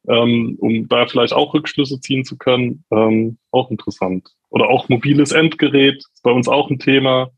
ähm, 0.08 0.56
um 0.60 0.88
da 0.88 1.06
vielleicht 1.06 1.32
auch 1.32 1.54
Rückschlüsse 1.54 2.00
ziehen 2.00 2.24
zu 2.24 2.36
können, 2.36 2.84
ähm, 2.90 3.38
auch 3.50 3.70
interessant. 3.70 4.30
Oder 4.50 4.68
auch 4.68 4.88
mobiles 4.88 5.32
Endgerät, 5.32 5.96
ist 5.96 6.22
bei 6.22 6.30
uns 6.30 6.48
auch 6.48 6.70
ein 6.70 6.78
Thema. 6.78 7.30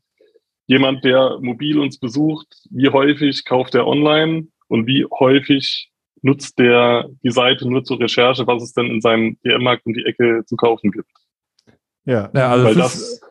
Jemand, 0.67 1.03
der 1.03 1.39
mobil 1.41 1.79
uns 1.79 1.99
besucht, 1.99 2.47
wie 2.69 2.89
häufig 2.89 3.45
kauft 3.45 3.75
er 3.75 3.87
online 3.87 4.47
und 4.67 4.87
wie 4.87 5.05
häufig 5.19 5.91
nutzt 6.21 6.57
der 6.59 7.07
die 7.23 7.31
Seite 7.31 7.69
nur 7.69 7.83
zur 7.83 7.99
Recherche, 7.99 8.47
was 8.47 8.63
es 8.63 8.73
denn 8.73 8.87
in 8.87 9.01
seinem 9.01 9.37
DM-Markt 9.45 9.85
um 9.85 9.93
die 9.93 10.05
Ecke 10.05 10.43
zu 10.45 10.55
kaufen 10.55 10.91
gibt. 10.91 11.09
Ja, 12.05 12.29
ja 12.33 12.49
also 12.49 12.65
Weil 12.65 12.75
das, 12.75 13.21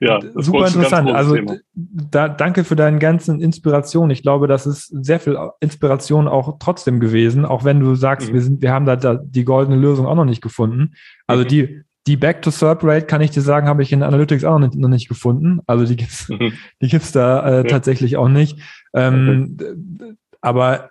ja, 0.00 0.18
super 0.34 0.66
interessant. 0.66 1.10
Also 1.10 1.36
da, 1.74 2.28
danke 2.28 2.64
für 2.64 2.76
deinen 2.76 2.98
ganzen 2.98 3.40
Inspiration. 3.40 4.10
Ich 4.10 4.22
glaube, 4.22 4.46
das 4.46 4.66
ist 4.66 4.86
sehr 5.04 5.20
viel 5.20 5.36
Inspiration 5.60 6.26
auch 6.26 6.58
trotzdem 6.58 7.00
gewesen, 7.00 7.44
auch 7.44 7.64
wenn 7.64 7.80
du 7.80 7.94
sagst, 7.94 8.30
mhm. 8.30 8.34
wir 8.34 8.40
sind, 8.40 8.62
wir 8.62 8.72
haben 8.72 8.86
da, 8.86 8.96
da, 8.96 9.20
die 9.22 9.44
goldene 9.44 9.76
Lösung 9.76 10.06
auch 10.06 10.14
noch 10.14 10.24
nicht 10.24 10.40
gefunden. 10.40 10.94
Also 11.26 11.44
mhm. 11.44 11.48
die 11.48 11.82
die 12.06 12.16
Back 12.16 12.40
to 12.40 12.50
Serp 12.50 12.82
Rate 12.82 13.04
kann 13.04 13.20
ich 13.20 13.30
dir 13.30 13.42
sagen, 13.42 13.68
habe 13.68 13.82
ich 13.82 13.92
in 13.92 14.02
Analytics 14.02 14.44
auch 14.44 14.58
noch 14.58 14.68
nicht, 14.68 14.74
noch 14.74 14.88
nicht 14.88 15.08
gefunden. 15.08 15.60
Also 15.66 15.84
die 15.84 15.96
gibt's, 15.96 16.30
mhm. 16.30 16.54
die 16.80 16.88
gibt's 16.88 17.12
da 17.12 17.46
äh, 17.46 17.56
ja. 17.58 17.62
tatsächlich 17.64 18.16
auch 18.16 18.28
nicht. 18.28 18.58
Ähm, 18.94 19.56
okay. 19.60 20.14
Aber 20.40 20.90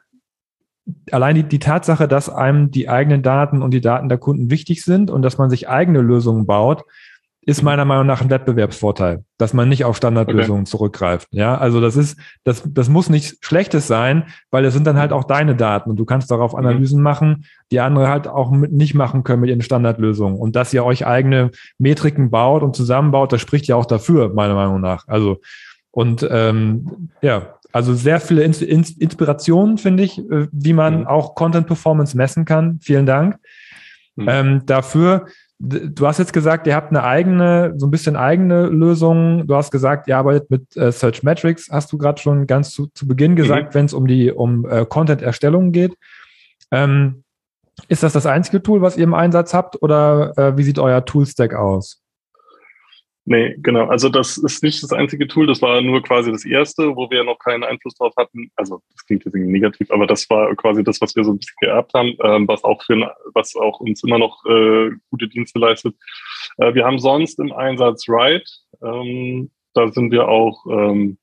allein 1.12 1.36
die, 1.36 1.44
die 1.44 1.60
Tatsache, 1.60 2.08
dass 2.08 2.30
einem 2.30 2.72
die 2.72 2.90
eigenen 2.90 3.22
Daten 3.22 3.62
und 3.62 3.72
die 3.72 3.82
Daten 3.82 4.10
der 4.10 4.18
Kunden 4.18 4.50
wichtig 4.50 4.84
sind 4.84 5.12
und 5.12 5.22
dass 5.22 5.38
man 5.38 5.50
sich 5.50 5.70
eigene 5.70 6.02
Lösungen 6.02 6.46
baut, 6.46 6.84
ist 7.42 7.64
meiner 7.64 7.86
Meinung 7.86 8.06
nach 8.06 8.22
ein 8.22 8.30
Wettbewerbsvorteil, 8.30 9.24
dass 9.38 9.54
man 9.54 9.70
nicht 9.70 9.86
auf 9.86 9.98
Standardlösungen 9.98 10.62
okay. 10.64 10.70
zurückgreift. 10.70 11.30
Ja, 11.32 11.58
also 11.58 11.82
das 11.82 11.96
ist, 11.96 12.20
das, 12.44 12.64
das 12.66 12.90
muss 12.90 13.10
nichts 13.10 13.38
Schlechtes 13.42 13.88
sein, 13.88 14.26
weil 14.52 14.66
es 14.66 14.74
sind 14.74 14.86
dann 14.86 14.98
halt 14.98 15.14
auch 15.14 15.24
deine 15.24 15.56
Daten 15.56 15.90
und 15.90 15.96
du 15.96 16.06
kannst 16.06 16.30
darauf 16.30 16.54
mhm. 16.54 16.60
Analysen 16.60 17.00
mhm. 17.00 17.04
machen, 17.04 17.46
die 17.72 17.80
andere 17.80 18.08
halt 18.08 18.28
auch 18.28 18.52
mit, 18.52 18.72
nicht 18.72 18.94
machen 18.94 19.24
können 19.24 19.42
mit 19.42 19.50
ihren 19.50 19.62
Standardlösungen. 19.62 20.38
Und 20.38 20.56
dass 20.56 20.74
ihr 20.74 20.86
euch 20.86 21.08
eigene 21.08 21.52
Metriken 21.80 22.30
baut 22.30 22.62
und 22.62 22.76
zusammenbaut, 22.76 23.32
das 23.32 23.42
spricht 23.42 23.68
ja 23.68 23.76
auch 23.78 23.86
dafür, 23.86 24.34
meiner 24.34 24.56
Meinung 24.56 24.82
nach. 24.82 25.08
Also, 25.08 25.40
und 25.92 26.28
ähm, 26.30 27.10
ja, 27.22 27.59
also 27.72 27.94
sehr 27.94 28.20
viele 28.20 28.44
Ins 28.44 28.62
Ins 28.62 28.92
Inspirationen, 28.92 29.78
finde 29.78 30.04
ich, 30.04 30.18
äh, 30.18 30.48
wie 30.52 30.74
man 30.74 31.02
mhm. 31.02 31.08
auch 31.08 31.36
Content 31.36 31.68
Performance 31.68 32.18
messen 32.18 32.46
kann. 32.46 32.80
Vielen 32.82 33.06
Dank 33.06 33.38
mhm. 34.16 34.28
ähm, 34.30 34.66
dafür. 34.66 35.26
Du 35.62 36.08
hast 36.08 36.20
jetzt 36.20 36.32
gesagt, 36.32 36.68
ihr 36.68 36.76
habt 36.76 36.90
eine 36.92 37.04
eigene, 37.04 37.74
so 37.76 37.86
ein 37.86 37.92
bisschen 37.92 38.16
eigene 38.16 38.68
Lösung. 38.68 39.46
Du 39.46 39.56
hast 39.56 39.72
gesagt, 39.72 40.08
ihr 40.08 40.18
arbeitet 40.18 40.50
mit 40.50 40.78
äh, 40.78 40.90
Search 40.92 41.22
Metrics, 41.22 41.68
hast 41.70 41.92
du 41.92 41.98
gerade 41.98 42.22
schon 42.22 42.48
ganz 42.48 42.72
zu, 42.72 42.88
zu 42.88 43.06
Beginn 43.06 43.36
gesagt, 43.36 43.70
mhm. 43.70 43.74
wenn 43.74 43.86
es 43.86 43.94
um 43.94 44.08
die 44.08 44.32
um 44.32 44.66
äh, 44.66 44.86
Content-Erstellung 44.86 45.74
geht. 45.74 45.96
Ähm, 46.72 47.24
ist 47.90 48.04
das 48.04 48.14
das 48.14 48.26
einzige 48.26 48.64
Tool, 48.64 48.82
was 48.82 48.98
ihr 48.98 49.04
im 49.04 49.14
Einsatz 49.14 49.54
habt, 49.54 49.82
oder 49.82 50.38
äh, 50.38 50.58
wie 50.58 50.64
sieht 50.64 50.80
euer 50.80 51.04
Tool-Stack 51.04 51.54
aus? 51.54 52.02
Nee, 53.30 53.56
genau. 53.60 53.86
Also 53.86 54.10
das 54.10 54.40
ist 54.40 54.64
nicht 54.64 54.82
das 54.82 54.92
einzige 54.92 55.28
Tool, 55.28 55.46
das 55.46 55.62
war 55.62 55.82
nur 55.82 56.02
quasi 56.02 56.32
das 56.32 56.46
erste, 56.46 56.96
wo 56.96 57.12
wir 57.12 57.24
noch 57.24 57.38
keinen 57.38 57.64
Einfluss 57.64 57.94
drauf 57.94 58.12
hatten. 58.18 58.50
Also 58.56 58.82
das 58.92 59.06
klingt 59.06 59.24
jetzt 59.24 59.36
irgendwie 59.36 59.52
negativ, 59.52 59.92
aber 59.92 60.08
das 60.08 60.28
war 60.32 60.56
quasi 60.56 60.84
das, 60.84 61.00
was 61.00 61.16
wir 61.16 61.24
so 61.24 61.34
ein 61.34 61.38
bisschen 61.38 61.56
geerbt 61.62 61.94
haben, 61.94 62.16
ähm, 62.24 62.48
was 62.48 62.64
auch 62.64 62.84
für 62.84 63.16
was 63.36 63.56
auch 63.56 63.82
uns 63.82 64.04
immer 64.04 64.18
noch 64.18 64.44
äh, 64.48 64.90
gute 65.12 65.28
Dienste 65.28 65.60
leistet. 65.60 65.96
Äh, 66.58 66.74
wir 66.74 66.86
haben 66.86 66.98
sonst 66.98 67.38
im 67.40 67.52
Einsatz 67.52 68.10
Ride. 68.10 68.46
Ähm, 68.82 69.52
da 69.76 69.92
sind 69.92 70.12
wir 70.12 70.28
auch 70.28 70.66
ähm, 70.66 71.20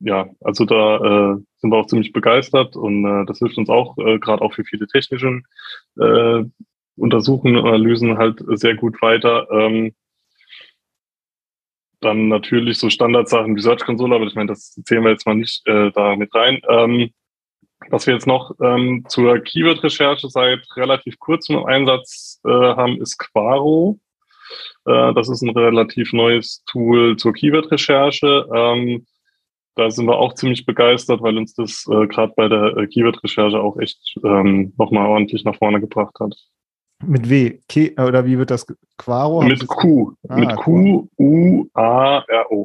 ja, 0.00 0.28
also 0.42 0.66
da 0.66 0.96
äh, 0.96 1.36
sind 1.56 1.70
wir 1.70 1.78
auch 1.78 1.86
ziemlich 1.86 2.12
begeistert 2.12 2.76
und 2.76 3.06
äh, 3.06 3.24
das 3.24 3.38
hilft 3.38 3.56
uns 3.56 3.70
auch 3.70 3.96
äh, 3.96 4.18
gerade 4.18 4.42
auch 4.42 4.52
für 4.52 4.64
viele 4.64 4.86
technische 4.86 5.40
äh, 5.98 6.44
Untersuchungen 6.96 7.56
Analysen 7.56 8.18
halt 8.18 8.44
sehr 8.46 8.74
gut 8.74 9.00
weiter. 9.00 9.48
Ähm, 9.50 9.94
dann 12.00 12.28
natürlich 12.28 12.78
so 12.78 12.90
Standardsachen 12.90 13.56
wie 13.56 13.60
Search 13.60 13.84
Console, 13.84 14.14
aber 14.14 14.26
ich 14.26 14.34
meine, 14.34 14.48
das 14.48 14.72
zählen 14.84 15.04
wir 15.04 15.10
jetzt 15.10 15.26
mal 15.26 15.34
nicht 15.34 15.66
äh, 15.66 15.90
da 15.92 16.16
mit 16.16 16.34
rein. 16.34 16.60
Ähm, 16.68 17.10
was 17.90 18.06
wir 18.06 18.14
jetzt 18.14 18.26
noch 18.26 18.52
ähm, 18.62 19.04
zur 19.08 19.38
Keyword-Recherche 19.38 20.28
seit 20.28 20.60
relativ 20.76 21.18
kurzem 21.18 21.58
im 21.58 21.66
Einsatz 21.66 22.40
äh, 22.44 22.50
haben, 22.50 23.00
ist 23.00 23.18
Quaro. 23.18 23.98
Äh, 24.84 25.14
das 25.14 25.28
ist 25.28 25.42
ein 25.42 25.50
relativ 25.50 26.12
neues 26.12 26.62
Tool 26.66 27.16
zur 27.16 27.32
Keyword-Recherche. 27.32 28.48
Ähm, 28.52 29.06
da 29.76 29.90
sind 29.90 30.06
wir 30.06 30.18
auch 30.18 30.34
ziemlich 30.34 30.66
begeistert, 30.66 31.22
weil 31.22 31.38
uns 31.38 31.54
das 31.54 31.86
äh, 31.88 32.06
gerade 32.08 32.32
bei 32.36 32.48
der 32.48 32.76
äh, 32.76 32.86
Keyword-Recherche 32.88 33.60
auch 33.60 33.78
echt 33.78 34.16
ähm, 34.24 34.72
nochmal 34.76 35.06
ordentlich 35.06 35.44
nach 35.44 35.56
vorne 35.56 35.80
gebracht 35.80 36.16
hat. 36.18 36.34
Mit 37.04 37.30
W? 37.30 37.60
K 37.68 37.92
oder 37.96 38.24
wie 38.26 38.36
wird 38.38 38.50
das? 38.50 38.66
Quaro? 38.96 39.42
Mit 39.42 39.64
Q. 39.68 40.14
Ah, 40.28 40.36
mit 40.36 40.56
Q-U-A-R-O. 40.56 41.08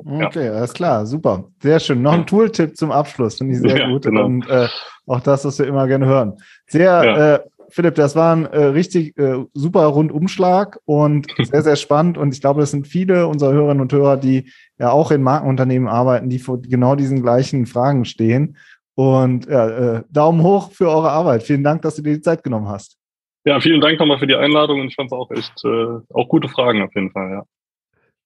Okay, 0.05 0.47
ja. 0.47 0.53
alles 0.53 0.73
klar, 0.73 1.05
super. 1.05 1.43
Sehr 1.61 1.79
schön. 1.79 2.01
Noch 2.01 2.13
ein 2.13 2.25
Tooltip 2.25 2.75
zum 2.75 2.91
Abschluss, 2.91 3.38
finde 3.38 3.53
ich 3.53 3.59
sehr 3.59 3.77
ja, 3.77 3.88
gut. 3.88 4.01
Genau. 4.05 4.25
Und 4.25 4.49
äh, 4.49 4.67
auch 5.05 5.19
das, 5.19 5.45
was 5.45 5.59
wir 5.59 5.67
immer 5.67 5.86
gerne 5.88 6.07
hören. 6.07 6.34
Sehr, 6.65 7.03
ja. 7.03 7.36
äh, 7.36 7.39
Philipp, 7.69 7.93
das 7.95 8.15
war 8.15 8.36
ein 8.36 8.45
äh, 8.45 8.65
richtig 8.65 9.15
äh, 9.17 9.45
super 9.53 9.86
Rundumschlag 9.86 10.79
und 10.86 11.27
sehr, 11.43 11.61
sehr 11.61 11.75
spannend. 11.75 12.17
Und 12.17 12.34
ich 12.34 12.41
glaube, 12.41 12.61
das 12.61 12.71
sind 12.71 12.88
viele 12.88 13.27
unserer 13.27 13.53
Hörerinnen 13.53 13.81
und 13.81 13.93
Hörer, 13.93 14.17
die 14.17 14.51
ja 14.79 14.89
auch 14.91 15.11
in 15.11 15.21
Markenunternehmen 15.21 15.88
arbeiten, 15.88 16.29
die 16.29 16.39
vor 16.39 16.59
genau 16.59 16.95
diesen 16.95 17.21
gleichen 17.21 17.67
Fragen 17.67 18.05
stehen. 18.05 18.57
Und 18.95 19.45
ja, 19.47 19.67
äh, 19.67 20.03
Daumen 20.09 20.41
hoch 20.41 20.71
für 20.71 20.89
eure 20.89 21.11
Arbeit. 21.11 21.43
Vielen 21.43 21.63
Dank, 21.63 21.84
dass 21.84 21.95
du 21.95 22.01
dir 22.01 22.13
die 22.13 22.21
Zeit 22.21 22.43
genommen 22.43 22.67
hast. 22.67 22.97
Ja, 23.45 23.59
vielen 23.59 23.81
Dank 23.81 23.99
nochmal 23.99 24.19
für 24.19 24.27
die 24.27 24.35
Einladung 24.35 24.81
und 24.81 24.87
ich 24.87 24.95
fand 24.95 25.11
es 25.11 25.13
auch 25.13 25.29
echt 25.31 25.65
äh, 25.65 26.13
auch 26.13 26.27
gute 26.29 26.47
Fragen 26.47 26.81
auf 26.81 26.95
jeden 26.95 27.11
Fall, 27.11 27.29
ja. 27.31 27.43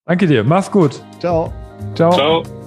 Danke 0.06 0.28
dir. 0.28 0.44
Mach's 0.44 0.72
gut. 0.72 1.02
Ciao. 1.20 1.52
Ciao. 1.96 2.12
Ciao. 2.12 2.67